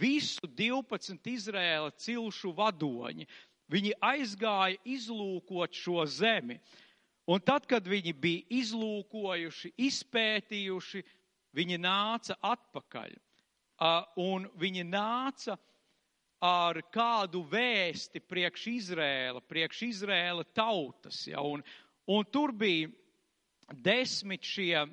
visu 0.00 0.48
12 0.48 1.28
Izraēla 1.32 1.92
cilšu 2.00 2.54
vadoņi. 2.56 3.28
Viņi 3.68 3.92
aizgāja 4.00 4.78
izlūkot 4.86 5.74
šo 5.74 6.04
zemi. 6.06 6.60
Un 7.26 7.42
tad, 7.42 7.66
kad 7.66 7.86
viņi 7.90 8.12
bija 8.14 8.44
izlūkojuši, 8.62 9.72
izpētījuši, 9.88 11.02
viņi 11.56 11.78
nāca 11.82 12.36
atpakaļ. 12.40 13.16
Uh, 13.76 14.04
un 14.22 14.46
viņi 14.56 14.86
nāca 14.88 15.58
ar 16.40 16.78
kādu 16.92 17.42
vēsti 17.50 18.22
priekš 18.24 18.66
Izrēla, 18.72 19.42
priekš 19.44 19.82
Izrēla 19.90 20.46
tautas. 20.54 21.24
Ja, 21.28 21.42
un, 21.42 21.64
un 22.06 22.26
tur 22.32 22.52
bija 22.52 22.90
desmit 23.82 24.44
šie 24.46 24.84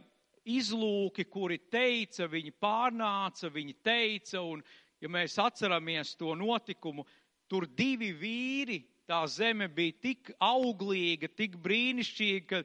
izlūki, 0.43 1.25
kuri 1.31 1.59
teica, 1.71 2.27
viņi 2.27 2.53
pārnāca, 2.61 3.51
viņi 3.53 3.75
teica, 3.85 4.41
un, 4.41 4.63
ja 5.01 5.11
mēs 5.11 5.37
atceramies 5.39 6.15
to 6.19 6.33
notikumu, 6.35 7.05
tur 7.47 7.67
divi 7.67 8.11
vīri, 8.17 8.81
tā 9.07 9.23
zeme 9.27 9.69
bija 9.71 9.95
tik 10.01 10.33
auglīga, 10.41 11.29
tik 11.35 11.57
brīnišķīga, 11.63 12.47
ka 12.49 12.63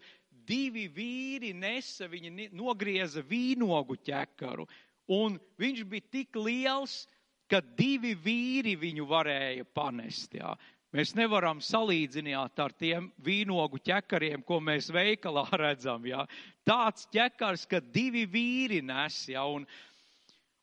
divi 0.49 0.87
vīri 0.89 1.53
nesa, 1.55 2.09
viņi 2.09 2.51
nogrieza 2.57 3.23
vīnogu 3.27 3.99
ķekaru, 4.07 4.67
un 5.15 5.39
viņš 5.61 5.85
bija 5.91 6.13
tik 6.13 6.39
liels, 6.39 7.03
ka 7.49 7.61
divi 7.61 8.15
vīri 8.15 8.75
viņu 8.77 9.07
varēja 9.09 9.65
panest. 9.75 10.35
Jā. 10.37 10.53
Mēs 10.97 11.13
nevaram 11.19 11.59
salīdzināt 11.61 12.61
ar 12.65 12.73
tiem 12.73 13.11
vīnogu 13.21 13.81
ķekariem, 13.85 14.43
ko 14.47 14.61
mēs 14.65 14.89
veikalā 14.95 15.45
redzam. 15.63 16.07
Jā. 16.09 16.25
Tāds 16.65 17.09
ķekars, 17.13 17.67
ka 17.69 17.81
divi 17.81 18.25
vīri 18.31 18.81
nes. 18.85 19.21
Jā, 19.29 19.45
un, 19.45 19.67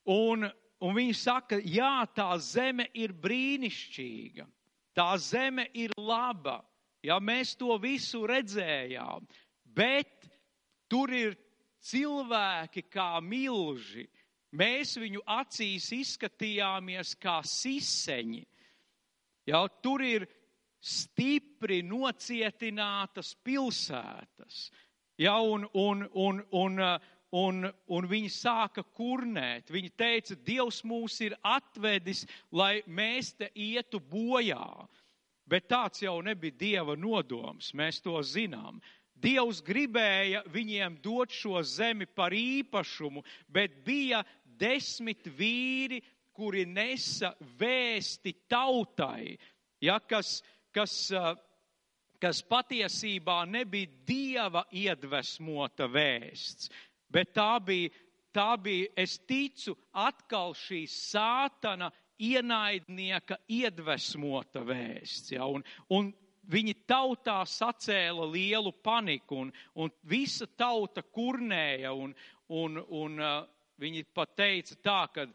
un, 0.10 0.50
un 0.82 0.98
viņi 0.98 1.16
saka, 1.20 1.62
jā, 1.62 2.08
tā 2.18 2.32
zeme 2.42 2.90
ir 2.94 3.14
brīnišķīga. 3.14 4.48
Tā 4.96 5.10
zeme 5.22 5.68
ir 5.78 5.94
laba. 6.00 6.62
Jā, 7.06 7.20
mēs 7.22 7.54
to 7.60 7.76
visu 7.78 8.24
redzējām. 8.26 9.28
Bet 9.78 10.30
tur 10.90 11.12
ir 11.14 11.36
cilvēki 11.86 12.88
kā 12.90 13.12
milži 13.22 14.08
Mēs 14.56 14.94
viņu 15.00 15.24
acīs 15.28 15.90
izskatījāmies 15.96 17.16
kā 17.20 17.40
siseņi. 17.44 18.46
Jau 19.46 19.68
tur 19.84 20.02
ir 20.06 20.26
stipri 20.82 21.82
nocietinātas 21.86 23.34
pilsētas. 23.46 24.70
Ja, 25.18 25.38
un, 25.40 25.68
un, 25.74 26.04
un, 26.14 26.42
un, 26.52 26.82
un, 27.32 27.70
un 27.88 28.08
viņi 28.10 28.32
sāka 28.34 28.84
kurnēt. 28.98 29.72
Viņi 29.72 29.94
teica, 29.98 30.38
Dievs 30.46 30.82
mūs 30.88 31.22
ir 31.26 31.38
atvedis, 31.46 32.26
lai 32.52 32.82
mēs 32.86 33.34
te 33.40 33.50
ietu 33.56 34.02
bojā. 34.02 34.68
Bet 35.46 35.70
tāds 35.70 36.02
jau 36.02 36.18
nebija 36.26 36.58
Dieva 36.60 36.96
nodoms, 36.98 37.72
mēs 37.78 38.02
to 38.04 38.18
zinām. 38.26 38.82
Dievs 39.16 39.62
gribēja 39.64 40.42
viņiem 40.52 40.98
dot 41.02 41.32
šo 41.32 41.62
zemi 41.64 42.06
par 42.06 42.34
īpašumu, 42.36 43.24
bet 43.48 43.78
bija 43.86 44.24
desmit 44.60 45.28
vīri, 45.38 46.02
kuri 46.36 46.66
nesa 46.68 47.34
vēsti 47.60 48.34
tautai, 48.52 49.36
ja, 49.84 50.00
kas, 50.00 50.42
kas, 50.76 50.96
kas 52.22 52.42
patiesībā 52.50 53.44
nebija 53.50 53.92
dieva 54.08 54.66
iedvesmota 54.72 55.88
vēsts, 55.92 56.70
bet 57.12 57.34
tā 57.38 57.54
bija, 57.64 57.94
tā 58.36 58.52
bija, 58.60 58.92
es 59.00 59.18
ticu, 59.28 59.78
atkal 59.92 60.56
šī 60.60 60.84
sātana 60.92 61.92
ienaidnieka 62.20 63.40
iedvesmota 63.52 64.64
vēsts. 64.68 65.34
Ja, 65.36 65.48
un, 65.48 65.64
un 65.90 66.12
viņi 66.52 66.76
tautā 66.88 67.42
sacēla 67.48 68.28
lielu 68.32 68.72
paniku, 68.84 69.46
un, 69.46 69.52
un 69.76 69.92
visa 70.04 70.48
tauta 70.48 71.04
kurnēja, 71.04 71.96
un, 71.96 72.16
un, 72.52 72.82
un 73.04 73.22
Viņi 73.82 74.06
pat 74.16 74.36
teica 74.40 74.76
tā, 74.80 75.00
ka, 75.12 75.26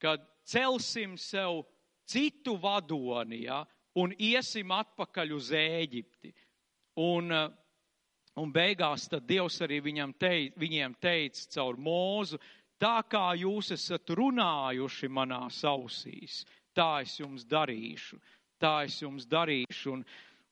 ka 0.00 0.16
celsim 0.48 1.16
sev 1.20 1.64
citu 2.08 2.56
vadoni 2.60 3.44
ja, 3.44 3.62
un 3.98 4.14
iesim 4.18 4.70
atpakaļ 4.72 5.34
uz 5.36 5.52
Ēģipti. 5.52 6.34
Un, 6.98 7.32
Un 8.38 8.52
beigās 8.54 9.08
tad 9.10 9.26
Dievs 9.26 9.56
arī 9.66 9.80
teic, 10.18 10.54
viņiem 10.56 10.94
teica 11.02 11.46
caur 11.56 11.76
mūzu, 11.76 12.38
tā 12.78 13.02
kā 13.10 13.34
jūs 13.34 13.72
esat 13.74 14.10
runājuši 14.14 15.08
manās 15.08 15.64
ausīs, 15.64 16.44
tā 16.72 17.02
es 17.02 17.18
jums 17.18 17.44
darīšu, 17.44 18.18
tā 18.60 18.84
es 18.84 19.00
jums 19.02 19.26
darīšu. 19.26 19.92
Un, 19.92 20.04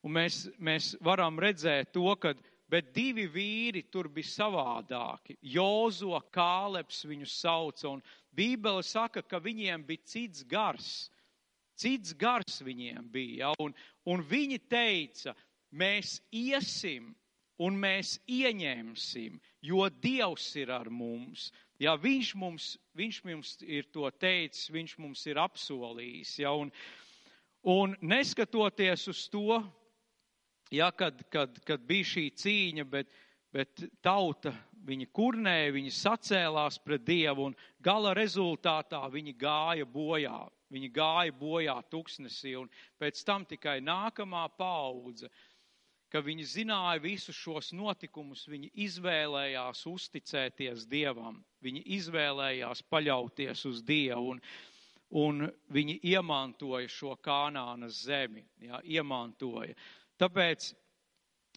un 0.02 0.12
mēs, 0.18 0.48
mēs 0.58 0.96
varam 1.00 1.38
redzēt 1.38 1.92
to, 1.92 2.10
ka, 2.18 2.34
bet 2.68 2.90
divi 2.94 3.28
vīri 3.30 3.84
tur 3.90 4.08
bija 4.08 4.32
savādāki. 4.32 5.38
Jozo 5.42 6.18
Kāleps 6.34 7.04
viņus 7.06 7.38
sauca, 7.38 7.92
un 7.92 8.02
Bībele 8.36 8.84
saka, 8.84 9.22
ka 9.22 9.40
viņiem 9.42 9.84
bija 9.86 10.04
cits 10.04 10.44
gars. 10.48 11.10
Cits 11.76 12.14
gars 12.16 12.62
viņiem 12.64 13.08
bija, 13.12 13.46
ja? 13.46 13.52
un, 13.60 13.74
un 14.08 14.22
viņi 14.24 14.58
teica, 14.70 15.34
mēs 15.72 16.18
iesim 16.32 17.14
un 17.62 17.76
mēs 17.80 18.16
ieņemsim, 18.28 19.38
jo 19.64 19.88
Dievs 20.02 20.48
ir 20.60 20.72
ar 20.72 20.90
mums. 20.92 21.50
Ja, 21.80 21.96
viņš, 22.00 22.32
mums, 22.40 22.70
viņš 22.96 23.20
mums 23.28 23.56
ir 23.64 23.88
to 23.92 24.08
teicis, 24.20 24.70
viņš 24.72 24.96
mums 25.00 25.26
ir 25.28 25.40
apsolījis. 25.40 26.38
Ja, 26.40 26.52
un, 26.56 26.72
un 27.64 27.96
neskatoties 28.00 29.04
uz 29.12 29.26
to, 29.32 29.60
ja, 30.72 30.90
kad, 30.92 31.20
kad, 31.32 31.60
kad 31.68 31.84
bija 31.88 32.08
šī 32.14 32.26
cīņa, 32.40 32.86
bet, 32.92 33.12
bet 33.56 33.86
tauta 34.04 34.52
viņa 34.86 35.08
kurnēja, 35.16 35.72
viņa 35.74 35.94
sacēlās 35.96 36.78
pret 36.84 37.04
Dievu, 37.08 37.48
un 37.50 37.56
gala 37.82 38.12
rezultātā 38.16 39.02
viņi 39.12 39.34
gāja 39.40 39.88
bojā. 39.88 40.44
Viņi 40.70 40.88
gāja 40.90 41.34
bojā 41.38 41.76
tuksnesī, 41.90 42.56
un 42.58 42.66
pēc 42.98 43.20
tam 43.26 43.44
tikai 43.46 43.78
nākamā 43.86 44.48
paudze 44.58 45.30
ka 46.12 46.22
viņi 46.22 46.46
zināja 46.48 47.02
visus 47.02 47.36
šos 47.36 47.72
notikumus, 47.76 48.46
viņi 48.48 48.70
izvēlējās 48.86 49.82
uzticēties 49.90 50.86
Dievam, 50.90 51.40
viņi 51.64 51.82
izvēlējās 51.98 52.82
paļauties 52.90 53.64
uz 53.68 53.82
Dievu 53.86 54.34
un, 54.34 54.42
un 55.22 55.48
viņi 55.74 55.98
iemantoja 56.14 56.88
šo 56.90 57.16
kanānas 57.22 58.04
zemi, 58.06 58.46
jā, 58.62 58.80
iemantoja. 58.96 59.74
Tāpēc, 60.20 60.70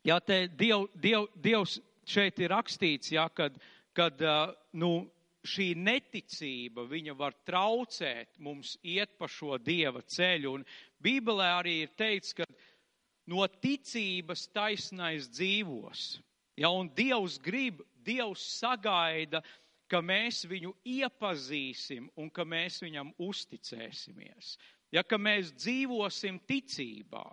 ja 0.04 0.20
te 0.20 0.48
Diev, 0.60 0.90
Diev, 0.96 1.30
Dievs 1.38 1.78
šeit 2.10 2.40
ir 2.42 2.54
rakstīts, 2.54 3.14
jā, 3.14 3.28
kad, 3.36 3.58
kad 3.98 4.22
nu, 4.74 4.94
šī 5.46 5.72
neticība, 5.78 6.84
viņa 6.90 7.16
var 7.18 7.36
traucēt 7.48 8.40
mums 8.44 8.76
iet 8.84 9.16
pa 9.18 9.30
šo 9.32 9.58
Dieva 9.62 10.02
ceļu, 10.04 10.58
un 10.60 10.66
Bībelē 11.00 11.48
arī 11.60 11.76
ir 11.86 11.94
teikts, 11.98 12.34
ka 12.36 12.48
no 13.30 13.46
ticības 13.62 14.48
taisnais 14.56 15.30
dzīvos. 15.32 16.20
Ja, 16.60 16.74
un 16.76 16.90
Dievs 16.92 17.38
grib, 17.40 17.84
Dievs 18.04 18.44
sagaida, 18.60 19.42
ka 19.90 20.02
mēs 20.06 20.44
viņu 20.50 20.74
iepazīsim 20.86 22.10
un 22.20 22.30
ka 22.30 22.46
mēs 22.46 22.82
viņam 22.84 23.14
uzticēsimies. 23.26 24.58
Ja, 24.94 25.04
ka 25.06 25.18
mēs 25.22 25.54
dzīvosim 25.56 26.40
ticībā. 26.50 27.24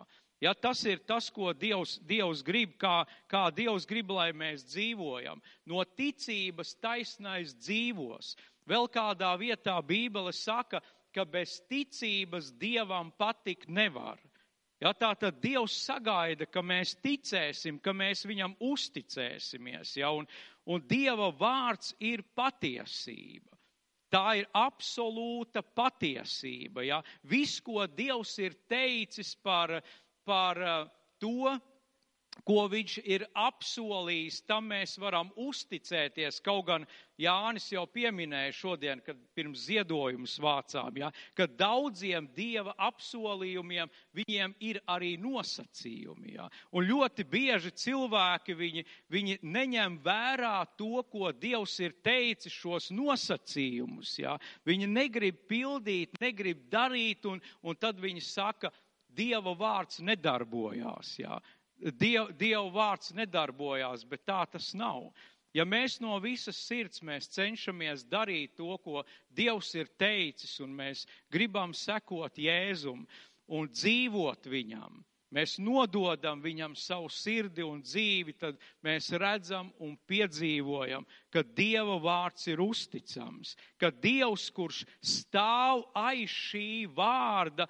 Ja, 0.41 0.53
tas 0.53 0.82
ir 0.84 1.01
tas, 1.09 1.30
ko 1.32 1.53
Dievs, 1.57 1.97
Dievs 2.05 2.43
grib, 2.45 2.74
kā, 2.80 3.07
kā 3.30 3.47
Dievs 3.57 3.87
grib, 3.89 4.11
lai 4.12 4.32
mēs 4.37 4.66
dzīvojam. 4.68 5.41
No 5.64 5.84
ticības 5.97 6.74
taisnais 6.82 7.55
dzīvos. 7.57 8.34
Vēl 8.68 8.91
kādā 8.93 9.32
vietā 9.41 9.78
Bībele 9.80 10.34
saka, 10.37 10.82
ka 11.14 11.24
bez 11.24 11.61
ticības 11.70 12.53
Dievam 12.61 13.14
patikt 13.16 13.70
nevar. 13.72 14.20
Ja, 14.82 14.93
tā 14.93 15.14
tad 15.16 15.39
Dievs 15.41 15.72
sagaida, 15.87 16.45
ka 16.53 16.61
mēs 16.61 16.99
ticēsim, 17.01 17.78
ka 17.80 17.95
mēs 17.97 18.26
viņam 18.28 18.59
uzticēsimies. 18.61 19.95
Ja, 19.97 20.12
un, 20.12 20.28
un 20.68 20.84
Dieva 20.84 21.30
vārds 21.32 21.95
ir 21.97 22.26
patiesība. 22.37 23.57
Tā 24.12 24.37
ir 24.39 24.51
absolūta 24.55 25.64
patiesība. 25.64 26.84
Ja. 26.84 27.01
Viss, 27.24 27.62
ko 27.64 27.87
Dievs 27.89 28.37
ir 28.39 28.55
teicis 28.68 29.32
par, 29.41 29.78
par 30.26 30.60
uh, 30.60 30.76
to, 31.22 31.56
ko 32.44 32.66
viņš 32.70 32.98
ir 33.06 33.24
apsolījis, 33.38 34.42
tam 34.48 34.68
mēs 34.72 34.96
varam 35.00 35.30
uzticēties. 35.40 36.42
Kaut 36.44 36.66
gan 36.68 36.84
Jānis 37.20 37.70
jau 37.72 37.86
pieminēja 37.88 38.52
šodien, 38.52 39.00
kad 39.04 39.16
pirms 39.36 39.64
ziedojumus 39.70 40.36
vācām, 40.42 40.98
ja, 41.00 41.08
ka 41.36 41.46
daudziem 41.48 42.28
dieva 42.36 42.74
apsolījumiem 42.88 43.88
viņiem 44.18 44.54
ir 44.60 44.80
arī 44.92 45.14
nosacījumi. 45.20 46.34
Ja. 46.36 46.50
Un 46.76 46.84
ļoti 46.90 47.24
bieži 47.30 47.72
cilvēki 47.72 48.56
viņi, 48.58 48.84
viņi 49.12 49.38
neņem 49.42 50.00
vērā 50.04 50.58
to, 50.76 51.00
ko 51.08 51.32
Dievs 51.32 51.78
ir 51.80 51.96
teicis, 52.04 52.52
šos 52.52 52.90
nosacījumus. 52.92 54.18
Ja. 54.20 54.36
Viņi 54.68 54.90
negrib 54.92 55.40
pildīt, 55.48 56.20
negrib 56.20 56.66
darīt, 56.72 57.24
un, 57.28 57.40
un 57.64 57.80
tad 57.80 58.00
viņi 58.02 58.22
saka, 58.24 58.72
Dieva 59.16 59.54
vārds 59.56 60.02
nedarbojās. 60.04 61.16
Jā. 61.20 61.40
Diev, 62.00 62.32
Dieva 62.40 62.68
vārds 62.72 63.12
nedarbojās, 63.16 64.04
bet 64.08 64.24
tā 64.28 64.44
tas 64.52 64.72
nav. 64.74 65.10
Ja 65.56 65.64
mēs 65.64 66.00
no 66.04 66.18
visas 66.20 66.58
sirds 66.68 67.00
mēs 67.00 67.30
cenšamies 67.32 68.04
darīt 68.12 68.58
to, 68.58 68.76
ko 68.84 69.04
Dievs 69.32 69.72
ir 69.78 69.88
teicis, 69.96 70.58
un 70.60 70.74
mēs 70.76 71.06
gribam 71.32 71.72
sekot 71.72 72.36
Jēzum 72.36 73.06
un 73.56 73.68
dzīvot 73.70 74.48
viņam, 74.52 75.00
mēs 75.32 75.56
nododam 75.62 76.42
viņam 76.44 76.74
savu 76.76 77.08
sirdi 77.12 77.64
un 77.64 77.80
dzīvi, 77.84 78.34
tad 78.36 78.60
mēs 78.84 79.08
redzam 79.16 79.70
un 79.80 79.96
piedzīvojam, 80.10 81.06
ka 81.32 81.44
Dieva 81.56 81.96
vārds 82.04 82.48
ir 82.52 82.60
uzticams, 82.60 83.54
ka 83.80 83.90
Dievs, 83.90 84.50
kurš 84.52 84.84
stāv 85.00 85.86
aiz 85.96 86.32
šī 86.32 86.84
vārda, 86.92 87.68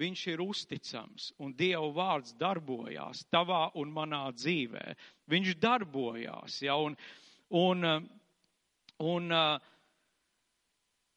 viņš 0.00 0.24
ir 0.32 0.42
uzticams 0.42 1.30
un 1.42 1.54
Dieva 1.56 1.86
vārds 1.94 2.34
darbojās 2.38 3.24
tavā 3.32 3.68
un 3.78 3.92
manā 3.94 4.26
dzīvē. 4.34 4.94
Viņš 5.30 5.54
darbojās, 5.62 6.60
ja, 6.64 6.76
un, 6.76 6.96
un, 7.54 7.86
un, 8.98 9.38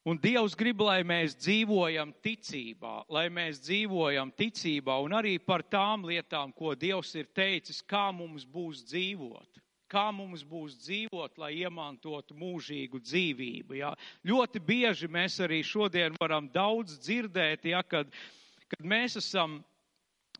un 0.06 0.22
Dievs 0.24 0.56
grib, 0.60 0.82
lai 0.86 1.02
mēs 1.08 1.38
dzīvojam 1.42 2.14
ticībā, 2.24 2.96
lai 3.10 3.28
mēs 3.34 3.62
dzīvojam 3.66 4.32
ticībā 4.38 5.00
un 5.04 5.18
arī 5.18 5.38
par 5.42 5.66
tām 5.66 6.06
lietām, 6.08 6.54
ko 6.54 6.76
Dievs 6.76 7.16
ir 7.18 7.32
teicis, 7.34 7.82
kā 7.82 8.10
mums 8.14 8.46
būs 8.46 8.86
dzīvot. 8.92 9.64
Kā 9.88 10.10
mums 10.12 10.42
būs 10.44 10.74
dzīvot, 10.84 11.38
lai 11.40 11.62
iemantotu 11.62 12.36
mūžīgu 12.36 13.00
dzīvību. 13.00 13.78
Ja? 13.80 13.94
Ļoti 14.28 14.60
bieži 14.60 15.08
mēs 15.08 15.38
arī 15.40 15.62
šodien 15.64 16.18
varam 16.20 16.50
daudz 16.52 16.98
dzirdēt, 17.00 17.70
ja, 17.72 17.80
kad 17.88 18.12
uh, 18.12 18.26
kad 18.72 18.86
mēs 18.86 19.18
esam, 19.20 19.60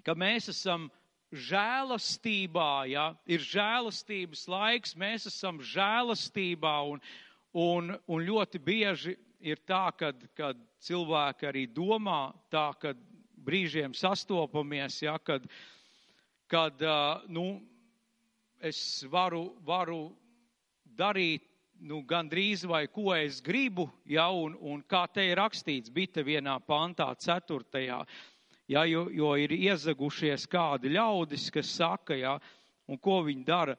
ka 0.06 0.16
mēs 0.18 0.50
esam 0.52 0.90
žēlastībā, 1.32 2.88
ja, 2.92 3.10
ir 3.28 3.44
žēlastības 3.44 4.46
laiks, 4.48 4.96
mēs 4.96 5.28
esam 5.28 5.60
žēlastībā 5.60 6.76
un, 6.92 7.02
un, 7.54 7.96
un 8.08 8.28
ļoti 8.30 8.62
bieži 8.64 9.18
ir 9.44 9.60
tā, 9.68 9.90
kad, 9.98 10.24
kad 10.38 10.60
cilvēki 10.84 11.50
arī 11.50 11.66
domā 11.68 12.32
tā, 12.54 12.70
kad 12.80 13.00
brīžiem 13.48 13.94
sastopamies, 13.96 15.02
ja, 15.04 15.18
kad, 15.20 15.46
kad 16.52 16.82
nu, 17.32 17.48
es 18.60 18.80
varu, 19.12 19.52
varu 19.68 20.10
darīt 20.98 21.46
nu, 21.80 22.02
gandrīz 22.08 22.66
vai 22.68 22.86
ko 22.92 23.14
es 23.16 23.42
gribu, 23.44 23.88
ja, 24.06 24.30
un, 24.34 24.56
un 24.60 24.82
kā 24.88 25.06
te 25.14 25.26
ir 25.30 25.38
rakstīts, 25.40 25.94
bija 25.94 26.24
vienā 26.26 26.58
pantā, 26.66 27.10
ceturtajā, 27.20 28.00
ja, 28.68 28.86
jo, 28.86 29.08
jo 29.14 29.34
ir 29.40 29.54
iezagušies 29.56 30.48
kādi 30.52 30.94
ļaudis, 30.96 31.50
kas 31.54 31.76
saka, 31.80 32.18
ja, 32.18 32.38
un 32.88 33.00
ko 33.02 33.22
viņi 33.28 33.46
dara, 33.48 33.78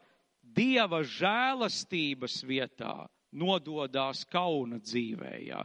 Dieva 0.49 1.03
žēlastības 1.05 2.38
vietā 2.49 3.05
nododās 3.36 4.24
kauna 4.32 4.78
dzīvē, 4.80 5.34
ja. 5.44 5.61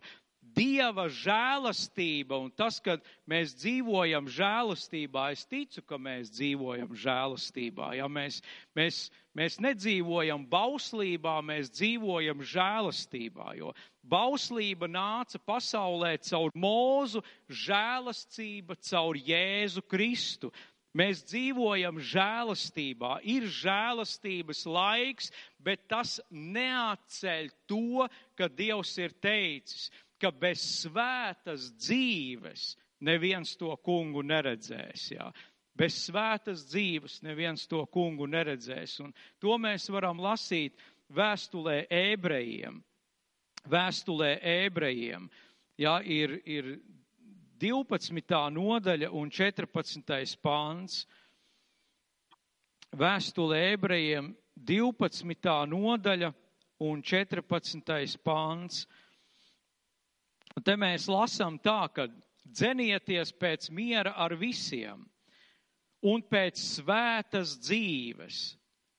Dieva 0.54 1.08
žēlastība 1.10 2.38
un 2.46 2.52
tas, 2.54 2.80
ka 2.84 2.98
mēs 3.30 3.56
dzīvojam 3.58 4.28
žēlastībā, 4.30 5.30
es 5.34 5.46
ticu, 5.50 5.82
ka 5.88 5.98
mēs 5.98 6.30
dzīvojam 6.36 6.94
žēlastībā. 6.94 7.94
Ja 7.98 8.10
mēs, 8.12 8.42
mēs, 8.78 9.08
mēs 9.38 9.58
nedzīvojam 9.64 10.46
bauslībā, 10.52 11.40
mēs 11.46 11.72
dzīvojam 11.74 12.44
žēlastībā, 12.46 13.56
jo 13.58 13.74
bauslība 14.04 14.90
nāca 14.92 15.42
pasaulē 15.42 16.18
caur 16.30 16.54
mūzu, 16.54 17.24
žēlastība 17.50 18.78
caur 18.90 19.18
Jēzu 19.18 19.86
Kristu. 19.90 20.54
Mēs 20.94 21.24
dzīvojam 21.26 21.98
žēlastībā, 21.98 23.16
ir 23.26 23.48
žēlastības 23.50 24.60
laiks, 24.70 25.32
bet 25.58 25.88
tas 25.90 26.20
neatceļ 26.30 27.50
to, 27.66 28.06
ka 28.38 28.46
Dievs 28.46 28.92
ir 29.02 29.16
teicis 29.18 29.88
ka 30.24 30.32
bez 30.32 30.64
svētas 30.84 31.68
dzīves 31.76 32.74
neviens 33.04 33.58
to 33.60 33.74
kungu 33.84 34.24
neredzēs. 34.24 35.10
Jā. 35.18 35.28
Bez 35.76 35.98
svētas 36.06 36.64
dzīves 36.70 37.20
neviens 37.26 37.66
to 37.68 37.82
kungu 37.92 38.28
neredzēs. 38.30 39.00
Un 39.04 39.12
to 39.42 39.58
mēs 39.60 39.90
varam 39.92 40.22
lasīt 40.22 40.80
vēstulē 41.14 41.84
ebrejiem. 41.90 42.80
Vēstulē 43.70 44.38
ebrejiem. 44.66 45.28
Jā, 45.80 45.98
ir, 46.06 46.38
ir 46.46 46.76
12. 47.64 48.40
nodaļa 48.54 49.10
un 49.16 49.32
14. 49.34 50.38
pāns. 50.44 51.04
Vēstulē 52.94 53.62
ebrejiem 53.74 54.34
12. 54.56 55.54
nodaļa 55.74 56.34
un 56.86 57.02
14. 57.02 58.20
pāns. 58.24 58.84
Un 60.58 60.66
te 60.66 60.76
mēs 60.78 61.08
lasām 61.10 61.58
tā, 61.62 61.88
ka 61.94 62.08
dzenieties 62.46 63.34
pēc 63.40 63.70
miera 63.74 64.14
ar 64.20 64.36
visiem 64.38 65.06
un 66.04 66.22
pēc 66.22 66.60
svētas 66.60 67.56
dzīves, 67.64 68.40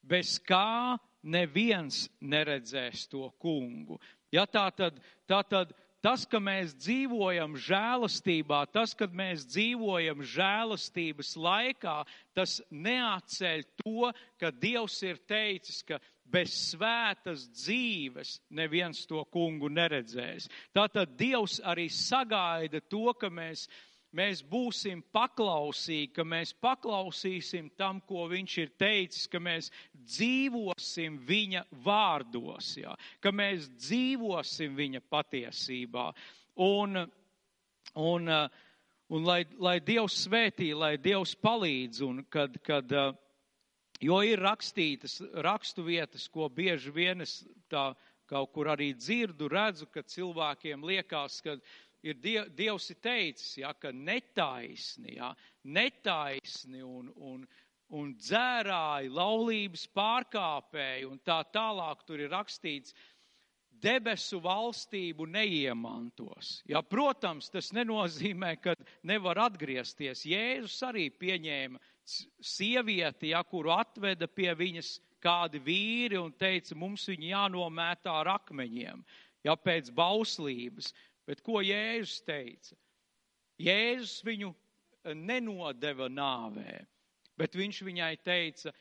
bez 0.02 0.38
kā 0.40 0.96
neviens 1.22 2.07
neredzēs 2.20 3.07
to 3.12 3.28
kungu. 3.40 4.00
Ja 4.32 4.46
tā 4.50 4.66
tad, 4.76 4.98
tā 5.28 5.42
tad 5.46 5.72
tas, 6.05 6.26
ka 6.28 6.40
mēs 6.42 6.74
dzīvojam 6.76 7.55
žēlastībā, 7.61 8.64
tas, 8.72 8.92
ka 8.96 9.09
mēs 9.09 9.46
dzīvojam 9.48 10.20
žēlastības 10.34 11.32
laikā, 11.40 11.96
tas 12.36 12.59
neatceļ 12.68 13.64
to, 13.80 14.11
ka 14.40 14.52
Dievs 14.52 14.98
ir 15.07 15.20
teicis, 15.28 15.80
ka 15.86 16.00
bez 16.25 16.55
svētas 16.72 17.47
dzīves 17.53 18.39
neviens 18.51 19.05
to 19.07 19.22
kungu 19.33 19.70
neredzēs. 19.70 20.49
Tātad 20.75 21.16
Dievs 21.18 21.61
arī 21.64 21.89
sagaida 21.93 22.81
to, 22.89 23.12
ka 23.18 23.31
mēs 23.31 23.68
mēs 24.14 24.43
būsim 24.47 25.03
paklausīgi, 25.14 26.12
ka 26.14 26.25
mēs 26.27 26.55
paklausīsim 26.62 27.70
tam, 27.79 28.01
ko 28.07 28.29
viņš 28.31 28.57
ir 28.62 28.72
teicis, 28.79 29.27
ka 29.31 29.41
mēs 29.43 29.70
dzīvosim 29.95 31.18
viņa 31.27 31.64
vārdos, 31.85 32.75
jā, 32.79 32.95
ka 33.20 33.33
mēs 33.35 33.68
dzīvosim 33.75 34.77
viņa 34.79 35.03
patiesībā. 35.11 36.07
Un, 36.62 37.03
un, 37.99 38.35
un 39.11 39.27
lai, 39.27 39.43
lai 39.59 39.79
Dievs 39.83 40.22
svētī, 40.29 40.70
lai 40.79 40.95
Dievs 41.03 41.35
palīdz, 41.43 42.05
un 42.07 42.22
kad, 42.31 42.61
kad, 42.66 42.95
jo 44.03 44.20
ir 44.26 44.42
rakstītas 44.42 45.20
rakstu 45.45 45.84
vietas, 45.86 46.26
ko 46.28 46.49
bieži 46.49 46.92
vien 46.95 47.24
es 47.24 47.42
tā 47.70 47.92
kaut 48.30 48.53
kur 48.55 48.70
arī 48.72 48.95
dzirdu, 48.97 49.49
redzu, 49.53 49.86
ka 49.92 50.03
cilvēkiem 50.03 50.84
liekas, 50.86 51.40
ka 51.45 51.59
ir 52.05 52.16
die, 52.20 52.38
Dievs 52.57 52.90
ir 52.92 53.01
teicis, 53.05 53.59
ja, 53.61 53.72
ka 53.76 53.92
netaisni, 53.92 55.18
ja, 55.18 55.34
netaisni 55.64 56.82
un, 56.84 57.11
un, 57.16 57.45
un 57.95 58.12
dzērāji, 58.16 59.12
laulības 59.12 59.86
pārkāpēji 59.97 61.09
un 61.09 61.20
tā 61.24 61.42
tālāk 61.53 62.05
tur 62.09 62.24
ir 62.24 62.32
rakstīts, 62.32 62.97
debesu 63.84 64.40
valstību 64.40 65.26
neiemantos. 65.28 66.61
Ja, 66.70 66.80
protams, 66.82 67.51
tas 67.53 67.72
nenozīmē, 67.76 68.55
ka 68.62 68.76
nevar 69.05 69.42
atgriezties. 69.49 70.24
Jēzus 70.28 70.78
arī 70.88 71.11
pieņēma 71.12 71.80
sievieti, 72.40 73.32
ja, 73.32 73.42
kuru 73.46 73.72
atveda 73.74 74.28
pie 74.28 74.50
viņas 74.57 74.98
kādi 75.24 75.61
vīri 75.62 76.18
un 76.20 76.32
teica, 76.36 76.76
mums 76.76 77.07
viņu 77.09 77.30
jānomētā 77.30 78.12
ar 78.20 78.34
akmeņiem, 78.36 79.02
ja 79.44 79.57
pēc 79.57 79.90
bauslības. 79.94 80.92
Bet 81.24 81.40
ko 81.44 81.62
Jēzus 81.64 82.20
teica? 82.26 82.76
Jēzus 83.61 84.18
viņu 84.26 84.50
eh, 84.52 85.14
nenodeva 85.14 86.11
nāvē, 86.12 86.82
bet 87.38 87.57
viņš 87.57 87.80
viņai 87.86 88.12
teica, 88.24 88.74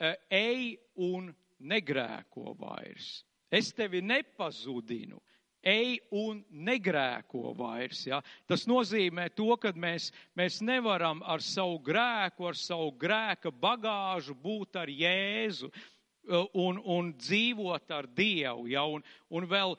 eh, 0.00 0.18
ej 0.30 0.76
un 1.08 1.32
negrēko 1.58 2.52
vairs. 2.60 3.22
Es 3.50 3.70
tevi 3.72 4.02
nepazudinu, 4.02 5.20
ej 5.66 5.98
un 6.14 6.40
negrēko 6.50 7.52
vairs. 7.58 8.04
Ja? 8.06 8.20
Tas 8.46 8.66
nozīmē 8.70 9.28
to, 9.34 9.50
ka 9.60 9.74
mēs, 9.74 10.12
mēs 10.38 10.60
nevaram 10.64 11.22
ar 11.26 11.42
savu 11.44 11.80
grēku, 11.86 12.46
ar 12.50 12.58
savu 12.58 12.92
grēka 13.00 13.50
bagāžu 13.50 14.36
būt 14.38 14.78
ar 14.82 14.92
Jēzu 14.92 15.72
eh, 15.72 16.46
un, 16.54 16.78
un 16.78 17.10
dzīvot 17.18 17.96
ar 17.98 18.06
Dievu. 18.06 18.70
Ja? 18.70 18.86
Un, 18.86 19.04
un 19.28 19.50
vēl, 19.50 19.76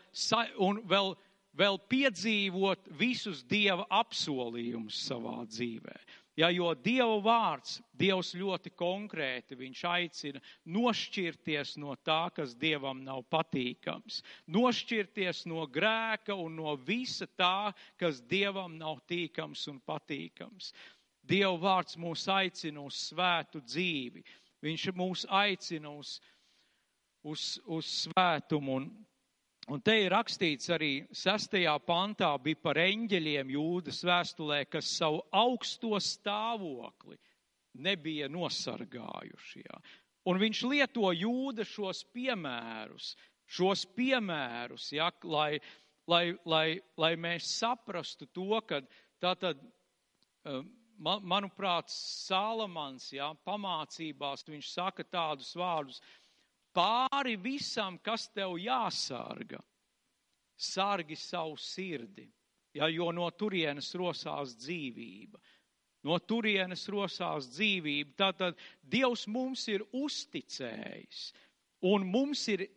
un 0.60 0.84
vēl 0.88 1.16
vēl 1.58 1.80
piedzīvot 1.90 2.92
visus 3.00 3.42
Dieva 3.50 3.88
apsolījumus 3.90 5.00
savā 5.08 5.40
dzīvē. 5.50 5.96
Ja, 6.38 6.52
jo 6.54 6.70
Dieva 6.78 7.16
vārds, 7.26 7.80
Dievs 7.98 8.36
ļoti 8.38 8.70
konkrēti, 8.78 9.56
viņš 9.58 9.80
aicina 9.90 10.42
nošķirties 10.70 11.72
no 11.82 11.96
tā, 12.06 12.28
kas 12.36 12.54
Dievam 12.54 13.02
nav 13.02 13.24
patīkams, 13.34 14.20
nošķirties 14.46 15.48
no 15.50 15.66
grēka 15.66 16.38
un 16.38 16.60
no 16.60 16.76
visa 16.78 17.26
tā, 17.42 17.74
kas 17.98 18.22
Dievam 18.22 18.78
nav 18.78 19.02
tīkams 19.10 19.66
un 19.72 19.82
patīkams. 19.82 20.70
Dieva 21.26 21.58
vārds 21.58 21.98
mūs 21.98 22.28
aicina 22.30 22.86
uz 22.86 23.02
svētu 23.10 23.64
dzīvi, 23.66 24.22
viņš 24.62 24.88
mūs 24.94 25.26
aicina 25.42 25.90
uz, 25.90 26.20
uz, 27.26 27.58
uz 27.66 27.90
svētumu 28.06 28.78
un 28.78 28.92
Un 29.68 29.82
te 29.84 29.98
ir 30.00 30.14
rakstīts 30.14 30.70
arī 30.72 30.92
sastajā 31.12 31.74
pantā 31.84 32.30
bija 32.40 32.60
par 32.64 32.78
eņģeļiem 32.80 33.50
jūdas 33.52 34.00
vēstulē, 34.08 34.62
kas 34.72 34.88
savu 35.02 35.20
augsto 35.36 36.00
stāvokli 36.00 37.18
nebija 37.84 38.30
nosargājuši. 38.32 39.64
Jā. 39.66 39.82
Un 40.32 40.40
viņš 40.40 40.62
lieto 40.72 41.12
jūda 41.12 41.66
šos 41.68 42.06
piemērus, 42.16 43.12
šos 43.44 43.84
piemērus, 43.98 44.88
jā, 44.96 45.10
lai, 45.28 45.60
lai, 46.08 46.24
lai, 46.48 46.68
lai 46.96 47.12
mēs 47.20 47.52
saprastu 47.60 48.28
to, 48.32 48.62
ka 48.68 48.80
tātad, 49.24 49.60
um, 50.48 50.68
manuprāt, 50.98 51.92
Salamans, 51.92 53.12
jā, 53.14 53.30
pamācībās 53.46 54.48
viņš 54.48 54.72
saka 54.74 55.04
tādus 55.04 55.52
vārdus, 55.60 56.02
pāri 56.78 57.36
visam, 57.42 57.98
kas 58.04 58.28
tev 58.30 58.58
jāsārga. 58.62 59.60
Sārgi 60.58 61.18
savu 61.18 61.58
sirdi, 61.62 62.26
ja, 62.74 62.88
jo 62.90 63.12
no 63.14 63.28
turienes 63.30 63.92
rosās 63.98 64.56
dzīvība. 64.58 65.42
No 66.08 66.18
turienes 66.22 66.86
rosās 66.94 67.50
dzīvība. 67.52 68.16
Tātad 68.18 68.58
Dievs 68.82 69.26
mums 69.30 69.66
ir 69.70 69.84
uzticējis, 69.92 71.28
un 71.90 72.06
mums 72.10 72.46
ir 72.54 72.68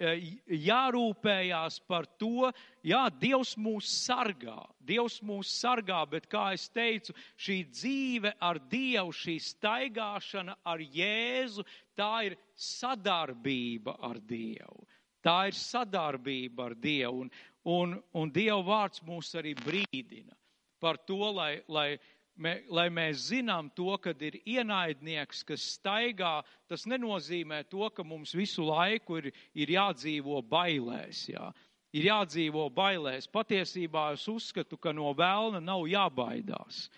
jārūpējās 0.00 1.80
par 1.86 2.06
to, 2.18 2.50
jā, 2.82 3.08
Dievs 3.20 3.54
mūs 3.56 3.86
sargā, 4.06 4.66
Dievs 4.80 5.20
mūs 5.22 5.48
sargā, 5.60 6.04
bet, 6.10 6.26
kā 6.26 6.52
es 6.54 6.68
teicu, 6.68 7.14
šī 7.36 7.64
dzīve 7.70 8.34
ar 8.40 8.58
Dievu, 8.58 9.12
šī 9.12 9.38
staigāšana 9.38 10.56
ar 10.64 10.80
Jēzu, 10.80 11.64
tā 11.96 12.26
ir 12.26 12.36
sadarbība 12.54 13.96
ar 14.00 14.18
Dievu. 14.18 14.86
Tā 15.24 15.46
ir 15.48 15.54
sadarbība 15.56 16.66
ar 16.66 16.74
Dievu, 16.74 17.20
un, 17.24 17.30
un, 17.64 18.02
un 18.12 18.30
Dieva 18.30 18.62
vārds 18.62 19.00
mūs 19.06 19.34
arī 19.38 19.54
brīdina 19.54 20.34
par 20.80 20.98
to, 21.08 21.30
lai, 21.32 21.62
lai 21.68 21.96
mē, 22.36 22.54
lai 22.68 22.88
mēs 22.92 23.28
zinām 23.30 23.70
to, 23.76 23.94
kad 24.02 24.20
ir 24.22 24.38
ienaidnieks, 24.42 25.44
kas 25.46 25.64
staigā, 25.76 26.40
tas 26.70 26.86
nenozīmē 26.90 27.62
to, 27.70 27.88
ka 27.94 28.04
mums 28.06 28.34
visu 28.34 28.66
laiku 28.66 29.20
ir, 29.22 29.30
ir 29.54 29.74
jādzīvo 29.76 30.42
bailēs. 30.50 31.28
Jā. 31.30 31.50
Ir 31.94 32.08
jādzīvo 32.10 32.66
bailēs. 32.74 33.30
Patiesībā 33.30 34.10
es 34.16 34.26
uzskatu, 34.28 34.76
ka 34.76 34.92
no 34.92 35.12
vēlna 35.14 35.62
nav 35.62 35.86
jābaidās. 35.86 36.88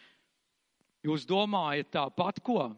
Jūs 1.05 1.26
domājat 1.28 1.93
tāpat 1.99 2.41
ko? 2.43 2.70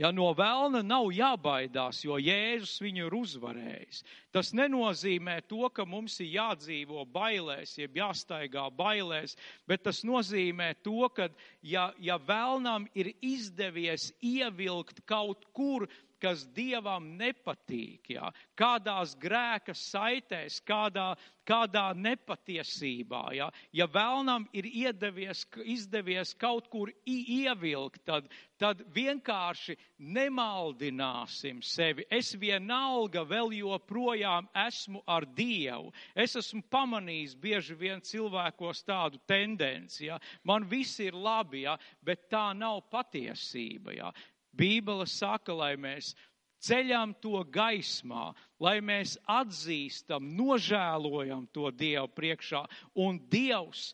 Ja 0.00 0.08
no 0.16 0.30
vēlna 0.32 0.80
nav 0.80 1.10
jābaidās, 1.12 1.98
jo 2.06 2.16
Jēzus 2.16 2.78
viņu 2.80 3.02
ir 3.04 3.16
uzvarējis. 3.18 3.98
Tas 4.32 4.54
nenozīmē 4.56 5.34
to, 5.50 5.66
ka 5.76 5.84
mums 5.84 6.14
ir 6.24 6.30
jādzīvo 6.38 7.04
bailēs, 7.12 7.74
jeb 7.82 7.98
jāstaigā 8.00 8.64
bailēs, 8.78 9.36
bet 9.68 9.84
tas 9.84 10.00
nozīmē 10.08 10.70
to, 10.80 11.04
ka 11.12 11.28
ja, 11.60 11.90
ja 12.00 12.16
vēlnam 12.16 12.88
ir 12.96 13.12
izdevies 13.20 14.08
ievilkt 14.24 15.04
kaut 15.04 15.44
kur 15.52 15.84
kas 16.20 16.44
Dievam 16.54 17.06
nepatīk, 17.18 18.12
jā, 18.14 18.30
kādās 18.58 19.14
grēka 19.20 19.74
saitēs, 19.76 20.60
kādā, 20.66 21.14
kādā 21.48 21.90
nepatiesībā. 21.96 23.22
Jā. 23.34 23.48
Ja 23.74 23.86
vēlnam 23.90 24.46
ir 24.56 24.68
iedevies, 24.68 25.44
izdevies 25.64 26.34
kaut 26.38 26.68
kur 26.70 26.92
ievilkt, 27.08 28.02
tad, 28.06 28.28
tad 28.60 28.82
vienkārši 28.94 29.76
nemaldināsim 29.98 31.62
sevi. 31.64 32.06
Es 32.10 32.32
vienalga 32.38 33.24
vēl 33.26 33.54
joprojām 33.60 34.48
esmu 34.66 35.02
ar 35.08 35.26
Dievu. 35.36 35.92
Es 36.14 36.36
esmu 36.38 36.62
pamanījis 36.70 37.36
bieži 37.40 37.78
vien 37.78 38.04
cilvēkos 38.04 38.84
tādu 38.86 39.20
tendenci. 39.30 40.06
Jā. 40.10 40.20
Man 40.44 40.68
viss 40.68 41.00
ir 41.02 41.16
labi, 41.16 41.64
jā, 41.66 41.78
bet 42.04 42.28
tā 42.30 42.50
nav 42.56 42.84
patiesība. 42.92 43.96
Jā. 43.96 44.12
Bībele 44.56 45.06
saka, 45.06 45.54
lai 45.54 45.74
mēs 45.78 46.14
ceļam 46.60 47.14
to 47.22 47.40
gaismā, 47.52 48.30
lai 48.60 48.78
mēs 48.84 49.16
atzīstam, 49.28 50.32
nožēlojam 50.36 51.46
to 51.54 51.70
Dievu 51.72 52.10
priekšā, 52.16 52.64
un 53.00 53.20
Dievs 53.32 53.90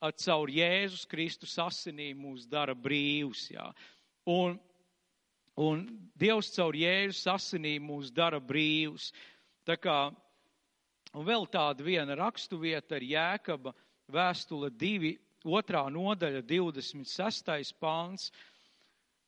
caur 0.00 0.48
Jēzus 0.48 1.04
Kristus 1.08 1.58
asinīm 1.60 2.24
mūs 2.24 2.46
dara 2.48 2.74
brīvus. 2.74 3.50
Jā. 3.52 3.68
Un, 4.26 4.56
un 5.60 5.84
Dievs 6.16 6.50
caur 6.56 6.74
Jēzus 6.74 7.26
asinīm 7.28 7.84
mūs 7.90 8.10
dara 8.12 8.40
brīvus. 8.40 9.10
Tā 9.68 9.76
kā, 9.76 10.10
un 11.12 11.26
vēl 11.26 11.46
tāda 11.52 11.84
viena 11.84 12.16
rakstuvieta 12.16 12.96
ir 12.96 13.10
Jēkaba 13.12 13.74
vēstule 14.10 14.72
2, 14.72 15.12
otrā 15.44 15.84
nodaļa, 15.92 16.42
26. 16.48 17.76
pāns 17.80 18.30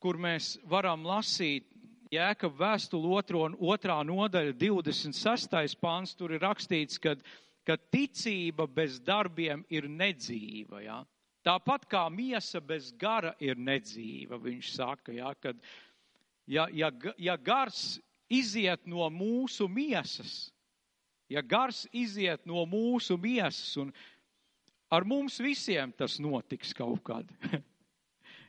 kur 0.02 0.18
mēs 0.18 0.56
varam 0.68 1.06
lasīt 1.06 1.68
Jēkab 2.12 2.58
vēstuli 2.58 3.08
otro, 3.16 3.46
otrā 3.72 4.02
nodaļa, 4.04 4.52
26. 4.60 5.78
pāns, 5.80 6.12
tur 6.18 6.34
ir 6.36 6.42
rakstīts, 6.44 7.00
ka, 7.00 7.14
ka 7.64 7.78
ticība 7.94 8.66
bez 8.68 8.98
darbiem 9.00 9.62
ir 9.72 9.88
nedzīva. 9.88 10.82
Ja? 10.84 10.98
Tāpat 11.46 11.88
kā 11.88 12.04
miesa 12.12 12.60
bez 12.60 12.90
gara 13.00 13.32
ir 13.40 13.56
nedzīva, 13.56 14.36
viņš 14.42 14.74
saka, 14.76 15.14
ja, 15.16 15.32
kad, 15.40 15.56
ja, 16.44 16.68
ja, 16.68 16.92
ja 17.16 17.38
gars 17.40 17.96
iziet 18.28 18.84
no 18.84 19.08
mūsu 19.08 19.64
miesas, 19.68 20.52
ja 21.32 21.40
gars 21.40 21.86
iziet 21.96 22.44
no 22.44 22.66
mūsu 22.68 23.16
miesas, 23.16 23.72
un 23.80 23.88
ar 24.92 25.08
mums 25.08 25.40
visiem 25.40 25.96
tas 25.96 26.20
notiks 26.20 26.76
kaut 26.76 27.00
kad. 27.08 27.32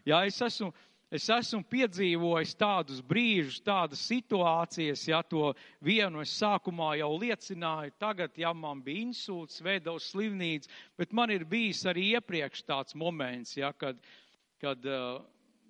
ja 0.10 0.26
es 0.28 0.41
esmu 0.43 0.74
Es 1.14 1.28
esmu 1.30 1.61
piedzīvojis 1.70 2.55
tādus 2.57 3.01
brīžus, 3.05 3.59
tādas 3.61 4.01
situācijas, 4.09 5.03
ja 5.05 5.20
to 5.22 5.51
vienu 5.86 6.24
es 6.24 6.32
sākumā 6.39 6.95
jau 6.97 7.11
liecināju, 7.22 7.93
tagad, 8.01 8.34
ja 8.41 8.49
man 8.57 8.82
bija 8.82 9.03
insults, 9.11 9.61
veidojis 9.61 10.07
slimnīcu, 10.09 10.72
bet 10.97 11.14
man 11.14 11.30
ir 11.30 11.45
bijis 11.45 11.84
arī 11.91 12.07
iepriekš 12.16 12.66
tāds 12.66 12.97
moments, 12.97 13.53
ja, 13.59 13.70
kad, 13.78 14.01
kad 14.64 14.89
uh, 14.89 15.22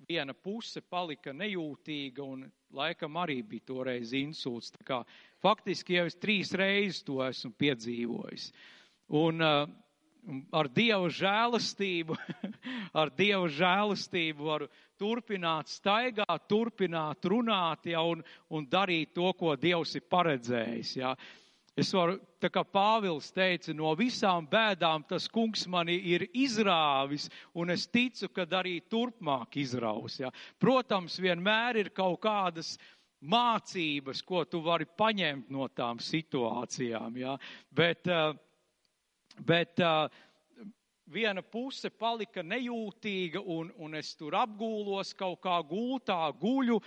viena 0.07 0.31
puse 0.31 0.79
palika 0.79 1.35
nejūtīga 1.35 2.23
un 2.23 2.47
laikam 2.71 3.19
arī 3.19 3.41
bija 3.43 3.67
toreiz 3.73 4.15
insults. 4.15 4.71
Kā 4.87 5.01
faktiski 5.43 5.99
jau 5.99 6.07
es 6.07 6.15
trīs 6.23 6.55
reizes 6.55 7.03
to 7.03 7.19
esmu 7.27 7.51
piedzīvojis. 7.59 8.47
Un, 9.19 9.43
uh, 9.43 9.67
ar 10.53 10.69
Dieva 10.71 11.09
žēlastību, 11.11 12.15
ar 13.01 13.11
Dieva 13.17 13.47
žēlastību 13.51 14.47
varu 14.47 14.69
turpināt 14.99 15.71
staigāt, 15.71 16.47
turpināt 16.49 17.25
runāt 17.27 17.89
ja, 17.91 18.03
un, 18.07 18.23
un 18.49 18.67
darīt 18.69 19.13
to, 19.17 19.31
ko 19.37 19.55
Dievs 19.59 19.95
ir 19.99 20.05
paredzējis. 20.09 20.93
Ja. 21.01 21.13
Es 21.73 21.89
varu, 21.95 22.19
tā 22.37 22.51
kā 22.53 22.61
Pāvils 22.69 23.31
teica, 23.33 23.73
no 23.73 23.95
visām 23.97 24.45
bēdām 24.49 25.07
tas 25.09 25.25
kungs 25.27 25.65
mani 25.67 25.95
ir 26.13 26.27
izrāvis, 26.37 27.29
un 27.57 27.73
es 27.73 27.87
ticu, 27.89 28.29
ka 28.29 28.45
arī 28.59 28.77
turpmāk 28.85 29.57
izraus. 29.57 30.19
Ja. 30.21 30.29
Protams, 30.61 31.17
vienmēr 31.19 31.81
ir 31.81 31.89
kaut 31.97 32.21
kādas 32.23 32.75
mācības, 33.23 34.21
ko 34.27 34.43
tu 34.45 34.61
vari 34.61 34.85
paņemt 34.85 35.49
no 35.51 35.65
tām 35.73 36.01
situācijām, 36.03 37.17
ja. 37.17 37.37
bet, 37.73 38.05
uh, 38.11 38.35
bet 39.39 39.79
uh, 39.79 40.07
viena 41.13 41.41
puse 41.41 41.89
palika 41.89 42.43
nejūtīga, 42.43 43.41
un, 43.41 43.71
un 43.77 43.95
es 43.99 44.13
tur 44.17 44.35
apgūlos 44.37 45.13
kaut 45.17 45.41
kā 45.43 45.59
gultā, 45.67 46.19
guļu, 46.39 46.79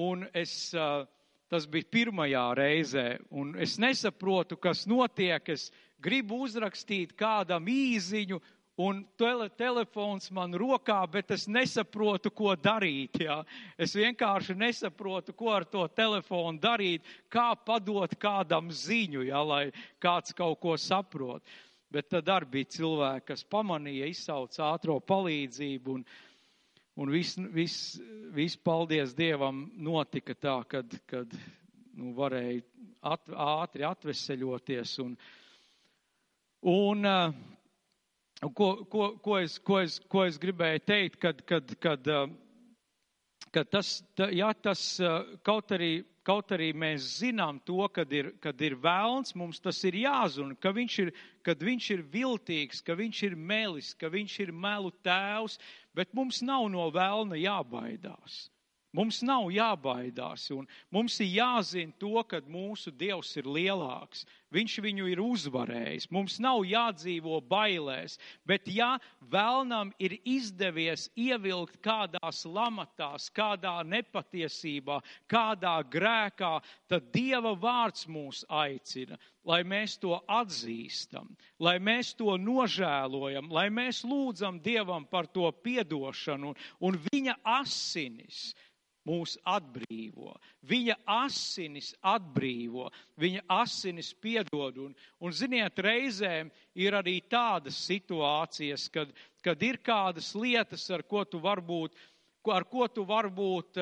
un 0.00 0.26
es, 0.36 0.74
uh, 0.76 1.04
tas 1.50 1.66
bija 1.70 1.90
pirmajā 1.92 2.46
reizē, 2.58 3.06
un 3.30 3.54
es 3.60 3.78
nesaprotu, 3.82 4.58
kas 4.60 4.86
notiek. 4.86 5.48
Es 5.48 5.70
gribu 6.02 6.42
uzrakstīt 6.46 7.16
kādam 7.18 7.68
īziņu, 7.70 8.40
un 8.76 9.00
tele, 9.16 9.48
telefons 9.56 10.28
man 10.36 10.52
rokā, 10.52 10.98
bet 11.08 11.30
es 11.32 11.46
nesaprotu, 11.48 12.30
ko 12.30 12.52
darīt. 12.60 13.22
Jā. 13.24 13.38
Es 13.80 13.96
vienkārši 13.96 14.56
nesaprotu, 14.58 15.32
ko 15.36 15.54
ar 15.54 15.64
to 15.64 15.86
telefonu 15.96 16.60
darīt, 16.60 17.06
kā 17.32 17.54
padot 17.56 18.12
kādam 18.20 18.68
ziņu, 18.68 19.24
jā, 19.30 19.40
lai 19.40 19.62
kāds 20.02 20.36
kaut 20.36 20.60
ko 20.60 20.76
saprot 20.76 21.44
bet 21.92 22.08
tad 22.10 22.28
arī 22.32 22.50
bija 22.58 22.70
cilvēki, 22.76 23.26
kas 23.30 23.44
pamanīja, 23.52 24.08
izsauca 24.10 24.70
ātro 24.72 24.98
palīdzību 25.00 25.94
un, 25.94 26.04
un 27.02 27.12
viss, 27.12 27.38
vis, 27.54 27.76
vis, 28.34 28.56
paldies 28.56 29.14
Dievam, 29.16 29.66
notika 29.76 30.34
tā, 30.34 30.56
kad, 30.70 30.96
kad 31.10 31.36
nu, 31.96 32.12
varēja 32.16 32.62
at, 33.06 33.28
ātri 33.30 33.86
atveseļoties 33.86 34.96
un, 35.04 35.14
un 36.72 37.10
uh, 37.10 37.36
ko, 38.52 38.72
ko, 38.90 39.12
ko, 39.22 39.38
es, 39.44 39.60
ko, 39.62 39.80
es, 39.84 40.00
ko 40.10 40.26
es 40.26 40.40
gribēju 40.42 40.84
teikt, 40.88 41.20
kad, 41.22 41.40
kad, 41.48 41.76
kad, 41.82 42.10
uh, 42.10 42.26
kad 43.54 43.70
tas, 43.72 43.98
jā, 44.34 44.50
tas 44.62 44.88
uh, 45.00 45.22
kaut 45.46 45.72
arī 45.76 46.00
Kaut 46.26 46.50
arī 46.50 46.72
mēs 46.74 47.04
zinām 47.20 47.60
to, 47.62 47.84
kad 47.94 48.10
ir, 48.10 48.32
kad 48.42 48.58
ir 48.66 48.74
vēlns, 48.82 49.36
mums 49.38 49.60
tas 49.62 49.78
ir 49.86 49.94
jāzina, 50.00 50.56
ka 50.58 50.72
viņš 50.74 50.96
ir, 51.04 51.12
kad 51.46 51.62
viņš 51.62 51.90
ir 51.94 52.02
viltīgs, 52.16 52.82
ka 52.82 52.96
viņš 52.98 53.22
ir 53.28 53.36
melis, 53.38 53.92
ka 53.94 54.10
viņš 54.10 54.34
ir 54.42 54.50
melu 54.66 54.90
tēvs, 55.06 55.60
bet 55.94 56.10
mums 56.18 56.42
nav 56.42 56.66
no 56.72 56.88
vēlna 56.90 57.38
jābaidās. 57.38 58.46
Mums 58.96 59.20
nav 59.26 59.50
jābaidās, 59.52 60.48
un 60.56 60.66
mums 60.94 61.20
ir 61.20 61.28
jāzina 61.36 61.92
to, 62.00 62.16
ka 62.24 62.40
mūsu 62.48 62.90
Dievs 62.90 63.34
ir 63.36 63.46
lielāks. 63.46 64.24
Viņš 64.54 64.74
viņu 64.78 65.08
ir 65.10 65.20
uzvarējis. 65.22 66.06
Mums 66.14 66.36
nav 66.38 66.60
jādzīvo 66.70 67.40
bailēs, 67.50 68.14
bet 68.46 68.68
ja 68.70 68.92
vēlnam 69.32 69.90
ir 69.98 70.14
izdevies 70.22 71.08
ievilkt 71.18 71.80
kādās 71.82 72.44
lamatās, 72.46 73.26
kādā 73.34 73.80
nepatiesībā, 73.82 75.00
kādā 75.26 75.74
grēkā, 75.90 76.52
tad 76.86 77.10
Dieva 77.16 77.56
vārds 77.58 78.06
mūs 78.06 78.44
aicina, 78.46 79.18
lai 79.42 79.64
mēs 79.66 79.98
to 79.98 80.14
atzīstam, 80.30 81.34
lai 81.58 81.78
mēs 81.82 82.14
to 82.14 82.38
nožēlojam, 82.38 83.50
lai 83.50 83.66
mēs 83.66 84.04
lūdzam 84.06 84.62
Dievam 84.62 85.10
par 85.10 85.26
to 85.26 85.50
piedošanu 85.66 86.54
un, 86.86 87.02
viņa 87.10 87.34
asinis 87.58 88.54
mūs 89.06 89.36
atbrīvo. 89.46 90.34
Viņa 90.66 90.96
asinis 91.16 91.92
atbrīvo, 92.02 92.88
viņa 93.20 93.44
asinis 93.58 94.12
piedod. 94.14 94.80
Un, 94.82 94.92
un 95.22 95.32
ziniet, 95.32 95.78
reizēm 95.78 96.50
ir 96.74 96.98
arī 96.98 97.20
tādas 97.30 97.78
situācijas, 97.86 98.88
kad, 98.92 99.14
kad 99.44 99.62
ir 99.62 99.80
kādas 99.84 100.34
lietas, 100.34 100.88
ar 100.90 101.06
ko 101.06 101.24
tu 101.24 101.40
varbūt, 101.42 101.96
ar 102.52 102.66
ko 102.70 102.86
tu 102.90 103.06
varbūt 103.06 103.80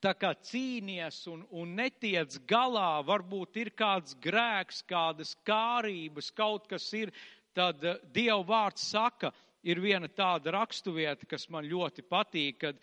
tā 0.00 0.14
kā 0.16 0.32
cīnies 0.48 1.26
un, 1.28 1.44
un 1.50 1.76
netiec 1.76 2.38
galā, 2.48 3.02
varbūt 3.04 3.58
ir 3.60 3.72
kāds 3.76 4.16
grēks, 4.24 4.80
kādas 4.88 5.34
kārības, 5.44 6.30
kaut 6.32 6.68
kas 6.70 6.86
ir, 6.96 7.12
tad 7.52 7.82
Dieva 8.14 8.40
vārds 8.48 8.86
saka, 8.94 9.32
ir 9.62 9.80
viena 9.82 10.08
tāda 10.10 10.56
rakstuvieta, 10.56 11.26
kas 11.28 11.46
man 11.52 11.68
ļoti 11.68 12.04
patīk, 12.08 12.58
kad 12.64 12.80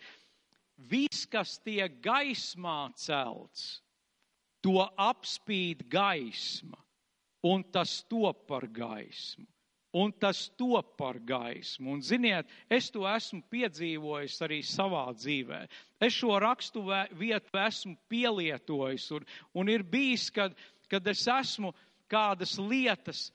viss, 0.88 1.26
kas 1.30 1.58
tiek 1.64 2.00
gaismā 2.02 2.90
celts, 2.96 3.80
to 4.64 4.80
apspīd 5.00 5.86
gaisma, 5.90 6.78
un 7.46 7.64
tas 7.72 8.02
top 8.08 8.46
par 8.48 8.66
gaismu. 8.66 9.46
Un 9.90 10.12
tas 10.12 10.44
top 10.54 10.92
par 11.00 11.16
gaismu. 11.18 11.96
Un, 11.96 12.02
ziniet, 12.02 12.46
es 12.70 12.92
to 12.94 13.02
esmu 13.10 13.40
piedzīvojis 13.50 14.36
arī 14.46 14.60
savā 14.62 15.08
dzīvē. 15.16 15.64
Es 15.98 16.14
šo 16.14 16.36
rakstu 16.38 16.84
vietu 17.18 17.58
esmu 17.58 17.96
pielietojis, 18.06 19.08
un, 19.16 19.26
un 19.58 19.72
ir 19.72 19.82
bijis, 19.82 20.28
kad, 20.30 20.54
kad 20.86 21.10
es 21.10 21.24
esmu 21.26 21.72
kādas 22.06 22.54
lietas 22.62 23.32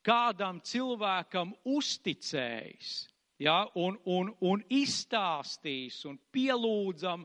kādam 0.00 0.62
cilvēkam 0.64 1.52
uzticējis 1.76 2.96
ja, 3.38 3.66
un, 3.74 3.98
un, 4.04 4.32
un 4.40 4.62
izstāstīs 4.70 6.02
un 6.08 6.18
pielūdzam, 6.34 7.24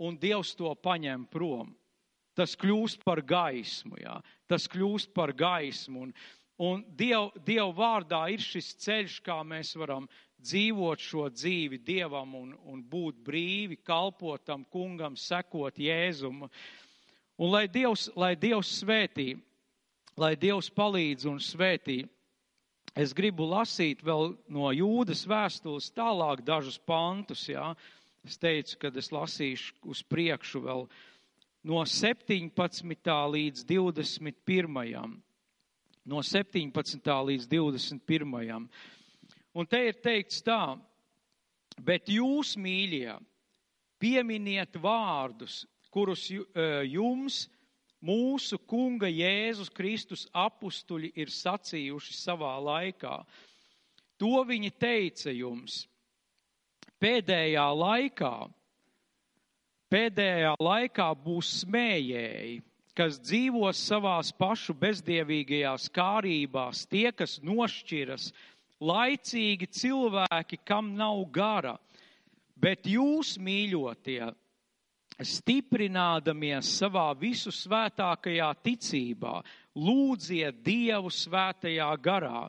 un 0.00 0.16
Dievs 0.20 0.54
to 0.56 0.72
paņem 0.80 1.26
prom. 1.30 1.74
Tas 2.36 2.54
kļūst 2.56 3.02
par 3.04 3.20
gaismu, 3.26 3.98
jā. 4.00 4.16
tas 4.48 4.68
kļūst 4.70 5.12
par 5.12 5.34
gaismu. 5.36 6.06
Un, 6.06 6.12
un 6.56 6.84
Diev, 6.96 7.34
Dievu 7.44 7.74
vārdā 7.76 8.22
ir 8.32 8.40
šis 8.40 8.72
ceļš, 8.80 9.18
kā 9.26 9.40
mēs 9.44 9.74
varam 9.76 10.06
dzīvot 10.40 11.02
šo 11.04 11.26
dzīvi 11.34 11.82
Dievam 11.84 12.32
un, 12.38 12.54
un 12.64 12.80
būt 12.80 13.18
brīvi, 13.26 13.76
kalpot 13.84 14.44
tam 14.46 14.64
kungam, 14.72 15.18
sekot 15.20 15.76
Jēzumu. 15.76 16.48
Un 17.40 17.52
lai 17.52 17.66
Dievs, 17.68 18.08
lai 18.16 18.32
Dievs 18.40 18.72
svētī, 18.80 19.34
lai 20.16 20.32
Dievs 20.40 20.70
palīdz 20.72 21.28
un 21.28 21.38
svētī, 21.44 22.02
es 22.94 23.14
gribu 23.16 23.46
lasīt 23.50 24.02
vēl 24.04 24.34
no 24.50 24.70
jūdas 24.74 25.24
vēstules 25.28 25.90
tālāk 25.94 26.44
dažus 26.46 26.78
pantus, 26.78 27.48
jā. 27.48 27.72
Es 28.26 28.36
teicu, 28.36 28.76
kad 28.82 28.96
es 29.00 29.08
lasīšu 29.12 29.88
uz 29.88 30.02
priekšu 30.04 30.60
vēl 30.66 30.84
no 31.70 31.84
17. 31.84 32.52
līdz 33.34 33.64
21. 33.64 35.14
No 36.04 36.22
17. 36.24 37.10
līdz 37.30 37.48
21. 37.48 38.68
Un 39.50 39.66
te 39.66 39.80
ir 39.88 39.96
teikts 40.04 40.44
tā, 40.46 40.76
bet 41.80 42.08
jūs, 42.12 42.54
mīļie, 42.60 43.16
pieminiet 44.00 44.76
vārdus, 44.80 45.64
kurus 45.90 46.28
e, 46.30 46.40
jums 46.92 47.46
mūsu 48.04 48.58
kunga 48.68 49.08
Jēzus 49.10 49.70
Kristus 49.72 50.26
apustuļi 50.32 51.12
ir 51.20 51.32
sacījuši 51.32 52.16
savā 52.16 52.56
laikā. 52.64 53.20
To 54.20 54.42
viņi 54.44 54.70
teica 54.80 55.32
jums 55.32 55.84
pēdējā 57.00 57.66
laikā. 57.76 58.34
Pēdējā 59.90 60.52
laikā 60.62 61.06
būs 61.24 61.48
smējēji, 61.64 62.60
kas 62.94 63.16
dzīvos 63.24 63.80
savās 63.90 64.30
pašu 64.36 64.76
bezdievīgajās 64.78 65.88
kārībās, 65.90 66.84
tie, 66.86 67.08
kas 67.16 67.40
nošķiras, 67.42 68.28
laicīgi 68.80 69.66
cilvēki, 69.80 70.60
kam 70.68 70.92
nav 70.98 71.24
gara, 71.34 71.74
bet 72.60 72.86
jūs, 72.86 73.34
mīļotie, 73.42 74.30
stiprinādamies 75.26 76.70
savā 76.80 77.10
visu 77.18 77.52
svētākajā 77.52 78.50
ticībā, 78.64 79.40
lūdziet 79.76 80.62
Dievu 80.64 81.12
svētajā 81.12 81.90
garā 82.02 82.48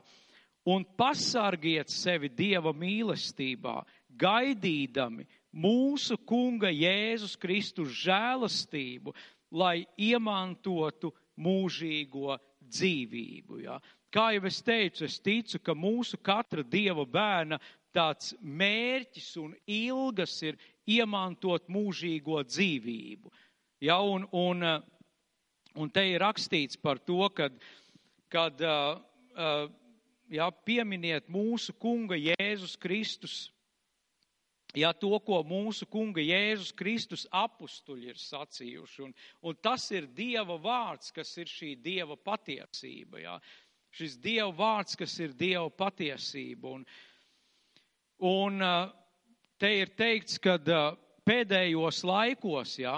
un 0.68 0.84
pasargiet 0.96 1.90
sevi 1.90 2.30
Dieva 2.32 2.72
mīlestībā, 2.72 3.82
gaidīdami 4.18 5.26
mūsu 5.52 6.16
Kunga 6.24 6.70
Jēzus 6.72 7.36
Kristus 7.36 7.92
žēlastību, 8.04 9.14
lai 9.52 9.84
iemantotu 10.00 11.12
mūžīgo 11.36 12.38
dzīvību. 12.62 13.60
Ja? 13.66 13.78
Kā 14.12 14.30
jau 14.36 14.44
es 14.48 14.60
teicu, 14.64 15.04
es 15.08 15.18
ticu, 15.20 15.60
ka 15.60 15.74
mūsu 15.76 16.18
katra 16.20 16.64
dieva 16.64 17.04
bērna 17.08 17.58
tāds 17.92 18.32
mērķis 18.40 19.30
un 19.40 19.52
ilgas 19.68 20.34
ir 20.44 20.56
iemantot 20.88 21.68
mūžīgo 21.70 22.42
dzīvību. 22.46 23.30
Ja, 23.82 23.98
un, 24.02 24.26
un, 24.32 24.62
un 25.74 25.90
te 25.90 26.04
ir 26.10 26.22
rakstīts 26.22 26.78
par 26.78 27.00
to, 27.02 27.24
kad, 27.34 27.56
kad 28.30 28.60
uh, 28.62 29.00
uh, 29.34 29.66
ja, 30.30 30.50
pieminiet 30.66 31.26
mūsu 31.32 31.74
kunga 31.74 32.18
Jēzus 32.18 32.76
Kristus, 32.78 33.36
ja 34.74 34.92
to, 34.94 35.12
ko 35.26 35.42
mūsu 35.46 35.86
kunga 35.90 36.22
Jēzus 36.22 36.70
Kristus 36.78 37.26
apustuļi 37.30 38.14
ir 38.14 38.22
sacījuši. 38.22 39.02
Un, 39.08 39.12
un 39.42 39.58
tas 39.62 39.90
ir 39.90 40.06
Dieva 40.06 40.56
vārds, 40.62 41.10
kas 41.12 41.34
ir 41.42 41.50
šī 41.50 41.74
Dieva 41.82 42.16
patiesība. 42.16 43.20
Ja 43.26 43.36
šis 43.96 44.16
Dieva 44.22 44.52
vārds, 44.56 44.96
kas 44.98 45.14
ir 45.20 45.34
Dieva 45.36 45.68
patiesība. 45.70 46.76
Un, 46.78 46.84
un 48.24 48.64
te 49.62 49.70
ir 49.78 49.92
teikts, 49.94 50.40
ka 50.42 50.56
pēdējos 51.28 52.02
laikos, 52.08 52.74
jā, 52.82 52.96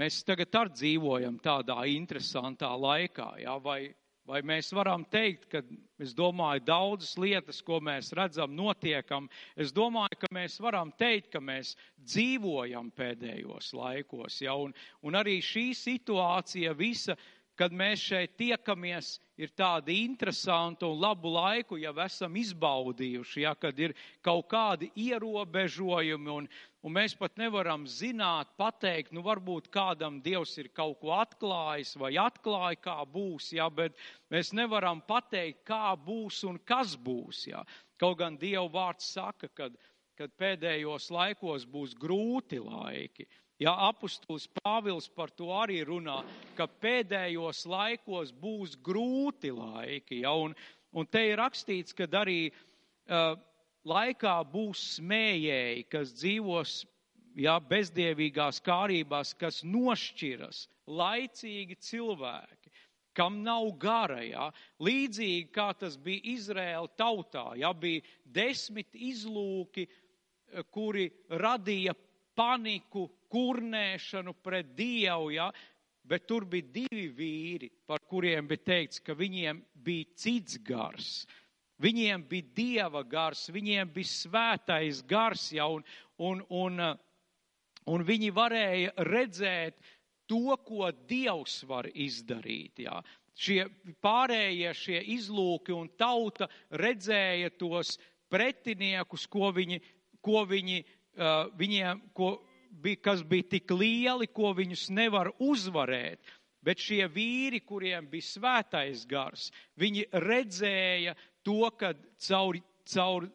mēs 0.00 0.24
tagad 0.26 0.50
arī 0.50 0.72
dzīvojam 0.74 1.38
tādā 1.42 1.84
interesantā 1.92 2.72
laikā, 2.74 3.28
jā, 3.44 3.54
vai, 3.62 3.92
vai 4.26 4.40
mēs 4.42 4.72
varam 4.74 5.04
teikt, 5.06 5.46
ka 5.52 5.62
es 6.02 6.16
domāju 6.18 6.64
daudzas 6.66 7.14
lietas, 7.22 7.62
ko 7.62 7.78
mēs 7.78 8.10
redzam, 8.18 8.56
notiekam, 8.58 9.30
es 9.54 9.70
domāju, 9.76 10.18
ka 10.24 10.32
mēs 10.34 10.58
varam 10.64 10.90
teikt, 10.98 11.30
ka 11.36 11.42
mēs 11.42 11.76
dzīvojam 12.02 12.90
pēdējos 12.98 13.70
laikos, 13.78 14.42
jā, 14.42 14.58
un, 14.58 14.74
un 15.06 15.20
arī 15.22 15.38
šī 15.38 15.68
situācija 15.78 16.74
visa, 16.74 17.14
kad 17.58 17.74
mēs 17.74 18.02
šeit 18.06 18.36
tiekamies, 18.38 19.16
ir 19.38 19.50
tādi 19.54 20.00
interesanti 20.04 20.86
un 20.86 20.98
labu 20.98 21.30
laiku 21.30 21.78
jau 21.78 21.92
esam 22.02 22.36
izbaudījuši, 22.38 23.42
ja, 23.44 23.54
kad 23.58 23.78
ir 23.78 23.94
kaut 24.24 24.48
kādi 24.50 24.90
ierobežojumi 24.98 26.32
un, 26.34 26.48
un 26.82 26.94
mēs 26.94 27.14
pat 27.18 27.38
nevaram 27.38 27.86
zināt, 27.86 28.50
pateikt, 28.58 29.14
nu 29.14 29.22
varbūt 29.26 29.70
kādam 29.74 30.20
Dievs 30.22 30.56
ir 30.58 30.70
kaut 30.74 30.98
ko 31.02 31.14
atklājis 31.18 31.94
vai 32.02 32.14
atklāja, 32.18 32.80
kā 32.88 32.98
būs, 33.06 33.52
ja, 33.58 33.68
bet 33.70 33.98
mēs 34.30 34.52
nevaram 34.54 35.02
pateikt, 35.06 35.62
kā 35.66 35.94
būs 35.94 36.42
un 36.48 36.58
kas 36.66 36.96
būs. 36.98 37.46
Ja. 37.52 37.64
Kaut 37.98 38.18
gan 38.22 38.38
Dieva 38.38 38.66
vārds 38.70 39.10
saka, 39.14 39.50
kad, 39.54 39.74
kad 40.18 40.34
pēdējos 40.38 41.10
laikos 41.14 41.66
būs 41.66 41.94
grūti 41.98 42.62
laiki. 42.62 43.26
Ja 43.58 43.72
apustulis 43.88 44.46
Pāvils 44.60 45.08
par 45.10 45.32
to 45.34 45.48
arī 45.50 45.80
runā, 45.86 46.20
ka 46.54 46.68
pēdējos 46.82 47.64
laikos 47.66 48.30
būs 48.30 48.76
grūti 48.86 49.50
laiki, 49.50 50.20
ja, 50.22 50.30
un, 50.30 50.54
un 50.94 51.08
te 51.10 51.24
ir 51.32 51.40
rakstīts, 51.42 51.96
ka 51.98 52.06
arī 52.20 52.52
uh, 52.52 53.34
laikā 53.82 54.36
būs 54.52 54.84
smējēji, 55.00 55.88
kas 55.90 56.14
dzīvos 56.20 56.76
ja, 57.34 57.58
bezdievīgās 57.58 58.62
kārībās, 58.62 59.34
kas 59.38 59.64
nošķiras, 59.66 60.68
laicīgi 60.86 61.80
cilvēki, 61.82 62.74
kam 63.18 63.42
nav 63.42 63.72
gara, 63.82 64.22
ja, 64.22 64.50
līdzīgi 64.78 65.50
kā 65.50 65.72
tas 65.74 65.98
bija 65.98 66.36
Izraēla 66.36 66.94
tautā, 66.94 67.48
ja, 67.58 67.74
bija 67.74 68.06
desmit 68.22 68.94
izlūki, 68.94 69.88
kuri 70.70 71.10
radīja 71.42 71.92
paniku, 72.38 73.08
kurnēšanu 73.32 74.36
pret 74.44 74.70
Dievu, 74.78 75.32
ja? 75.34 75.50
bet 76.08 76.24
tur 76.24 76.46
bija 76.48 76.64
divi 76.72 77.08
vīri, 77.12 77.68
par 77.84 78.00
kuriem 78.08 78.46
bija 78.48 78.64
teikts, 78.70 79.02
ka 79.04 79.12
viņiem 79.12 79.60
bija 79.84 80.06
cits 80.16 80.56
gars. 80.64 81.26
Viņiem 81.78 82.24
bija 82.30 82.48
dieva 82.56 83.04
gars, 83.06 83.44
viņiem 83.54 83.90
bija 83.94 84.10
svētais 84.10 85.02
gars, 85.06 85.44
ja, 85.52 85.68
un, 85.68 85.84
un, 86.16 86.40
un, 86.48 86.80
un 87.92 88.06
viņi 88.08 88.32
varēja 88.34 89.04
redzēt 89.06 89.76
to, 90.28 90.56
ko 90.64 90.88
Dievs 91.08 91.60
var 91.68 91.86
izdarīt. 91.92 92.82
Ja. 92.88 92.98
Šie 93.38 93.68
pārējie, 94.02 94.72
šie 94.74 95.04
izlūki 95.14 95.76
un 95.76 95.92
tauta 96.00 96.48
redzēja 96.72 97.52
tos 97.60 97.94
pretiniekus, 98.32 99.28
ko 99.30 99.52
viņi, 99.54 99.78
ko 100.24 100.42
viņi 100.48 100.80
uh, 100.82 100.97
viņiem, 101.58 102.02
ko, 102.14 102.36
bija, 102.70 103.00
kas 103.02 103.22
bija 103.26 103.48
tik 103.56 103.70
lieli, 103.70 104.28
ko 104.30 104.52
viņus 104.56 104.88
nevar 104.94 105.30
uzvarēt. 105.38 106.20
Bet 106.62 106.82
šie 106.82 107.04
vīri, 107.10 107.60
kuriem 107.64 108.08
bija 108.10 108.26
svētais 108.26 109.04
gars, 109.08 109.48
viņi 109.78 110.08
redzēja 110.12 111.14
to, 111.46 111.70
ka 111.78 111.92
caur, 112.26 112.58
caur 112.88 113.28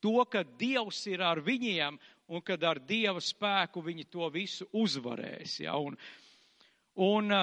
to, 0.00 0.20
ka 0.30 0.44
Dievs 0.58 1.02
ir 1.10 1.24
ar 1.24 1.42
viņiem 1.42 1.98
un 2.30 2.44
kad 2.46 2.62
ar 2.64 2.78
Dieva 2.78 3.20
spēku 3.20 3.82
viņi 3.84 4.06
to 4.12 4.30
visu 4.32 4.68
uzvarēs. 4.72 5.58
Ja? 5.64 5.74
Un, 5.76 5.98
un 6.94 7.34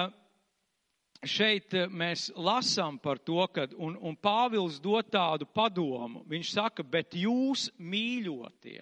šeit 1.22 1.76
mēs 1.92 2.30
lasām 2.34 2.98
par 2.98 3.20
to, 3.22 3.44
ka, 3.52 3.68
un, 3.76 3.98
un 4.00 4.16
Pāvils 4.16 4.80
dod 4.82 5.12
tādu 5.12 5.46
padomu, 5.46 6.24
viņš 6.26 6.56
saka, 6.56 6.82
bet 6.82 7.14
jūs 7.14 7.68
mīļotie 7.78 8.80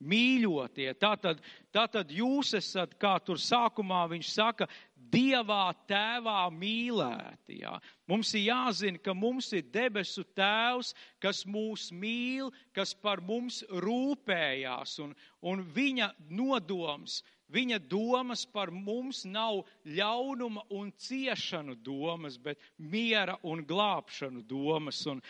mīļotie. 0.00 0.90
Tātad, 1.00 1.40
tātad 1.72 2.10
jūs 2.12 2.54
esat, 2.58 2.96
kā 3.00 3.16
tur 3.24 3.40
sākumā 3.40 4.04
viņš 4.12 4.32
saka, 4.32 4.68
Dievā 5.06 5.70
tēvā 5.86 6.48
mīlēti. 6.50 7.60
Jā. 7.60 7.76
Mums 8.10 8.32
ir 8.34 8.48
jāzina, 8.48 8.98
ka 8.98 9.14
mums 9.14 9.52
ir 9.54 9.68
debesu 9.70 10.24
tēvs, 10.34 10.92
kas 11.22 11.44
mūs 11.46 11.92
mīl, 11.94 12.50
kas 12.74 12.94
par 12.94 13.22
mums 13.22 13.60
rūpējās, 13.70 14.96
un, 15.04 15.14
un 15.46 15.62
viņa 15.76 16.10
nodoms, 16.26 17.20
viņa 17.54 17.78
domas 17.86 18.42
par 18.50 18.72
mums 18.74 19.22
nav 19.30 19.62
ļaunuma 19.86 20.66
un 20.74 20.90
ciešanu 20.90 21.78
domas, 21.86 22.38
bet 22.38 22.58
miera 22.76 23.38
un 23.46 23.62
glābšanu 23.66 24.42
domas. 24.42 25.04
Un, 25.06 25.22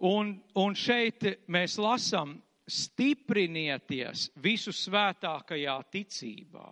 un, 0.00 0.34
un 0.56 0.78
šeit 0.78 1.28
mēs 1.52 1.76
lasām 1.76 2.38
stiprinieties 2.66 4.30
visu 4.42 4.74
svētākajā 4.74 5.76
ticībā. 5.92 6.68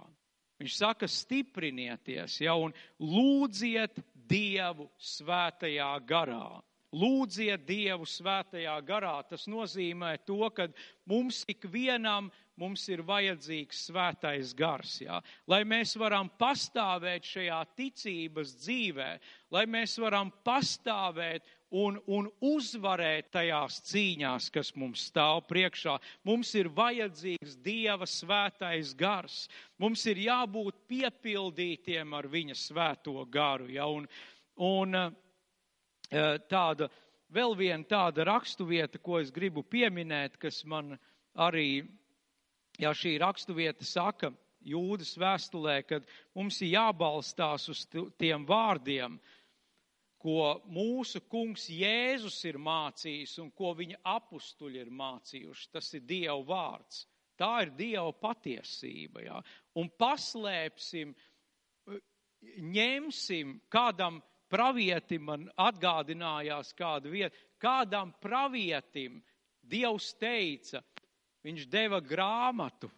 Viņš 0.63 0.77
saka, 0.79 1.09
stiprinieties, 1.11 2.41
ja, 2.45 2.55
un 2.59 2.75
lūdziet 3.03 3.99
Dievu 4.25 4.87
svētajā 4.97 5.91
garā. 6.09 6.63
Lūdziet 6.95 7.67
Dievu 7.67 8.07
svētajā 8.07 8.77
garā. 8.87 9.17
Tas 9.29 9.49
nozīmē 9.51 10.15
to, 10.25 10.47
ka 10.55 10.69
mums 11.11 11.43
ikvienam 11.51 12.31
mums 12.61 12.87
ir 12.89 13.03
vajadzīgs 13.07 13.81
svētais 13.89 14.55
gars, 14.57 14.99
jā. 15.03 15.19
lai 15.51 15.63
mēs 15.67 15.97
varam 15.99 16.31
pastāvēt 16.39 17.27
šajā 17.27 17.61
ticības 17.77 18.55
dzīvē, 18.63 19.11
lai 19.55 19.65
mēs 19.71 19.97
varam 20.03 20.31
pastāvēt 20.47 21.47
un, 21.75 21.99
un 22.07 22.29
uzvarēt 22.45 23.33
tajās 23.35 23.81
cīņās, 23.89 24.49
kas 24.55 24.71
mums 24.79 25.09
stāv 25.11 25.43
priekšā. 25.49 25.97
Mums 26.27 26.53
ir 26.59 26.71
vajadzīgs 26.75 27.57
Dieva 27.65 28.07
svētais 28.09 28.95
gars. 28.99 29.45
Mums 29.83 30.05
ir 30.11 30.23
jābūt 30.27 30.85
piepildītiem 30.91 32.15
ar 32.15 32.31
viņa 32.31 32.57
svēto 32.59 33.17
garu. 33.27 33.69
Ja? 33.75 33.89
Un, 33.91 34.07
un 34.63 35.01
eh, 35.01 36.39
tāda, 36.51 36.89
vēl 37.35 37.59
viena 37.59 37.83
tāda 37.91 38.29
rakstuvieta, 38.31 39.03
ko 39.03 39.19
es 39.23 39.35
gribu 39.35 39.67
pieminēt, 39.67 40.39
kas 40.39 40.63
man 40.65 40.95
arī 41.35 41.83
ja 42.79 42.95
šī 42.95 43.17
raksturvieta 43.23 43.87
saka 43.87 44.33
jūdas 44.65 45.15
vēstulē, 45.21 45.81
ka 45.87 46.01
mums 46.37 46.61
ir 46.65 46.75
jābalstās 46.79 47.69
uz 47.73 47.85
tiem 48.19 48.47
vārdiem, 48.49 49.19
ko 50.25 50.55
mūsu 50.73 51.21
kungs 51.29 51.67
Jēzus 51.69 52.39
ir 52.49 52.57
mācījis 52.57 53.37
un 53.43 53.51
ko 53.53 53.75
viņa 53.77 53.99
apstuļi 54.09 54.81
ir 54.81 54.93
mācījuši. 54.97 55.67
Tas 55.75 55.91
ir 55.99 56.07
Dieva 56.09 56.39
vārds. 56.49 57.03
Tā 57.37 57.51
ir 57.67 57.75
Dieva 57.77 58.13
patiesība. 58.17 59.25
Jā. 59.27 59.43
Un 59.77 59.91
paslēpsim, 60.01 61.13
ņemsim 62.73 63.59
kādam 63.69 64.23
pravietim, 64.49 65.29
man 65.29 65.45
atgādinājās 65.61 66.73
kādu 66.79 67.13
vietu, 67.13 67.37
kādam 67.61 68.15
pravietim 68.23 69.21
Dievs 69.61 70.13
teica, 70.21 70.81
viņš 71.45 71.69
deva 71.73 72.01
grāmatu, 72.05 72.89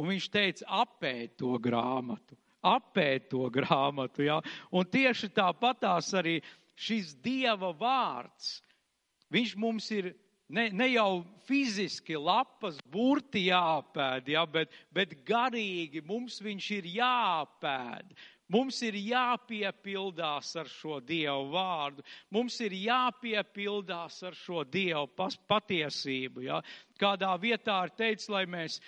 un 0.00 0.08
viņš 0.12 0.30
teica, 0.32 0.68
apēt 0.80 1.36
to 1.40 1.52
grāmatu, 1.60 2.36
apēt 2.64 3.30
to 3.32 3.48
grāmatu. 3.52 4.24
Ja? 4.26 4.40
Un 4.72 4.88
tieši 4.88 5.30
tāpatās 5.36 6.12
arī 6.16 6.40
šis 6.74 7.14
Dieva 7.22 7.70
vārds, 7.78 8.58
viņš 9.34 9.56
mums 9.60 9.90
ir 9.94 10.12
ne, 10.48 10.68
ne 10.70 10.88
jau 10.92 11.24
fiziski 11.46 12.16
lapas 12.18 12.78
burti 12.90 13.46
jāpēd, 13.48 14.30
ja, 14.34 14.44
bet, 14.46 14.72
bet 14.94 15.16
garīgi 15.26 16.04
mums 16.06 16.40
viņš 16.44 16.70
ir 16.78 16.88
jāpēd. 16.98 18.14
Mums 18.52 18.82
ir 18.84 18.96
jāpiepildās 19.00 20.50
ar 20.60 20.68
šo 20.68 20.98
Dievu 21.00 21.46
vārdu, 21.54 22.04
mums 22.30 22.58
ir 22.60 22.74
jāpiepildās 22.76 24.18
ar 24.28 24.36
šo 24.36 24.66
Dievu 24.68 25.08
patiesību. 25.48 26.44
Ja? 26.44 26.60
Kādā 27.00 27.32
vietā 27.40 27.78
ir 27.86 27.94
teicis, 27.96 28.28
lai 28.28 28.44
mēs 28.44 28.82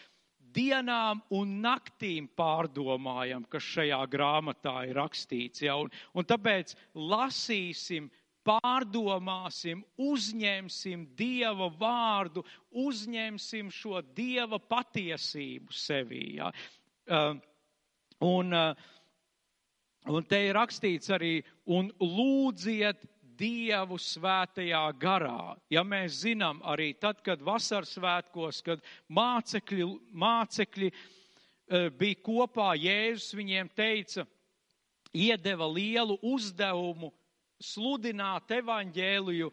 dienām 0.55 1.23
un 1.35 1.57
naktīm 1.65 2.29
pārdomājam, 2.39 3.45
kas 3.51 3.67
šajā 3.75 3.99
grāmatā 4.13 4.77
ir 4.89 4.97
rakstīts. 5.01 5.65
Ja? 5.67 5.77
Un, 5.81 5.91
un 6.15 6.29
tāpēc 6.29 6.75
lasīsim, 6.95 8.11
pārdomāsim, 8.47 9.83
uzņemsim 9.99 11.07
Dieva 11.19 11.71
vārdu, 11.81 12.45
uzņemsim 12.71 13.73
šo 13.75 14.03
Dieva 14.15 14.61
patiesību 14.63 15.75
sevī. 15.75 16.27
Ja? 16.39 16.53
Uh, 17.07 17.35
un, 18.23 18.55
uh, 18.55 18.93
Un 20.07 20.23
te 20.23 20.39
ir 20.47 20.55
rakstīts 20.55 21.11
arī, 21.11 21.41
un 21.67 21.89
lūdziet 21.99 23.01
Dievu 23.37 23.99
svētajā 24.01 24.85
garā. 25.01 25.57
Ja 25.71 25.83
mēs 25.85 26.23
zinām 26.25 26.63
arī 26.65 26.93
tad, 27.01 27.21
kad 27.25 27.43
vasaras 27.45 27.93
svētkos, 27.97 28.63
kad 28.65 28.83
mācekļi, 29.13 29.87
mācekļi 30.13 30.91
uh, 30.93 31.89
bija 31.99 32.23
kopā, 32.25 32.73
Jēzus 32.81 33.37
viņiem 33.37 33.71
teica, 33.77 34.27
iedeva 35.17 35.69
lielu 35.71 36.19
uzdevumu 36.23 37.13
sludināt 37.63 38.51
evaņģēliju 38.59 39.51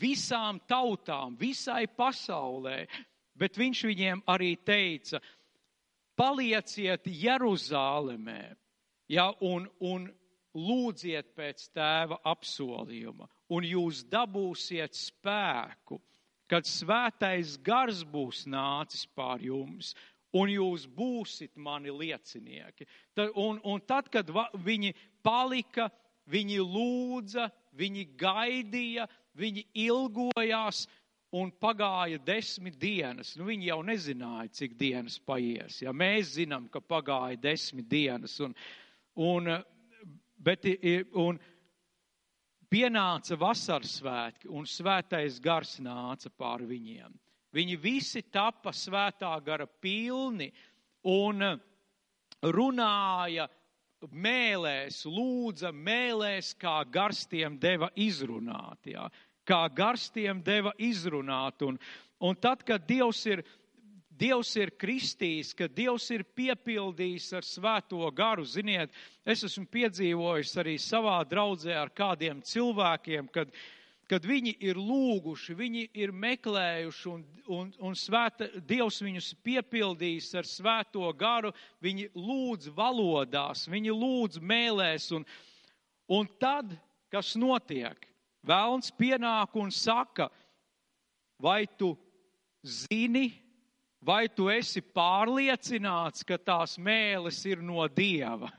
visām 0.00 0.58
tautām, 0.66 1.36
visai 1.38 1.86
pasaulē, 1.86 2.84
bet 3.38 3.58
viņš 3.58 3.84
viņiem 3.90 4.22
arī 4.30 4.54
teica, 4.66 5.20
palieciet 6.18 7.06
Jeruzālēmē, 7.06 8.42
ja, 9.10 9.30
un, 9.42 9.68
un 9.80 10.08
lūdziet 10.54 11.34
pēc 11.36 11.68
tēva 11.74 12.20
apsolījuma, 12.30 13.28
un 13.54 13.66
jūs 13.66 14.04
dabūsiet 14.10 14.94
spēku, 14.96 16.00
kad 16.50 16.66
svētais 16.68 17.56
gars 17.64 18.04
būs 18.06 18.44
nācis 18.50 19.06
pār 19.16 19.42
jums, 19.42 19.94
un 20.34 20.50
jūs 20.50 20.86
būsit 20.90 21.54
mani 21.56 21.92
liecinieki. 21.94 22.86
Tad, 23.14 23.32
un, 23.38 23.60
un 23.64 23.82
tad, 23.86 24.10
kad 24.12 24.30
va, 24.30 24.48
viņi 24.54 24.94
palika, 25.24 25.88
viņi 26.30 26.58
lūdza, 26.62 27.48
viņi 27.78 28.06
gaidīja, 28.18 29.08
viņi 29.38 29.66
ilgojās, 29.86 30.86
un 31.34 31.50
pagāja 31.50 32.20
desmit 32.22 32.76
dienas. 32.78 33.32
Nu, 33.34 33.48
viņi 33.48 33.66
jau 33.72 33.80
nezināja, 33.82 34.52
cik 34.54 34.76
dienas 34.78 35.16
paies. 35.18 35.80
Ja 35.82 35.90
mēs 35.90 36.36
zinām, 36.36 36.68
ka 36.70 36.78
pagāja 36.78 37.40
desmit 37.42 37.88
dienas, 37.90 38.36
un, 38.44 38.54
Un, 39.14 39.46
bet, 40.44 40.66
un 41.16 41.38
pienāca 42.70 43.38
vasaras 43.38 43.98
svētki, 44.00 44.48
un 44.50 44.66
svētais 44.68 45.40
gars 45.42 45.78
nāca 45.82 46.30
pār 46.30 46.64
viņiem. 46.68 47.12
Viņi 47.54 47.76
visi 47.78 48.24
tapa 48.34 48.72
svētā 48.74 49.30
gara 49.46 49.66
pilni 49.66 50.48
un 51.06 51.44
runāja 52.42 53.46
mēlēs, 54.10 55.04
lūdza 55.06 55.70
mēlēs, 55.72 56.52
kā 56.60 56.80
garstiem 56.90 57.58
deva 57.60 57.90
izrunāt. 57.94 58.90
Jā. 58.90 59.06
Kā 59.46 59.68
garstiem 59.68 60.42
deva 60.42 60.72
izrunāt. 60.82 61.62
Un, 61.62 61.78
un 62.20 62.36
tad, 62.36 62.64
kad 62.66 62.84
Dievs 62.88 63.22
ir 63.30 63.44
Dievs 64.14 64.52
ir 64.60 64.70
kristījis, 64.78 65.50
ka 65.58 65.66
Dievs 65.66 66.06
ir 66.14 66.22
piepildījis 66.38 67.32
ar 67.34 67.46
svēto 67.46 68.06
garu. 68.14 68.44
Ziniet, 68.46 68.92
es 69.26 69.42
esmu 69.48 69.66
piedzīvojis 69.72 70.52
arī 70.62 70.76
savā 70.78 71.16
draudzē 71.26 71.74
ar 71.80 71.90
kādiem 71.90 72.42
cilvēkiem, 72.46 73.26
kad, 73.34 73.50
kad 74.06 74.26
viņi 74.28 74.54
ir 74.62 74.78
lūguši, 74.78 75.58
viņi 75.58 75.84
ir 75.98 76.14
meklējuši 76.14 77.10
un, 77.10 77.26
un, 77.58 77.74
un 77.82 77.98
svēta, 77.98 78.52
Dievs 78.62 79.02
viņus 79.02 79.34
piepildījis 79.42 80.30
ar 80.38 80.46
svēto 80.46 81.10
garu, 81.18 81.50
viņi 81.82 82.12
lūdz 82.14 82.70
valodās, 82.76 83.66
viņi 83.66 83.98
lūdz 83.98 84.38
mēlēs. 84.38 85.10
Un, 85.18 85.26
un 86.06 86.30
tad, 86.38 86.76
kas 87.10 87.34
notiek? 87.34 88.06
Vēlns 88.46 88.92
pienāk 88.94 89.56
un 89.58 89.74
saka, 89.74 90.28
vai 91.40 91.64
tu 91.66 91.96
zini, 92.62 93.32
vai 94.04 94.28
tu 94.28 94.50
esi 94.52 94.82
pārliecināts, 94.84 96.26
ka 96.28 96.38
tās 96.38 96.76
mēlis 96.78 97.40
ir 97.48 97.62
no 97.64 97.86
Dieva? 97.88 98.50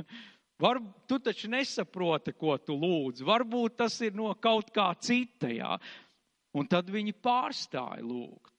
Var, 0.61 0.79
tu 1.07 1.19
taču 1.19 1.49
nesaproti, 1.51 2.31
ko 2.31 2.55
tu 2.57 2.77
lūdz. 2.79 3.25
Varbūt 3.27 3.75
tas 3.83 3.97
ir 4.05 4.15
no 4.15 4.29
kaut 4.39 4.71
kā 4.75 4.87
cita, 4.95 5.49
jā. 5.51 5.75
Un 6.55 6.69
tad 6.71 6.87
viņi 6.91 7.11
pārstāja 7.19 7.99
lūgt. 7.99 8.53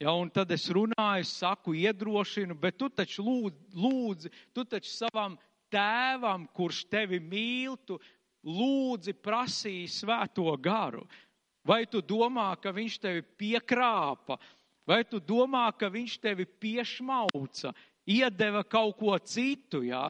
Ja, 0.00 0.14
un 0.16 0.30
tad 0.32 0.50
es 0.50 0.64
runāju, 0.72 1.26
saku, 1.28 1.74
iedrošinu, 1.76 2.56
bet 2.58 2.78
tu 2.80 2.88
taču 2.88 3.22
lūdz, 3.22 3.58
lūdzi, 3.76 4.30
tu 4.56 4.64
taču 4.64 4.88
savam 4.94 5.36
tēvam, 5.70 6.48
kurš 6.56 6.86
tevi 6.90 7.20
mīl, 7.20 7.76
tu 7.86 8.00
lūdzi 8.48 9.12
prasīja 9.20 9.92
svēto 9.92 10.48
garu. 10.56 11.04
Vai 11.68 11.84
tu 11.84 12.00
domā, 12.00 12.54
ka 12.56 12.72
viņš 12.72 12.96
tevi 13.02 13.22
piekrāpa, 13.42 14.38
Vai 14.90 15.04
tu 15.06 15.20
domā, 15.22 15.68
ka 15.78 15.86
viņš 15.86 16.16
tevi 16.18 16.48
piešmauca, 16.58 17.70
iedeva 18.10 18.64
kaut 18.66 18.96
ko 18.98 19.14
citu? 19.22 19.84
Jā? 19.86 20.08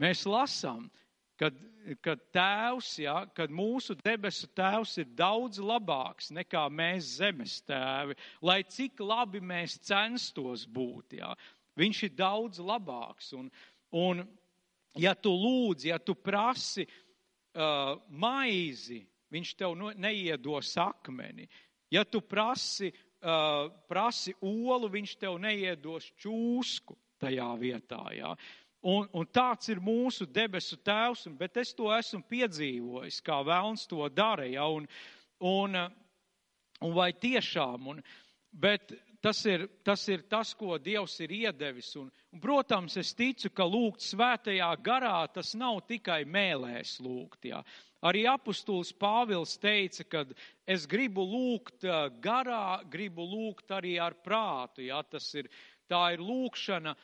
Mēs 0.00 0.26
lasām, 0.28 0.90
kad, 1.40 1.56
kad 2.04 2.20
tēvs, 2.34 2.90
jā, 3.00 3.16
kad 3.36 3.52
mūsu 3.52 3.96
debesu 4.02 4.50
tēvs 4.56 4.98
ir 5.00 5.08
daudz 5.16 5.62
labāks 5.64 6.28
nekā 6.36 6.66
mēs 6.68 7.14
zemes 7.22 7.62
tēvi, 7.64 8.18
lai 8.44 8.60
cik 8.68 9.00
labi 9.00 9.40
mēs 9.40 9.78
censtos 9.88 10.66
būt. 10.68 11.16
Jā. 11.22 11.32
Viņš 11.80 12.04
ir 12.10 12.14
daudz 12.18 12.60
labāks. 12.60 13.32
Un, 13.38 13.48
un 13.96 14.20
ja 15.00 15.14
tu 15.16 15.32
lūdzi, 15.32 15.94
ja 15.94 16.00
tu 16.02 16.12
prasi 16.18 16.84
uh, 16.84 17.96
maizi, 18.12 19.00
viņš 19.32 19.56
tev 19.56 19.78
no, 19.80 19.94
neiedos 19.96 20.76
akmeni. 20.76 21.48
Ja 21.90 22.04
tu 22.04 22.20
prasi 22.20 22.92
uh, 23.22 23.68
prasi 23.88 24.34
olu, 24.40 24.90
viņš 24.92 25.14
tev 25.20 25.38
neiedos 25.42 26.10
čūsku 26.20 26.96
tajā 27.20 27.50
vietā. 27.60 28.02
Jā. 28.16 28.34
Un, 28.80 29.04
un 29.12 29.26
tāds 29.28 29.68
ir 29.68 29.80
mūsu 29.84 30.24
debesu 30.24 30.78
tēvs, 30.80 31.26
bet 31.36 31.58
es 31.60 31.74
to 31.76 31.90
esmu 31.92 32.22
piedzīvojis, 32.30 33.20
kā 33.24 33.42
vēlns 33.44 33.84
to 33.90 34.06
dara. 34.08 34.46
Ja, 34.48 34.64
un, 34.72 34.88
un, 35.44 35.76
un 36.80 36.96
vai 36.96 37.10
tiešām, 37.12 37.90
un, 37.92 38.00
bet 38.50 38.94
tas 39.20 39.42
ir, 39.44 39.66
tas 39.84 40.06
ir 40.08 40.24
tas, 40.32 40.54
ko 40.56 40.78
Dievs 40.80 41.18
ir 41.20 41.34
iedevis. 41.42 41.92
Un, 42.00 42.08
un, 42.32 42.40
protams, 42.40 42.96
es 43.00 43.12
ticu, 43.16 43.52
ka 43.52 43.68
lūgt 43.68 44.00
svētajā 44.06 44.70
garā 44.80 45.18
tas 45.34 45.52
nav 45.60 45.82
tikai 45.90 46.22
mēlēs 46.24 46.96
lūgt. 47.04 47.50
Ja. 47.52 47.60
Arī 48.00 48.24
apustulis 48.30 48.94
Pāvils 48.96 49.58
teica, 49.60 50.04
ka 50.08 50.24
es 50.64 50.86
gribu 50.88 51.24
lūgt 51.26 51.84
garā, 52.24 52.80
gribu 52.88 53.26
lūgt 53.28 53.74
arī 53.76 53.98
ar 54.00 54.16
prātu. 54.24 54.86
Ja. 54.86 55.02
Tas 55.04 55.28
ir, 55.36 55.50
tā 55.90 56.14
ir 56.14 56.24
lūkšana 56.24 56.96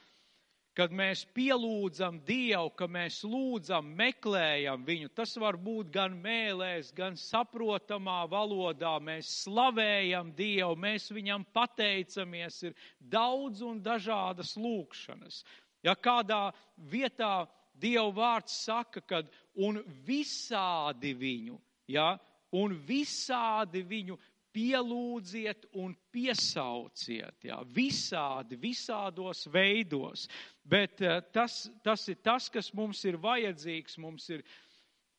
kad 0.76 0.92
mēs 0.92 1.22
pielūdzam 1.32 2.18
Dievu, 2.28 2.68
ka 2.76 2.86
mēs 2.90 3.22
lūdzam, 3.24 3.88
meklējam 3.96 4.84
viņu. 4.84 5.08
Tas 5.16 5.32
var 5.40 5.56
būt 5.56 5.88
gan 5.94 6.18
mēlēs, 6.20 6.92
gan 6.96 7.16
saprotamā 7.16 8.24
valodā. 8.28 8.96
Mēs 9.00 9.30
slavējam 9.46 10.34
Dievu, 10.36 10.76
mēs 10.76 11.08
viņam 11.16 11.46
pateicamies. 11.56 12.60
Ir 12.68 12.76
daudz 13.00 13.64
un 13.64 13.80
dažādas 13.80 14.52
lūkšanas. 14.60 15.42
Ja 15.86 15.96
kādā 15.96 16.50
vietā 16.76 17.46
Dieva 17.76 18.08
vārds 18.16 18.54
saka, 18.64 19.02
kad 19.04 19.32
un 19.56 19.80
visādi 20.06 21.14
viņu, 21.16 21.58
ja, 21.88 22.14
un 22.56 22.74
visādi 22.86 23.82
viņu 23.86 24.18
pielūdziet 24.56 25.66
un 25.76 25.92
piesauciet, 26.12 27.44
jā, 27.44 27.58
visādi, 27.76 28.56
visādos 28.60 29.44
veidos. 29.52 30.26
Bet 30.64 31.02
uh, 31.04 31.18
tas, 31.32 31.66
tas 31.84 32.06
ir 32.08 32.22
tas, 32.24 32.48
kas 32.52 32.72
mums 32.74 33.02
ir 33.04 33.18
vajadzīgs. 33.20 33.98
Mums 34.00 34.30
ir, 34.32 34.44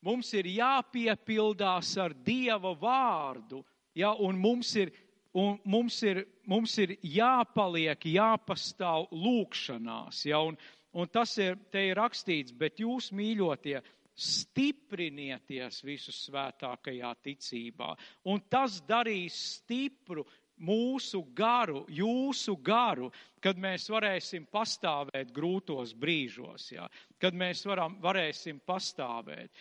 mums 0.02 0.32
ir 0.34 0.48
jāpiepildās 0.50 1.94
ar 2.02 2.16
Dieva 2.26 2.74
vārdu, 2.78 3.62
jā, 3.94 4.10
un 4.26 4.40
mums 4.42 4.74
ir, 4.80 4.90
un 5.38 5.60
mums 5.64 6.00
ir, 6.02 6.24
mums 6.50 6.74
ir 6.82 6.96
jāpaliek, 7.06 8.10
jāpastāv 8.18 9.06
lūkšanās. 9.14 10.24
Jā, 10.26 10.42
un, 10.50 10.58
un 10.98 11.14
tas 11.14 11.36
ir, 11.38 11.54
te 11.70 11.86
ir 11.92 12.00
rakstīts, 12.00 12.56
bet 12.58 12.82
jūs 12.82 13.12
mīļotie, 13.14 13.78
stiprinieties 14.18 15.80
visu 15.86 16.12
svētākajā 16.14 17.12
ticībā. 17.22 17.92
Un 18.26 18.42
tas 18.50 18.80
darīs 18.86 19.36
stipru 19.54 20.26
mūsu 20.58 21.22
garu, 21.38 21.84
jūsu 21.86 22.56
garu, 22.66 23.12
kad 23.40 23.58
mēs 23.62 23.86
varēsim 23.92 24.48
pastāvēt 24.50 25.30
grūtos 25.34 25.94
brīžos, 25.94 26.72
jā, 26.74 26.88
kad 27.22 27.36
mēs 27.38 27.62
varam, 27.68 27.98
varēsim 28.02 28.58
pastāvēt. 28.66 29.52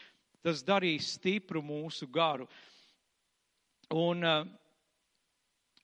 Tas 0.41 0.63
darīs 0.65 1.13
stipru 1.17 1.61
mūsu 1.61 2.07
garu. 2.09 2.47
Un, 3.93 4.23
eh, 4.23 4.49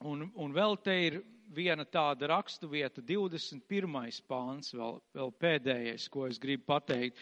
un, 0.02 0.26
un 0.34 0.54
vēl 0.54 0.78
te 0.84 0.98
ir 1.08 1.22
viena 1.54 1.86
tāda 1.86 2.28
rakstuvieta, 2.32 3.04
21. 3.06 4.22
pāns, 4.28 4.74
vēl, 4.74 5.00
vēl 5.14 5.34
pēdējais, 5.40 6.10
ko 6.10 6.26
es 6.28 6.40
gribu 6.42 6.66
pateikt 6.74 7.22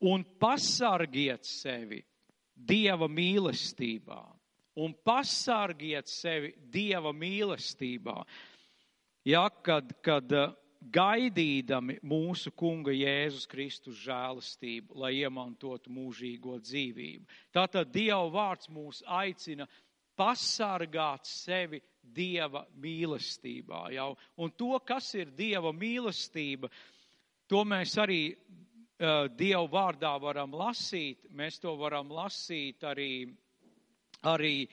un 0.00 0.24
pasargiet 0.40 1.46
sevi 1.46 2.02
Dieva 2.56 3.08
mīlestībā. 3.08 4.22
Un 4.80 4.94
pasargiet 5.04 6.08
sevi 6.08 6.54
Dieva 6.72 7.12
mīlestībā. 7.12 8.16
Ja, 9.26 9.48
kad, 9.50 9.90
kad 10.04 10.32
eh, 10.32 10.52
gaidīdami 10.92 11.98
mūsu 12.06 12.52
Kunga 12.56 12.92
Jēzus 12.94 13.48
Kristus 13.50 13.98
žēlastību, 14.04 14.96
lai 15.02 15.16
iemantotu 15.18 15.92
mūžīgo 15.92 16.60
dzīvību. 16.62 17.26
Tātad 17.52 17.90
Dieva 17.92 18.28
vārds 18.32 18.70
mūs 18.72 19.02
aicina 19.04 19.66
pasargāt 20.16 21.26
sevi 21.28 21.82
Dieva 22.00 22.64
mīlestībā. 22.80 23.88
Jau. 23.96 24.12
Un 24.38 24.52
to, 24.56 24.76
kas 24.86 25.10
ir 25.18 25.32
Dieva 25.36 25.72
mīlestība, 25.74 26.70
to 27.50 27.64
mēs 27.66 27.96
arī 28.00 28.20
Dievu 28.96 29.68
vārdā 29.68 30.14
varam 30.16 30.54
lasīt, 30.56 31.26
mēs 31.28 31.58
to 31.60 31.74
varam 31.76 32.08
lasīt 32.08 32.80
arī, 32.88 33.28
arī 34.24 34.68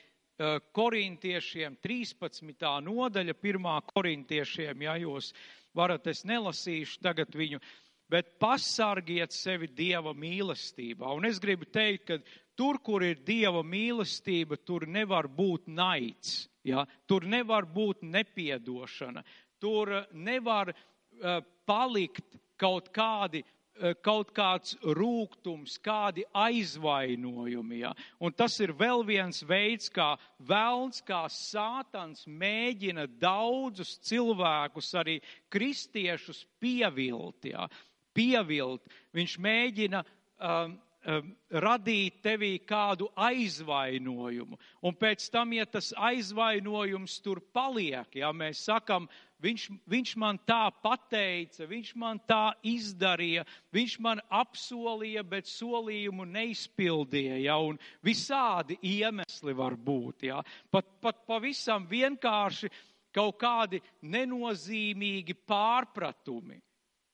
korintiešiem 0.72 1.76
13. 1.84 2.70
nodaļa, 2.86 3.34
1. 3.36 3.66
korintiešiem, 3.92 4.86
ja 4.86 4.94
jūs 5.02 5.34
varat, 5.76 6.08
es 6.08 6.24
nelasīšu 6.24 7.02
tagad 7.04 7.36
viņu, 7.36 7.60
bet 8.08 8.38
pasargiet 8.40 9.36
sevi 9.36 9.68
Dieva 9.68 10.14
mīlestībā. 10.16 11.10
Un 11.12 11.28
es 11.28 11.42
gribu 11.44 11.68
teikt, 11.68 12.06
ka 12.08 12.18
tur, 12.56 12.80
kur 12.80 13.04
ir 13.04 13.20
Dieva 13.28 13.60
mīlestība, 13.60 14.56
tur 14.64 14.86
nevar 14.88 15.28
būt 15.28 15.68
naids, 15.68 16.46
ja? 16.64 16.86
tur 17.06 17.28
nevar 17.28 17.68
būt 17.68 18.06
nepiedošana, 18.08 19.26
tur 19.60 19.92
nevar 20.16 20.72
uh, 20.72 21.44
palikt 21.68 22.40
kaut 22.56 22.88
kādi 22.96 23.44
Eh, 23.44 23.63
kaut 24.06 24.30
kāds 24.36 24.76
rūkums, 24.84 25.80
kādi 25.84 26.26
aizvainojumi. 26.34 27.80
Ja? 27.84 27.94
Un 28.22 28.36
tas 28.38 28.60
ir 28.62 28.76
vēl 28.78 29.06
viens 29.08 29.42
veids, 29.48 29.90
kā 29.94 30.14
vēlns, 30.40 31.02
kā 31.08 31.24
sātans 31.32 32.28
mēģina 32.28 33.08
daudzus 33.20 33.98
cilvēkus, 34.06 34.94
arī 35.02 35.18
kristiešus, 35.50 36.46
pievilt. 36.62 37.50
Ja? 37.50 37.68
pievilt. 38.14 38.86
Viņš 39.16 39.36
mēģina 39.42 40.02
um, 40.04 40.76
um, 41.06 41.34
radīt 41.66 42.22
tevī 42.26 42.54
kādu 42.68 43.10
aizvainojumu. 43.16 44.60
Un 44.86 44.98
pēc 45.00 45.28
tam, 45.34 45.54
ja 45.58 45.66
tas 45.70 45.92
aizvainojums 45.98 47.20
tur 47.26 47.42
paliek, 47.54 48.20
ja 48.22 48.32
mēs 48.36 48.66
sakam, 48.70 49.10
Viņš, 49.44 49.64
viņš 49.92 50.12
man 50.22 50.38
tā 50.48 50.70
pateica, 50.84 51.66
viņš 51.68 51.90
man 52.00 52.20
tā 52.24 52.54
izdarīja, 52.64 53.44
viņš 53.76 53.98
man 54.00 54.22
apsolīja, 54.32 55.24
bet 55.28 55.50
solījumu 55.52 56.24
neizpildīja. 56.32 57.42
Ja, 57.44 57.58
un 57.60 57.80
visādi 58.06 58.78
iemesli 58.80 59.56
var 59.58 59.76
būt. 59.76 60.30
Ja. 60.30 60.40
Pat, 60.72 60.88
pat 61.04 61.26
pavisam 61.28 61.84
vienkārši 61.90 62.72
kaut 63.14 63.36
kādi 63.42 63.82
nenozīmīgi 64.02 65.36
pārpratumi. 65.44 66.62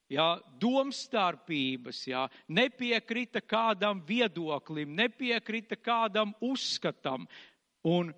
Ja, 0.09 0.39
domstarpības, 0.61 1.99
ja, 2.09 2.23
nepiekrita 2.49 3.43
kādam 3.45 3.99
viedoklim, 4.05 4.95
nepiekrita 4.97 5.77
kādam 5.77 6.31
uzskatam, 6.41 7.27
un 7.85 8.09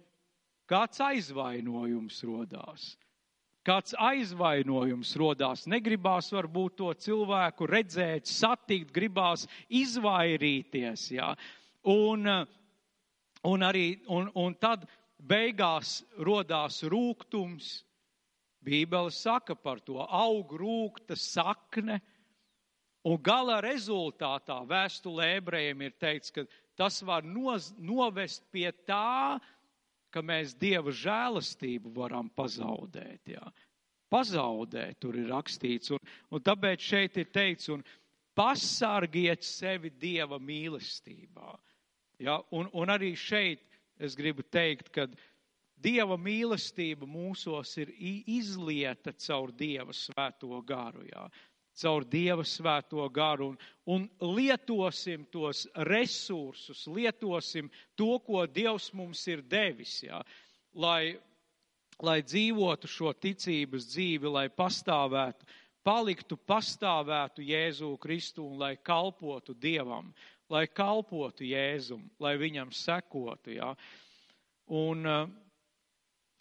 kāds 0.72 1.04
aizvainojums 1.04 2.22
rodās 2.24 2.94
kāds 3.68 3.94
aizvainojums 4.00 5.14
rodās. 5.20 5.68
Negribās 5.70 6.32
varbūt 6.34 6.78
to 6.80 6.94
cilvēku 7.06 7.68
redzēt, 7.70 8.30
satikt, 8.30 8.92
gribās 8.96 9.48
izvairīties. 9.70 11.06
Jā. 11.18 11.32
Un, 11.92 12.28
un, 13.48 13.68
arī, 13.68 14.02
un, 14.10 14.30
un 14.38 14.58
tad 14.58 14.88
beigās 15.18 16.02
rodās 16.18 16.82
rūkums. 16.84 17.80
Bībele 18.62 19.10
saka 19.10 19.56
par 19.58 19.80
to 19.82 19.98
aug 20.06 20.52
rūkta 20.54 21.18
sakne. 21.18 21.98
Un 23.02 23.18
gala 23.18 23.58
rezultātā 23.66 24.60
vēstulē 24.70 25.32
ebrejiem 25.40 25.80
ir 25.88 25.96
teikts, 25.98 26.30
ka 26.30 26.44
tas 26.78 27.00
var 27.02 27.26
noz, 27.26 27.72
novest 27.82 28.44
pie 28.54 28.70
tā, 28.86 29.40
ka 29.42 29.61
mēs 30.20 30.52
Dieva 30.60 30.92
žēlastību 30.92 31.94
varam 31.96 32.28
pazaudēt. 32.36 33.32
Jā. 33.32 33.46
Pazaudēt, 34.12 35.00
tur 35.00 35.16
ir 35.16 35.32
rakstīts. 35.32 35.94
Un, 35.96 36.02
un 36.36 36.44
tāpēc 36.44 36.84
šeit 36.84 37.16
ir 37.22 37.30
teikts, 37.32 37.70
un 37.72 37.86
pasargiet 38.36 39.48
sevi 39.48 39.94
Dieva 39.96 40.40
mīlestībā. 40.44 41.56
Jā, 42.22 42.42
un, 42.52 42.68
un 42.76 42.92
arī 42.92 43.14
šeit 43.16 43.64
es 43.96 44.18
gribu 44.20 44.44
teikt, 44.44 44.92
ka 44.92 45.08
Dieva 45.82 46.18
mīlestība 46.20 47.08
mūsos 47.10 47.72
ir 47.82 47.96
izlieta 48.30 49.16
caur 49.16 49.56
Dieva 49.56 49.96
svēto 49.96 50.60
garu. 50.68 51.08
Jā 51.08 51.24
caur 51.82 52.06
Dieva 52.06 52.46
svēto 52.48 53.04
garu 53.14 53.52
un, 53.52 53.58
un 53.86 54.36
lietosim 54.36 55.26
tos 55.34 55.66
resursus, 55.88 56.86
lietosim 56.88 57.70
to, 57.98 58.18
ko 58.26 58.46
Dievs 58.46 58.92
mums 58.94 59.24
ir 59.32 59.42
devis, 59.42 60.02
jā, 60.06 60.22
lai, 60.74 61.18
lai 62.02 62.20
dzīvotu 62.24 62.90
šo 62.90 63.14
ticības 63.14 63.90
dzīvi, 63.92 64.30
lai 64.32 64.48
pastāvētu, 64.50 65.48
paliktu 65.84 66.38
pastāvētu 66.38 67.44
Jēzu 67.46 67.96
Kristu 68.02 68.46
un 68.46 68.60
lai 68.62 68.76
kalpotu 68.78 69.56
Dievam, 69.58 70.14
lai 70.52 70.68
kalpotu 70.68 71.48
Jēzum, 71.48 72.06
lai 72.22 72.36
viņam 72.38 72.74
sekotu. 72.76 73.56
Jā. 73.58 73.72
Un, 74.72 75.08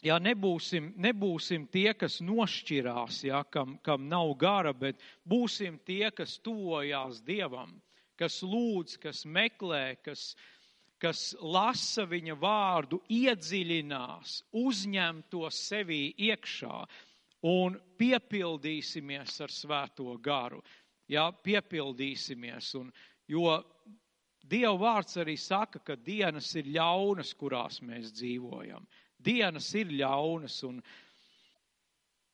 jā, 0.05 0.17
nebūsim, 0.23 0.93
nebūsim 1.01 1.67
tie, 1.73 1.93
kas 1.99 2.21
nošķirās, 2.25 3.25
jā, 3.29 3.43
kam, 3.53 3.77
kam 3.85 4.09
nav 4.09 4.33
gara, 4.41 4.73
bet 4.77 5.01
būsim 5.29 5.79
tie, 5.87 6.11
kas 6.15 6.39
tuvojās 6.45 7.21
Dievam, 7.27 7.75
kas 8.21 8.41
lūdz, 8.45 8.97
kas 9.03 9.25
meklē, 9.25 10.01
kas, 10.05 10.35
kas 11.01 11.31
lasa 11.41 12.07
viņa 12.09 12.37
vārdu, 12.41 13.01
iedziļinās, 13.09 14.41
uzņem 14.61 15.25
to 15.33 15.49
sevī 15.53 16.03
iekšā 16.31 16.77
un 17.51 17.79
piepildīsimies 18.01 19.41
ar 19.41 19.53
svēto 19.53 20.17
garu. 20.21 20.61
Jā, 21.11 21.31
piepildīsimies. 21.45 22.75
Un, 22.79 22.91
jo 23.29 23.57
Dieva 24.51 24.75
vārds 24.79 25.17
arī 25.23 25.37
saka, 25.39 25.81
ka 25.83 25.95
dienas 25.95 26.49
ir 26.59 26.69
ļaunas, 26.75 27.33
kurās 27.39 27.79
mēs 27.87 28.13
dzīvojam 28.19 28.87
dienas 29.25 29.69
ir 29.79 29.93
ļaunas. 30.01 30.61
Un, 30.69 30.81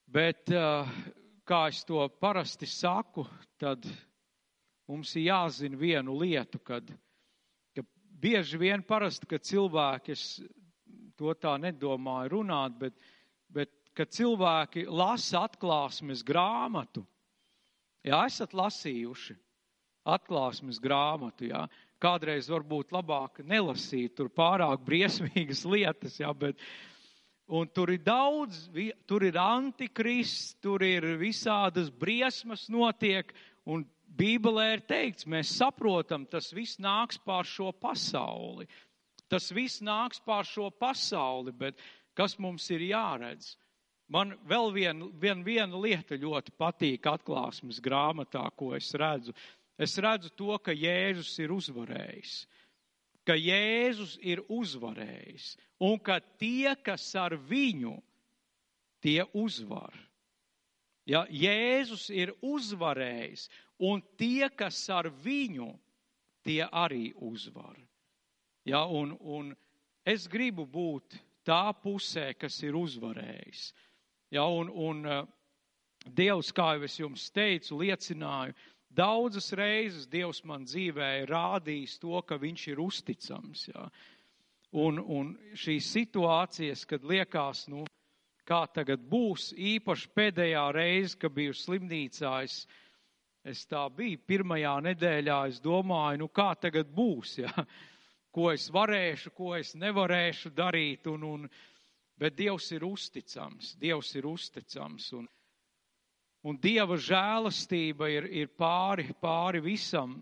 bet, 0.06 0.50
eh, 0.50 0.92
kā 1.46 1.66
es 1.70 1.84
to 1.84 2.08
parasti 2.20 2.66
saku, 2.66 3.26
tad 3.58 3.86
mums 4.88 5.14
ir 5.16 5.28
jāzina 5.30 5.78
vienu 5.78 6.18
lietu, 6.18 6.58
kad, 6.62 6.90
ka 7.74 7.82
bieži 8.22 8.58
vien 8.58 8.82
parasti, 8.82 9.26
kad 9.26 9.42
cilvēki, 9.46 10.12
es 10.12 10.42
to 11.16 11.34
tā 11.34 11.56
nedomāju 11.60 12.36
runāt, 12.36 12.78
bet, 12.78 12.94
bet 13.48 13.72
kad 13.96 14.12
cilvēki 14.12 14.86
lasa 14.86 15.46
atklāsmes 15.48 16.22
grāmatu, 16.26 17.06
jā, 18.04 18.20
esat 18.26 18.54
lasījuši 18.54 19.36
atklāsmes 20.06 20.78
grāmatu, 20.82 21.48
jā, 21.50 21.64
kādreiz 22.02 22.50
varbūt 22.52 22.92
labāk 22.94 23.40
nelasīt 23.44 24.16
tur 24.18 24.30
pārāk 24.32 24.84
briesmīgas 24.86 25.64
lietas, 25.72 26.20
jā, 26.20 26.32
bet, 26.36 26.60
un 27.46 27.68
tur 27.68 27.92
ir 27.94 28.02
daudz, 28.04 28.66
tur 29.06 29.26
ir 29.26 29.38
antikrists, 29.40 30.56
tur 30.62 30.84
ir 30.86 31.14
visādas 31.20 31.90
briesmas 31.90 32.66
notiek, 32.72 33.32
un 33.66 33.86
Bībelē 34.16 34.66
ir 34.76 34.82
teikts, 34.88 35.26
mēs 35.28 35.50
saprotam, 35.58 36.24
tas 36.30 36.52
viss 36.54 36.78
nāks 36.80 37.18
pār 37.20 37.44
šo 37.44 37.72
pasauli. 37.74 38.68
Tas 39.28 39.50
viss 39.52 39.82
nāks 39.82 40.22
pār 40.24 40.46
šo 40.46 40.70
pasauli, 40.70 41.52
bet 41.52 41.80
kas 42.16 42.38
mums 42.38 42.68
ir 42.70 42.84
jāredz? 42.86 43.56
Man 44.06 44.36
vēl 44.46 44.70
viena 44.70 45.08
vien, 45.18 45.42
viena 45.42 45.80
lieta 45.82 46.14
ļoti 46.14 46.54
patīk 46.54 47.08
atklāsmes 47.10 47.80
grāmatā, 47.82 48.44
ko 48.54 48.70
es 48.76 48.92
redzu. 48.94 49.34
Es 49.78 49.96
redzu 50.00 50.30
to, 50.32 50.56
ka 50.58 50.72
Jēzus 50.72 51.34
ir 51.44 51.52
uzvarējis, 51.52 52.46
ka 53.28 53.36
Jēzus 53.36 54.16
ir 54.24 54.40
uzvarējis 54.48 55.56
un 55.84 55.98
ka 56.00 56.20
tie, 56.40 56.72
kas 56.80 57.04
ar 57.18 57.36
viņu, 57.36 57.98
tie 59.04 59.20
uzvar. 59.36 59.92
Ja, 61.06 61.26
Jēzus 61.30 62.08
ir 62.10 62.32
uzvarējis 62.40 63.48
un 63.84 64.00
tie, 64.18 64.48
kas 64.48 64.78
ar 64.90 65.10
viņu, 65.10 65.68
tie 66.46 66.64
arī 66.66 67.12
uzvar. 67.14 67.76
Ja, 68.66 68.86
un, 68.86 69.12
un 69.20 69.52
es 70.06 70.26
gribu 70.26 70.64
būt 70.66 71.18
tā 71.46 71.70
pusē, 71.82 72.32
kas 72.34 72.58
ir 72.66 72.74
uzvarējis. 72.78 73.68
Ja, 74.34 74.48
un, 74.50 74.72
un 74.72 75.04
Dievs, 76.06 76.52
kā 76.54 76.72
jau 76.76 76.86
es 76.86 76.96
jums 76.98 77.28
teicu, 77.34 77.80
liecināju, 77.82 78.54
Daudzas 78.96 79.50
reizes 79.52 80.06
Dievs 80.08 80.40
man 80.48 80.64
dzīvē 80.64 81.08
ir 81.22 81.32
rādījis 81.32 81.98
to, 82.00 82.16
ka 82.24 82.38
Viņš 82.40 82.68
ir 82.72 82.80
uzticams. 82.80 83.66
Jā. 83.68 83.88
Un, 84.76 84.98
un 85.00 85.34
šīs 85.56 85.90
situācijas, 85.92 86.84
kad 86.88 87.04
liekas, 87.04 87.66
nu, 87.72 87.84
kā 88.48 88.62
tagad 88.72 89.04
būs, 89.10 89.50
īpaši 89.52 90.10
pēdējā 90.16 90.64
reize, 90.76 91.18
kad 91.20 91.34
biju 91.34 91.54
slimnīcā, 91.56 92.32
es, 92.46 92.62
es 93.44 93.64
tā 93.68 93.84
biju 93.92 94.22
pirmajā 94.26 94.74
nedēļā, 94.88 95.38
es 95.50 95.60
domāju, 95.64 96.24
nu 96.24 96.28
kā 96.32 96.50
tagad 96.60 96.90
būs, 96.94 97.38
jā. 97.42 97.52
ko 98.36 98.50
es 98.52 98.68
varēšu, 98.72 99.32
ko 99.36 99.54
es 99.56 99.74
nevarēšu 99.76 100.52
darīt, 100.56 101.08
un, 101.12 101.24
un, 101.24 101.48
bet 102.20 102.36
Dievs 102.38 102.72
ir 102.76 102.84
uzticams, 102.88 103.74
Dievs 103.80 104.14
ir 104.16 104.28
uzticams. 104.28 105.12
Un, 105.16 105.28
Un 106.46 106.58
Dieva 106.62 106.94
žēlastība 106.94 108.06
ir, 108.12 108.26
ir 108.30 108.50
pāri, 108.54 109.08
pāri 109.18 109.58
visam. 109.64 110.14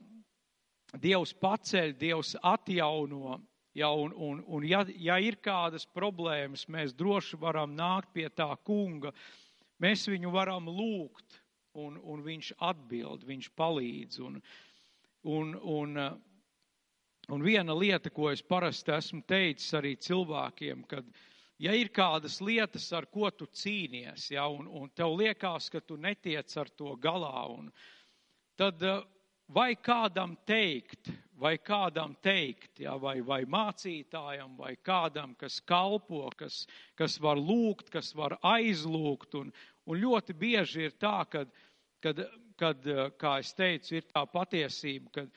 Dievs 0.97 1.35
paceļ, 1.37 1.93
Dievs 2.01 2.33
atjauno. 2.41 3.41
Ja, 3.77 3.91
un, 3.91 4.15
un, 4.17 4.39
un 4.47 4.65
ja, 4.65 4.85
ja 4.97 5.19
ir 5.21 5.37
kādas 5.43 5.85
problēmas, 5.85 6.69
mēs 6.71 6.95
droši 6.97 7.37
varam 7.43 7.75
nākt 7.77 8.13
pie 8.15 8.29
tā 8.31 8.47
kunga. 8.65 9.13
Mēs 9.83 10.07
viņu 10.09 10.31
varam 10.33 10.71
lūgt, 10.71 11.41
un, 11.77 11.99
un 11.99 12.23
viņš 12.25 12.55
atbild, 12.71 13.27
viņš 13.29 13.51
palīdz. 13.59 14.23
Un, 14.25 14.41
un, 15.29 15.53
un, 15.75 16.03
un 17.35 17.45
viena 17.45 17.77
lieta, 17.77 18.15
ko 18.15 18.31
es 18.31 18.41
parasti 18.41 18.95
esmu 18.97 19.25
teicis 19.29 19.75
arī 19.77 19.97
cilvēkiem, 20.07 20.87
kad, 20.89 21.05
uh, 21.05 21.34
ja 21.65 21.73
ir 21.77 21.91
kādas 21.95 22.41
lietas, 22.45 22.87
ar 22.93 23.07
ko 23.13 23.31
tu 23.33 23.49
cīnies, 23.49 24.29
ja, 24.35 24.47
un, 24.53 24.69
un 24.69 24.91
tev 24.97 25.17
liekas, 25.19 25.71
ka 25.73 25.81
tu 25.81 25.97
netiec 26.01 26.51
ar 26.61 26.71
to 26.77 26.95
galā, 27.01 27.45
un, 27.55 27.71
tad 28.59 28.83
eh, 28.85 29.01
vai 29.55 29.73
kādam 29.77 30.37
teikt, 30.49 31.11
vai 31.41 31.57
kādam 31.59 32.15
teikt, 32.23 32.83
ja, 32.85 32.97
vai, 33.01 33.19
vai 33.25 33.43
mācītājam, 33.51 34.57
vai 34.59 34.75
kādam, 34.87 35.35
kas 35.39 35.61
kalpo, 35.67 36.29
kas, 36.39 36.65
kas 36.99 37.19
var 37.21 37.41
lūgt, 37.41 37.91
kas 37.93 38.13
var 38.17 38.37
aizlūgt, 38.55 39.39
un, 39.41 39.53
un 39.89 40.01
ļoti 40.01 40.37
bieži 40.39 40.89
ir 40.89 40.99
tā, 41.01 41.23
kad, 41.31 41.53
kad, 42.05 42.27
kad, 42.61 42.87
eh, 42.87 43.09
kā 43.21 43.39
es 43.43 43.55
teicu, 43.57 43.97
ir 43.99 44.09
tā 44.13 44.27
patiesība, 44.31 45.17
ka, 45.17 45.29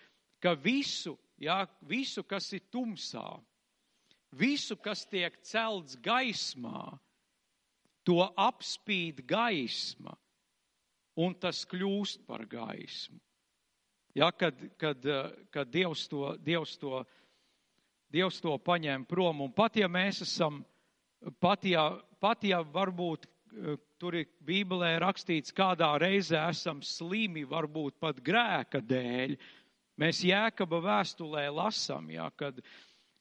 ka 0.44 0.58
visu, 0.60 1.16
ja, 1.40 1.64
visu, 1.88 2.26
kas 2.28 2.52
ir 2.58 2.68
tumsā, 2.74 3.30
Visu, 4.36 4.76
kas 4.76 5.06
tiek 5.08 5.38
celts 5.46 5.96
gaismā, 6.04 6.98
to 8.08 8.24
apspīd 8.40 9.24
gaisma, 9.28 10.16
un 11.18 11.36
tas 11.36 11.64
kļūst 11.68 12.26
par 12.28 12.46
gaismu. 12.48 13.20
Ja, 14.18 14.32
kad, 14.32 14.58
kad, 14.82 15.04
kad 15.54 15.70
Dievs, 15.70 16.08
to, 16.10 16.34
Dievs, 16.42 16.78
to, 16.82 17.04
Dievs 18.12 18.40
to 18.42 18.56
paņem 18.58 19.06
prom, 19.06 19.44
un 19.46 19.52
pat 19.54 19.78
ja 19.78 19.90
mēs 19.92 20.24
esam, 20.26 20.64
pat 21.40 21.68
ja, 21.70 21.90
pat 22.20 22.44
ja 22.48 22.64
varbūt 22.64 23.28
tur 24.02 24.18
ir 24.18 24.28
Bībelē 24.46 24.98
rakstīts, 25.02 25.54
kādā 25.56 25.90
reizē 26.02 26.42
esam 26.52 26.82
slimi, 26.86 27.46
varbūt 27.48 27.98
pat 28.02 28.20
grēka 28.24 28.82
dēļ, 28.84 29.36
mēs 30.02 30.22
jēkaba 30.26 30.82
vēstulē 30.84 31.48
lasam, 31.54 32.10
ja, 32.14 32.30
kad, 32.38 32.60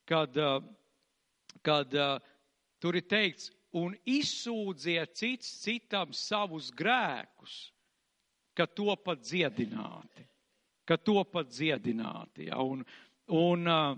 kad 0.09 0.37
uh, 0.37 0.59
kad 1.65 1.93
uh, 1.97 2.17
tur 2.81 2.97
ir 2.99 3.07
teikts, 3.09 3.51
un 3.77 3.95
izsūdziet 4.07 5.15
cits 5.17 5.49
citam 5.63 6.13
savus 6.15 6.71
grēkus, 6.75 7.57
ka 8.57 8.65
to 8.65 8.95
pat 9.03 9.21
dziedināti, 9.21 10.25
ka 10.87 10.97
to 10.97 11.21
pat 11.29 11.51
dziedināti. 11.51 12.47
Ja? 12.49 12.61
Un, 12.63 12.85
un, 13.33 13.67
uh, 13.67 13.97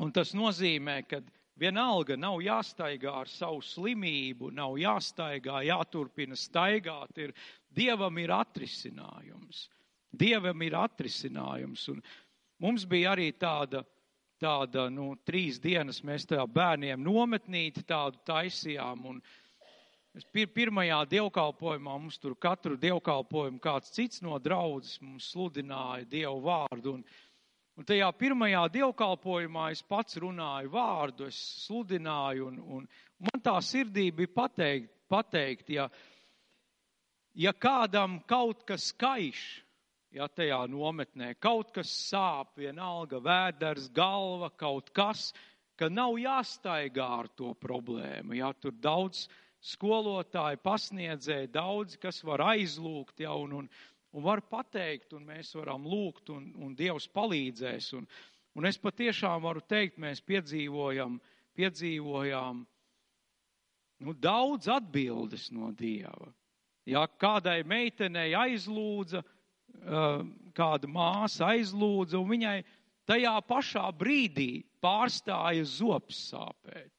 un 0.00 0.12
tas 0.12 0.34
nozīmē, 0.34 1.02
ka 1.06 1.20
vienalga 1.60 2.16
nav 2.16 2.40
jāstaigā 2.42 3.12
ar 3.22 3.30
savu 3.30 3.60
slimību, 3.62 4.50
nav 4.56 4.78
jāstaigā, 4.80 5.60
jāturpina 5.68 6.38
staigāt, 6.38 7.18
ir, 7.20 7.34
Dievam 7.70 8.18
ir 8.18 8.32
atrisinājums. 8.34 9.68
Dievam 10.10 10.62
ir 10.66 10.74
atrisinājums. 10.74 11.86
Un 11.92 12.00
mums 12.62 12.86
bija 12.88 13.12
arī 13.14 13.30
tāda 13.38 13.84
tāda, 14.40 14.88
nu, 14.92 15.12
trīs 15.26 15.60
dienas 15.62 16.00
mēs 16.06 16.26
tajā 16.30 16.46
bērniem 16.50 17.02
nometnīti 17.04 17.84
tādu 17.88 18.20
taisījām. 18.28 19.06
Un 19.10 19.20
pir, 20.32 20.48
pirmajā 20.54 21.02
dievkalpojumā 21.14 21.96
mums 21.96 22.18
tur 22.22 22.36
katru 22.40 22.78
dievkalpojumu 22.80 23.60
kāds 23.62 23.92
cits 23.94 24.22
no 24.26 24.38
draudzes 24.42 25.00
mums 25.04 25.30
sludināja 25.34 26.08
Dievu 26.10 26.40
vārdu. 26.46 26.96
Un, 26.98 27.04
un 27.76 27.88
tajā 27.88 28.10
pirmajā 28.18 28.66
dievkalpojumā 28.78 29.70
es 29.76 29.82
pats 29.86 30.18
runāju 30.22 30.72
vārdu, 30.74 31.30
es 31.30 31.40
sludināju, 31.66 32.50
un, 32.50 32.60
un 32.80 32.88
man 33.30 33.44
tā 33.44 33.58
sirdī 33.64 34.08
bija 34.14 34.34
pateikt, 34.42 34.92
pateikt 35.10 35.74
ja, 35.76 35.90
ja 37.34 37.52
kādam 37.52 38.20
kaut 38.30 38.64
kas 38.68 38.92
kaišs, 38.96 39.60
ja 40.14 40.26
tajā 40.28 40.64
nometnē 40.70 41.34
kaut 41.42 41.70
kas 41.74 41.90
sāp, 42.10 42.56
vienalga 42.58 43.20
vēders, 43.22 43.90
galva, 43.94 44.50
kaut 44.50 44.90
kas, 44.96 45.30
ka 45.78 45.88
nav 45.88 46.18
jāstaigā 46.20 47.06
ar 47.20 47.30
to 47.38 47.54
problēmu. 47.60 48.34
Ja 48.36 48.52
tur 48.52 48.74
daudz 48.76 49.28
skolotāji 49.60 50.60
pasniedzēja, 50.64 51.52
daudz, 51.54 51.96
kas 52.00 52.22
var 52.24 52.42
aizlūgt, 52.50 53.22
ja, 53.24 53.34
un, 53.36 53.62
un, 53.62 53.70
un 54.12 54.24
var 54.24 54.42
pateikt, 54.50 55.14
un 55.16 55.24
mēs 55.28 55.54
varam 55.56 55.86
lūgt, 55.88 56.32
un, 56.34 56.50
un 56.58 56.74
Dievs 56.76 57.08
palīdzēs. 57.14 57.92
Un, 57.98 58.08
un 58.56 58.68
es 58.68 58.80
patiešām 58.80 59.44
varu 59.44 59.62
teikt, 59.68 60.00
mēs 60.00 60.24
piedzīvojam, 60.26 61.20
piedzīvojām 61.60 62.64
nu, 64.00 64.14
daudz 64.16 64.68
atbildes 64.72 65.50
no 65.54 65.70
Dieva. 65.76 66.32
Ja 66.88 67.04
kādai 67.20 67.60
meitenei 67.68 68.32
aizlūdza, 68.34 69.20
kāda 70.56 70.88
māsa 70.90 71.52
aizlūdza, 71.54 72.18
un 72.20 72.30
viņai 72.30 72.56
tajā 73.08 73.34
pašā 73.48 73.86
brīdī 73.98 74.62
pārstāja 74.82 75.64
zops 75.66 76.30
sāpēt. 76.30 76.90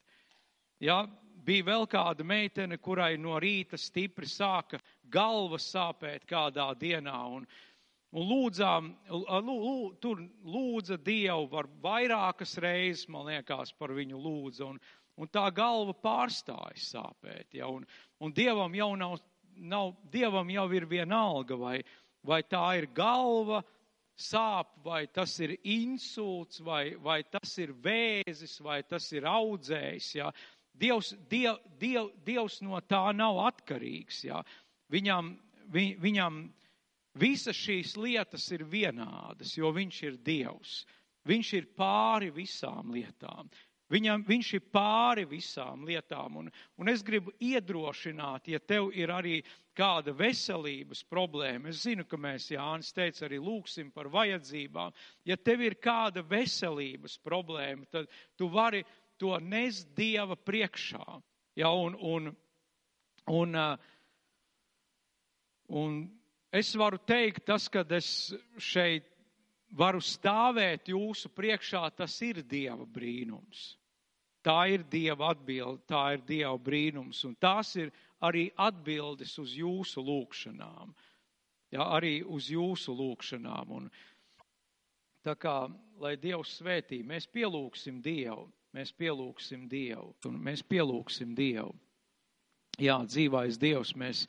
Ja, 0.81 1.03
bija 1.45 1.65
vēl 1.67 1.87
kāda 1.89 2.25
meitene, 2.25 2.77
kurai 2.81 3.15
no 3.17 3.37
rīta 3.41 3.77
stipri 3.79 4.29
sāka 4.29 4.79
galva 5.13 5.59
sāpēt 5.61 6.25
kādā 6.29 6.71
dienā, 6.79 7.17
un, 7.37 7.45
un 8.11 8.27
lūdzām, 8.27 8.91
lū, 9.09 9.41
lū, 9.47 9.75
tur 10.01 10.23
lūdza 10.43 10.97
Dievu 11.01 11.49
var 11.51 11.69
vairākas 11.83 12.57
reizes, 12.61 13.07
man 13.09 13.29
liekas, 13.29 13.73
par 13.77 13.93
viņu 13.97 14.21
lūdza, 14.21 14.71
un, 14.73 14.79
un 15.17 15.31
tā 15.31 15.47
galva 15.55 15.93
pārstāja 15.93 16.81
sāpēt, 16.81 17.53
ja, 17.57 17.69
un, 17.69 17.85
un 18.19 18.33
Dievam 18.33 18.75
jau 18.77 18.93
nav, 18.99 19.19
nav, 19.57 19.95
Dievam 20.13 20.49
jau 20.49 20.67
ir 20.73 20.87
vienalga, 20.89 21.57
vai, 21.57 21.77
vai 21.77 22.00
tā 22.43 22.65
ir 22.77 22.87
galva, 22.93 23.61
sāp, 24.21 24.75
vai 24.83 25.07
tas 25.07 25.33
ir 25.39 25.55
insults, 25.63 26.61
vai, 26.61 26.95
vai 26.95 27.23
tas 27.23 27.57
ir 27.57 27.73
vēzis, 27.73 28.59
vai 28.61 28.81
tas 28.83 29.11
ir 29.11 29.25
audzējs. 29.25 30.15
Ja. 30.19 30.31
Dievs, 30.77 31.15
diev, 31.29 31.59
diev, 31.79 32.11
dievs 32.25 32.61
no 32.61 32.79
tā 32.81 33.11
nav 33.15 33.41
atkarīgs. 33.47 34.23
Ja. 34.29 34.43
Viņam, 34.91 35.33
vi, 35.73 35.95
viņam 35.99 36.43
visas 37.19 37.57
šīs 37.57 37.97
lietas 37.97 38.47
ir 38.55 38.65
vienādas, 38.69 39.55
jo 39.57 39.71
viņš 39.75 40.03
ir 40.07 40.17
Dievs. 40.23 40.81
Viņš 41.27 41.53
ir 41.53 41.67
pāri 41.77 42.31
visām 42.33 42.93
lietām. 42.95 43.49
Viņam, 43.91 44.23
viņš 44.23 44.49
ir 44.55 44.63
pāri 44.71 45.25
visām 45.27 45.83
lietām, 45.87 46.37
un, 46.39 46.51
un 46.79 46.91
es 46.91 47.03
gribu 47.03 47.33
iedrošināt, 47.43 48.47
ja 48.53 48.59
tev 48.63 48.93
ir 48.95 49.11
arī 49.11 49.41
kāda 49.75 50.13
veselības 50.15 51.03
problēma. 51.11 51.71
Es 51.71 51.83
zinu, 51.85 52.05
ka 52.07 52.19
mēs, 52.19 52.49
Jānis 52.53 52.93
teica, 52.95 53.25
arī 53.27 53.41
lūksim 53.43 53.91
par 53.91 54.07
vajadzībām. 54.11 54.95
Ja 55.27 55.35
tev 55.37 55.65
ir 55.65 55.75
kāda 55.83 56.23
veselības 56.27 57.17
problēma, 57.23 57.87
tad 57.91 58.07
tu 58.39 58.47
vari 58.51 58.83
to 59.19 59.35
nest 59.43 59.91
Dieva 59.97 60.35
priekšā. 60.39 61.19
Ja, 61.59 61.73
un, 61.75 61.97
un, 61.99 62.31
un, 63.27 63.59
un 65.67 65.99
es 66.51 66.71
varu 66.79 67.01
teikt, 67.03 67.43
tas, 67.51 67.67
kad 67.71 67.91
es 67.91 68.31
šeit 68.55 69.11
varu 69.75 69.99
stāvēt 70.03 70.91
jūsu 70.91 71.31
priekšā, 71.35 71.83
tas 71.95 72.15
ir 72.25 72.43
Dieva 72.47 72.87
brīnums. 72.87 73.80
Tā 74.41 74.57
ir 74.73 74.85
Dieva 74.89 75.31
atbilde, 75.35 75.83
tā 75.89 76.15
ir 76.15 76.23
Dieva 76.25 76.55
brīnums, 76.57 77.19
un 77.27 77.35
tās 77.37 77.75
ir 77.77 77.91
arī 78.25 78.47
atbildes 78.57 79.35
uz 79.41 79.53
jūsu 79.57 80.01
lūgšanām. 80.05 80.95
Ja, 81.71 81.85
arī 81.95 82.19
uz 82.25 82.49
jūsu 82.51 82.95
lūgšanām. 82.97 83.75
Un 83.77 83.91
tā 85.23 85.37
kā, 85.37 85.69
lai 86.01 86.15
Dievs 86.19 86.57
svētī, 86.57 87.03
mēs 87.05 87.29
pielūgsim 87.29 88.01
Dievu, 88.03 88.49
mēs 88.75 88.91
pielūgsim 88.97 89.69
Dievu, 89.69 90.09
un 90.25 90.41
mēs 90.41 90.65
pielūgsim 90.65 91.37
Dievu. 91.37 91.75
Jā, 92.81 92.97
dzīvais 93.05 93.61
Dievs, 93.61 93.93
mēs 93.95 94.25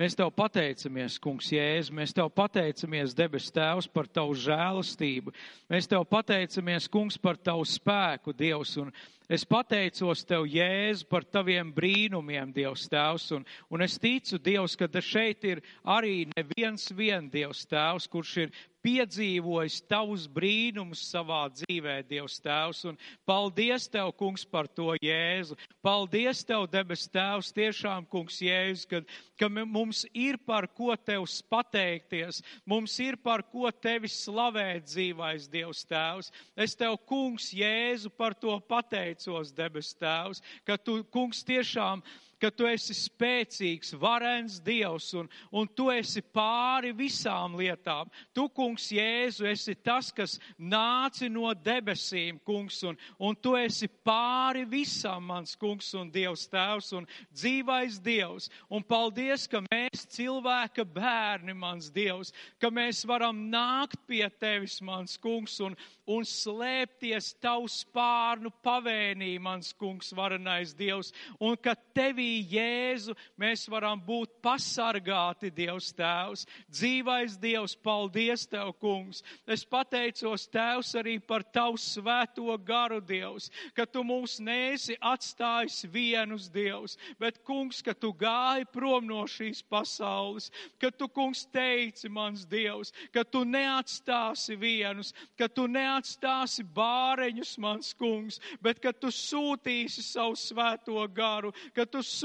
Mēs 0.00 0.16
tev 0.16 0.30
pateicamies, 0.32 1.18
Kungs, 1.20 1.50
Jēzu, 1.52 1.92
mēs 1.94 2.14
tev 2.16 2.30
pateicamies, 2.32 3.12
debes 3.14 3.50
Tēvs, 3.52 3.86
par 3.92 4.08
tavu 4.08 4.32
žēlastību. 4.40 5.34
Mēs 5.70 5.86
tev 5.90 6.06
pateicamies, 6.08 6.88
Kungs, 6.90 7.18
par 7.20 7.36
tavu 7.36 7.66
spēku, 7.68 8.32
Dievs, 8.32 8.72
un 8.80 8.88
es 9.32 9.46
pateicos 9.48 10.24
tev, 10.28 10.44
Jēzu, 10.50 11.06
par 11.10 11.24
taviem 11.24 11.72
brīnumiem, 11.74 12.52
Dievs 12.54 12.88
Tēvs, 12.92 13.30
un, 13.36 13.46
un 13.72 13.84
es 13.86 13.96
ticu, 14.02 14.38
Dievs, 14.38 14.76
ka 14.76 14.90
šeit 15.00 15.44
ir 15.48 15.62
arī 15.84 16.26
neviens 16.36 16.90
vien 16.96 17.30
Dievs 17.32 17.64
Tēvs, 17.70 18.10
kurš 18.12 18.36
ir 18.44 18.54
piedzīvojis 18.82 19.80
tavus 19.90 20.26
brīnumus 20.30 21.02
savā 21.06 21.44
dzīvē, 21.54 22.00
Dievs 22.08 22.38
Tēvs, 22.42 22.82
un 22.90 22.98
paldies 23.28 23.86
Tev, 23.90 24.12
Kungs, 24.18 24.44
par 24.44 24.68
to 24.68 24.96
Jēzu. 25.02 25.56
Paldies 25.84 26.42
Tev, 26.46 26.66
debes 26.70 27.06
Tēvs, 27.12 27.52
tiešām, 27.54 28.06
Kungs, 28.10 28.40
Jēzus, 28.42 28.86
ka, 28.90 29.02
ka 29.38 29.50
mums 29.52 30.04
ir 30.12 30.38
par 30.46 30.66
ko 30.66 30.94
Tev 30.98 31.26
pateikties, 31.52 32.42
mums 32.66 32.98
ir 33.02 33.18
par 33.22 33.44
ko 33.46 33.70
Tevi 33.70 34.10
slavēt 34.10 34.88
dzīvais 34.90 35.48
Dievs 35.52 35.84
Tēvs. 35.86 36.32
Es 36.56 36.76
Tev, 36.78 36.98
Kungs, 37.06 37.52
Jēzu, 37.54 38.10
par 38.18 38.34
to 38.34 38.58
pateicos, 39.22 39.52
debes 39.52 39.94
Tēvs, 39.94 40.42
ka 40.66 40.76
Tu, 40.76 41.04
Kungs, 41.10 41.42
tiešām 41.44 42.02
ka 42.42 42.50
tu 42.50 42.66
esi 42.66 42.94
spēcīgs, 42.96 43.92
varens 44.02 44.58
Dievs 44.66 45.12
un, 45.18 45.28
un 45.54 45.68
tu 45.70 45.86
esi 45.94 46.22
pāri 46.34 46.90
visām 46.96 47.54
lietām. 47.60 48.10
Tu, 48.34 48.48
kungs, 48.56 48.88
Jēzu, 48.96 49.46
esi 49.46 49.76
tas, 49.78 50.10
kas 50.14 50.38
nāci 50.58 51.30
no 51.30 51.52
debesīm, 51.54 52.40
kungs, 52.42 52.80
un, 52.88 52.98
un 53.22 53.38
tu 53.38 53.54
esi 53.58 53.86
pāri 54.02 54.64
visam, 54.66 55.28
mans 55.30 55.54
kungs 55.60 55.92
un 55.98 56.10
Dievs 56.10 56.48
tēvs 56.50 56.90
un 56.98 57.06
dzīvais 57.30 58.00
Dievs. 58.02 58.50
Un 58.72 58.82
paldies, 58.82 59.46
ka 59.46 59.62
mēs 59.68 60.06
cilvēka 60.16 60.86
bērni, 60.96 61.54
mans 61.54 61.92
Dievs, 61.94 62.34
ka 62.58 62.72
mēs 62.74 63.04
varam 63.06 63.44
nākt 63.52 64.00
pie 64.10 64.24
tevis, 64.42 64.80
mans 64.82 65.14
kungs, 65.22 65.60
un, 65.62 65.78
un 66.10 66.26
slēpties 66.26 67.36
tavu 67.42 67.70
spārnu 67.70 68.50
pavēnī, 68.64 69.36
mans 69.42 69.70
kungs, 69.78 70.10
varenais 70.16 70.74
Dievs, 70.74 71.12
un 71.38 71.54
ka 71.60 71.76
tevī 71.94 72.31
Jēzu 72.52 73.14
mēs 73.40 73.66
varam 73.70 74.00
būt 74.02 74.38
pasargāti, 74.44 75.50
Dievs 75.54 75.92
Tēvs. 75.96 76.46
Dzīvais 76.72 77.36
Dievs, 77.42 77.74
paldies 77.76 78.46
Tev, 78.50 78.72
kungs. 78.80 79.22
Es 79.46 79.64
pateicos 79.68 80.48
Tēvs 80.52 80.94
arī 81.00 81.18
par 81.20 81.44
Tavu 81.44 81.78
svēto 81.80 82.56
garu, 82.64 83.00
Dievs, 83.04 83.50
ka 83.76 83.86
Tu 83.86 84.02
mūs 84.06 84.38
neesi 84.40 84.96
atstājis 84.98 85.82
vienus, 85.92 86.48
Dievs, 86.52 86.96
bet, 87.20 87.42
kungs, 87.46 87.82
ka 87.84 87.94
Tu 87.94 88.12
gāji 88.18 88.68
prom 88.72 89.06
no 89.08 89.24
šīs 89.28 89.62
pasaules, 89.68 90.50
ka 90.80 90.90
Tu, 90.90 91.08
kungs, 91.12 91.44
teici, 91.52 92.08
mans 92.08 92.46
Dievs, 92.48 92.92
ka 93.12 93.24
Tu 93.24 93.44
neatstāsi 93.44 94.56
vienus, 94.58 95.12
ka 95.38 95.48
Tu 95.48 95.66
neatstāsi 95.68 96.64
bāreņus, 96.74 97.56
mans 97.62 97.92
kungs, 97.98 98.40
bet 98.62 98.80
ka 98.82 98.92
Tu 98.92 99.12
sūtīsi 99.12 100.04
savu 100.06 100.38
svēto 100.38 101.02
garu, 101.12 101.52
ka 101.74 101.86
Tu 101.86 102.00
sūtīsi 102.02 102.21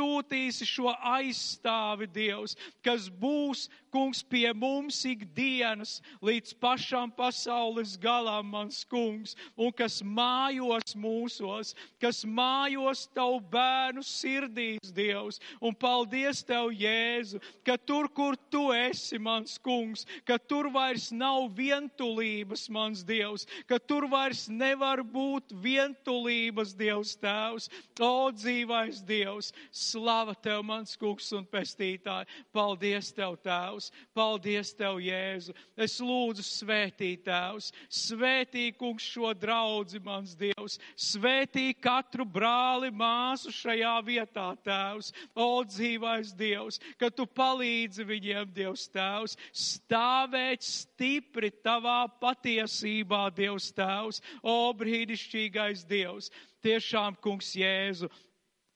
šo 0.67 0.93
aizstāvi 1.15 2.07
Dievs, 2.13 2.57
kas 2.85 3.09
būs 3.09 3.67
kungs, 3.97 4.21
pie 4.21 4.51
mums 4.53 4.99
ikdienas 5.09 5.97
līdz 6.21 6.53
pašam 6.61 7.09
pasaules 7.17 7.95
galam, 7.97 8.51
mans 8.53 8.83
kungs, 8.85 9.33
un 9.57 9.71
kas 9.73 9.99
mājos 10.05 10.93
mūsos, 10.97 11.73
kas 12.01 12.21
mājos 12.25 13.07
tavu 13.15 13.39
bērnu 13.51 14.03
sirdīs, 14.05 14.91
Dievs. 14.93 15.39
Un 15.61 15.73
paldies 15.75 16.43
tev, 16.45 16.69
Jēzu, 16.77 17.41
ka 17.65 17.77
tur, 17.77 18.09
kur 18.13 18.37
tu 18.51 18.67
esi, 18.75 19.17
mans 19.17 19.57
kungs, 19.63 20.05
ka 20.27 20.37
tur 20.37 20.69
vairs 20.73 21.09
nav 21.11 21.49
vientulības, 21.57 22.67
mans 22.73 23.03
Dievs, 23.07 23.47
ka 23.67 23.79
tur 23.79 24.07
vairs 24.11 24.45
nevar 24.49 25.01
būt 25.01 25.55
vientulības, 25.63 26.75
Dievs 26.77 27.15
Tēvs. 27.21 27.69
O, 27.97 28.29
dzīvais 28.33 29.01
Dievs, 29.07 29.51
slava 29.71 30.35
tev, 30.37 30.61
mans 30.67 30.93
kungs 30.99 31.31
un 31.33 31.47
pestītāji. 31.49 32.29
Paldies 32.53 33.11
tev, 33.15 33.39
Tēvs. 33.45 33.86
Tēvs. 33.87 33.91
Paldies 34.13 34.73
Tev, 34.75 34.99
Jēzu. 34.99 35.53
Es 35.77 35.99
lūdzu 35.99 36.43
svētī, 36.43 37.17
Tēvs. 37.23 37.71
Svētī, 37.89 38.73
kungs, 38.75 39.03
šo 39.03 39.33
draudzi, 39.33 39.99
mans 40.03 40.35
Dievs. 40.35 40.79
Svētī 40.95 41.73
katru 41.79 42.25
brāli, 42.25 42.91
māsu 42.91 43.51
šajā 43.51 44.03
vietā, 44.03 44.55
Tēvs. 44.63 45.13
O, 45.35 45.63
dzīvais 45.63 46.33
Dievs, 46.35 46.79
ka 46.97 47.09
Tu 47.09 47.25
palīdzi 47.25 48.05
viņiem, 48.05 48.51
Dievs 48.53 48.87
Tēvs, 48.89 49.37
stāvēt 49.53 50.63
stipri 50.63 51.51
Tavā 51.51 52.07
patiesībā, 52.19 53.29
Dievs 53.35 53.71
Tēvs. 53.73 54.21
O, 54.43 54.73
brīnišķīgais 54.73 55.85
Dievs. 55.87 56.31
Tiešām, 56.65 57.15
kungs, 57.21 57.53
Jēzu, 57.55 58.09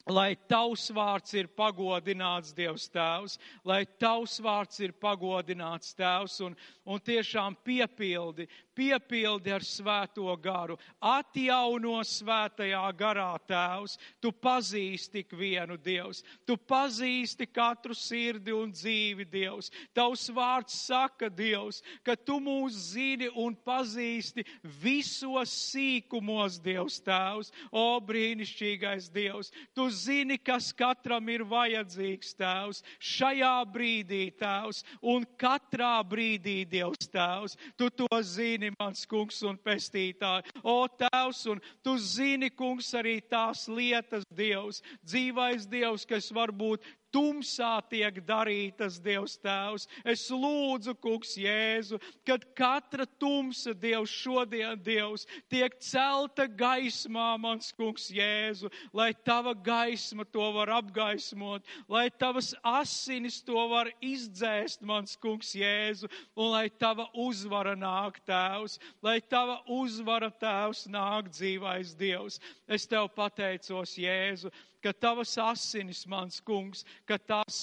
Lai 0.10 0.36
tavs 0.50 0.88
vārds 0.96 1.36
ir 1.38 1.48
pagodināts, 1.54 2.56
Dievs 2.58 2.88
Tēvs, 2.90 3.38
lai 3.66 3.84
tavs 4.02 4.40
vārds 4.42 4.80
ir 4.82 4.94
pagodināts, 4.98 5.94
Tēvs, 5.94 6.40
un, 6.42 6.56
un 6.86 7.00
tiešām 7.00 7.58
piepildi, 7.64 8.48
piepildi 8.76 9.52
ar 9.54 9.64
svēto 9.66 10.32
garu, 10.42 10.78
atjauno 11.02 12.00
svētajā 12.06 12.84
garā, 12.98 13.32
Tēvs. 13.48 13.98
Tu 14.22 14.32
pazīsti 14.32 15.22
tik 15.22 15.34
vienu 15.36 15.78
Dievs, 15.82 16.22
tu 16.48 16.56
pazīsti 16.58 17.48
katru 17.52 17.96
sirdi 17.98 18.54
un 18.56 18.72
dzīvi, 18.72 19.26
Dievs. 19.32 19.72
Tavs 19.96 20.28
vārds 20.34 20.76
saka, 20.86 21.30
Dievs, 21.30 21.82
ka 22.06 22.16
tu 22.16 22.40
mūs 22.44 22.78
zini 22.94 23.30
un 23.36 23.56
pazīsti 23.56 24.46
visos 24.82 25.52
sīkumos, 25.72 26.60
Dievs 26.64 27.02
Tēvs. 27.06 27.52
O, 27.72 28.00
brīnišķīgais 28.06 29.10
Dievs, 29.14 29.52
tu 29.76 29.90
zini, 29.92 30.38
kas 30.38 30.72
katram 30.78 31.30
ir 31.34 31.44
vajadzīgs, 31.48 32.36
Tēvs, 32.40 32.84
šajā 33.00 33.56
brīdī, 33.74 34.24
Tēvs, 34.40 34.84
un 35.02 35.26
katrā 35.40 35.98
brīdī, 36.08 36.62
Dievs, 36.70 37.10
Tēvs. 37.12 37.58
Tu 37.78 37.90
to 37.98 38.08
zini, 38.22 38.61
mans 38.78 39.06
kungs 39.10 39.42
un 39.48 39.58
pestītāji. 39.58 40.54
O, 40.62 40.86
Tēvs, 40.88 41.42
un 41.50 41.62
tu 41.82 41.98
zini, 41.98 42.52
kungs, 42.54 42.94
arī 42.94 43.18
tās 43.26 43.66
lietas, 43.72 44.28
Dievs, 44.38 44.84
dzīvais 45.08 45.66
Dievs, 45.72 46.06
kas 46.06 46.30
varbūt 46.36 46.86
tumsā 47.14 47.74
tiek 47.92 48.20
darītas, 48.26 49.00
Dievs 49.04 49.38
Tēvs. 49.44 49.88
Es 50.08 50.28
lūdzu, 50.32 50.96
Kungs, 51.04 51.36
Jēzu, 51.40 52.00
kad 52.28 52.46
katra 52.58 53.06
tumsa, 53.20 53.74
Dievs, 53.78 54.12
šodien, 54.12 54.80
Dievs, 54.84 55.28
tiek 55.52 55.76
celta 55.84 56.48
gaismā, 56.48 57.36
mans 57.42 57.72
Kungs, 57.78 58.10
Jēzu, 58.14 58.72
lai 58.94 59.12
tava 59.28 59.54
gaisma 59.54 60.26
to 60.32 60.48
var 60.56 60.72
apgaismot, 60.80 61.68
lai 61.92 62.08
tavas 62.10 62.54
asinis 62.64 63.42
to 63.46 63.68
var 63.72 63.92
izdzēst, 64.02 64.82
mans 64.88 65.18
Kungs, 65.22 65.54
Jēzu, 65.58 66.10
un 66.36 66.52
lai 66.56 66.68
tava 66.70 67.10
uzvara 67.14 67.76
nāk, 67.76 68.22
Tēvs, 68.28 68.80
lai 69.04 69.20
tava 69.22 69.62
uzvara, 69.70 70.32
Tēvs, 70.42 70.88
nāk 70.92 71.32
dzīvais 71.32 71.96
Dievs. 72.00 72.40
Es 72.72 72.88
tev 72.88 73.10
pateicos, 73.16 73.98
Jēzu 74.00 74.52
ka 74.84 74.94
tavas 74.94 75.38
asinis, 75.38 76.06
mans 76.10 76.40
kungs, 76.44 76.86
ka 77.06 77.18
tās 77.18 77.58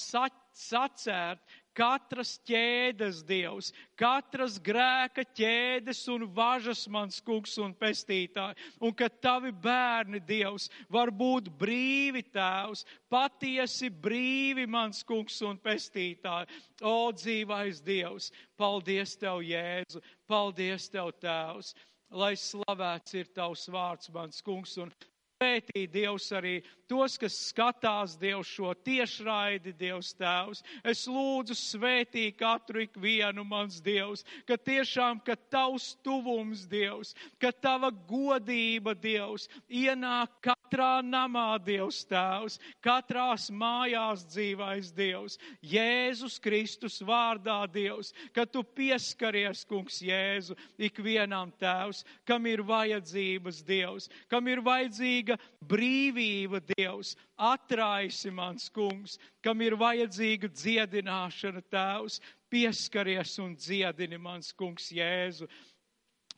sacērt 0.59 1.41
katras 1.79 2.33
ķēdes 2.47 3.21
dievs, 3.27 3.69
katras 3.99 4.57
grēka 4.59 5.23
ķēdes 5.37 6.01
un 6.11 6.25
važas, 6.35 6.85
mans 6.91 7.21
kungs 7.23 7.55
un 7.63 7.75
pestītāji, 7.79 8.57
un 8.83 8.95
ka 8.95 9.07
tavi 9.09 9.51
bērni 9.51 10.19
dievs 10.27 10.67
var 10.91 11.11
būt 11.11 11.47
brīvi 11.61 12.25
tēvs, 12.33 12.83
patiesi 13.11 13.89
brīvi, 13.89 14.67
mans 14.67 15.03
kungs 15.07 15.39
un 15.47 15.59
pestītāji. 15.63 16.49
O 16.83 17.11
dzīvais 17.15 17.83
dievs, 17.83 18.31
paldies 18.59 19.15
tev, 19.19 19.43
Jēzu, 19.47 20.03
paldies 20.27 20.89
tev, 20.91 21.13
tēvs 21.23 21.75
lai 22.09 22.33
slavēts 22.39 23.15
ir 23.19 23.27
tavs 23.35 23.67
vārds, 23.69 24.09
mans 24.13 24.41
kungs, 24.41 24.75
un 24.81 24.91
Svētī 25.39 25.85
Dievs 25.87 26.25
arī 26.35 26.57
tos, 26.89 27.13
kas 27.15 27.35
skatās 27.47 28.17
Dievs 28.19 28.49
šo 28.57 28.73
tiešraidi, 28.83 29.71
Dievs 29.79 30.09
Tēvs. 30.19 30.59
Es 30.83 31.05
lūdzu 31.07 31.55
svētī 31.55 32.25
katru 32.35 32.81
ikvienu 32.83 33.45
mans 33.47 33.77
Dievs, 33.79 34.25
ka 34.43 34.57
tiešām, 34.59 35.21
ka 35.23 35.37
tavs 35.53 35.93
tuvums 36.03 36.65
Dievs, 36.67 37.13
ka 37.39 37.53
tava 37.55 37.87
godība 38.09 38.91
Dievs 38.99 39.47
ienāk 39.69 40.33
katrā 40.43 40.99
namā 41.07 41.55
Dievs 41.63 42.01
Tēvs, 42.09 42.59
katrās 42.83 43.47
mājās 43.47 44.27
dzīvais 44.33 44.91
Dievs. 44.91 45.39
Jēzus 45.63 46.35
Kristus 46.43 46.99
vārdā 46.99 47.61
Dievs, 47.71 48.11
ka 48.35 48.43
tu 48.43 48.65
pieskaries, 48.65 49.63
kungs 49.63 50.01
Jēzu, 50.03 50.59
ikvienam 50.75 51.55
Tēvs, 51.63 52.03
kam 52.27 52.43
ir 52.51 52.65
vajadzības 52.67 53.63
Dievs, 53.63 54.11
kam 54.27 54.51
ir 54.51 54.65
vajadzīga 54.67 55.28
vajadzīga 55.29 55.37
brīvība, 55.69 56.61
Dievs. 56.75 57.15
Atraisi 57.37 58.31
mans 58.31 58.69
kungs, 58.69 59.17
kam 59.41 59.61
ir 59.61 59.75
vajadzīga 59.75 60.49
dziedināšana, 60.49 61.61
Tēvs. 61.69 62.19
Pieskaries 62.49 63.37
un 63.39 63.55
dziedini 63.55 64.17
mans 64.17 64.51
kungs 64.53 64.91
Jēzu. 64.91 65.47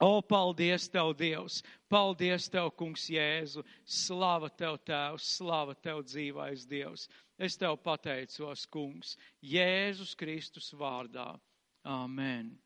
O, 0.02 0.22
paldies 0.22 0.90
Tev, 0.90 1.14
Dievs! 1.16 1.62
Paldies 1.88 2.50
Tev, 2.50 2.72
Kungs, 2.76 3.06
Jēzu! 3.08 3.64
Slava 3.86 4.50
Tev, 4.50 4.80
Tēvs! 4.84 5.38
Slava 5.38 5.76
Tev, 5.76 6.02
dzīvais 6.04 6.66
Dievs! 6.66 7.08
Es 7.38 7.56
Tev 7.56 7.78
pateicos, 7.84 8.66
Kungs, 8.66 9.16
Jēzus 9.44 10.16
Kristus 10.18 10.74
vārdā. 10.74 11.38
Amen! 11.86 12.58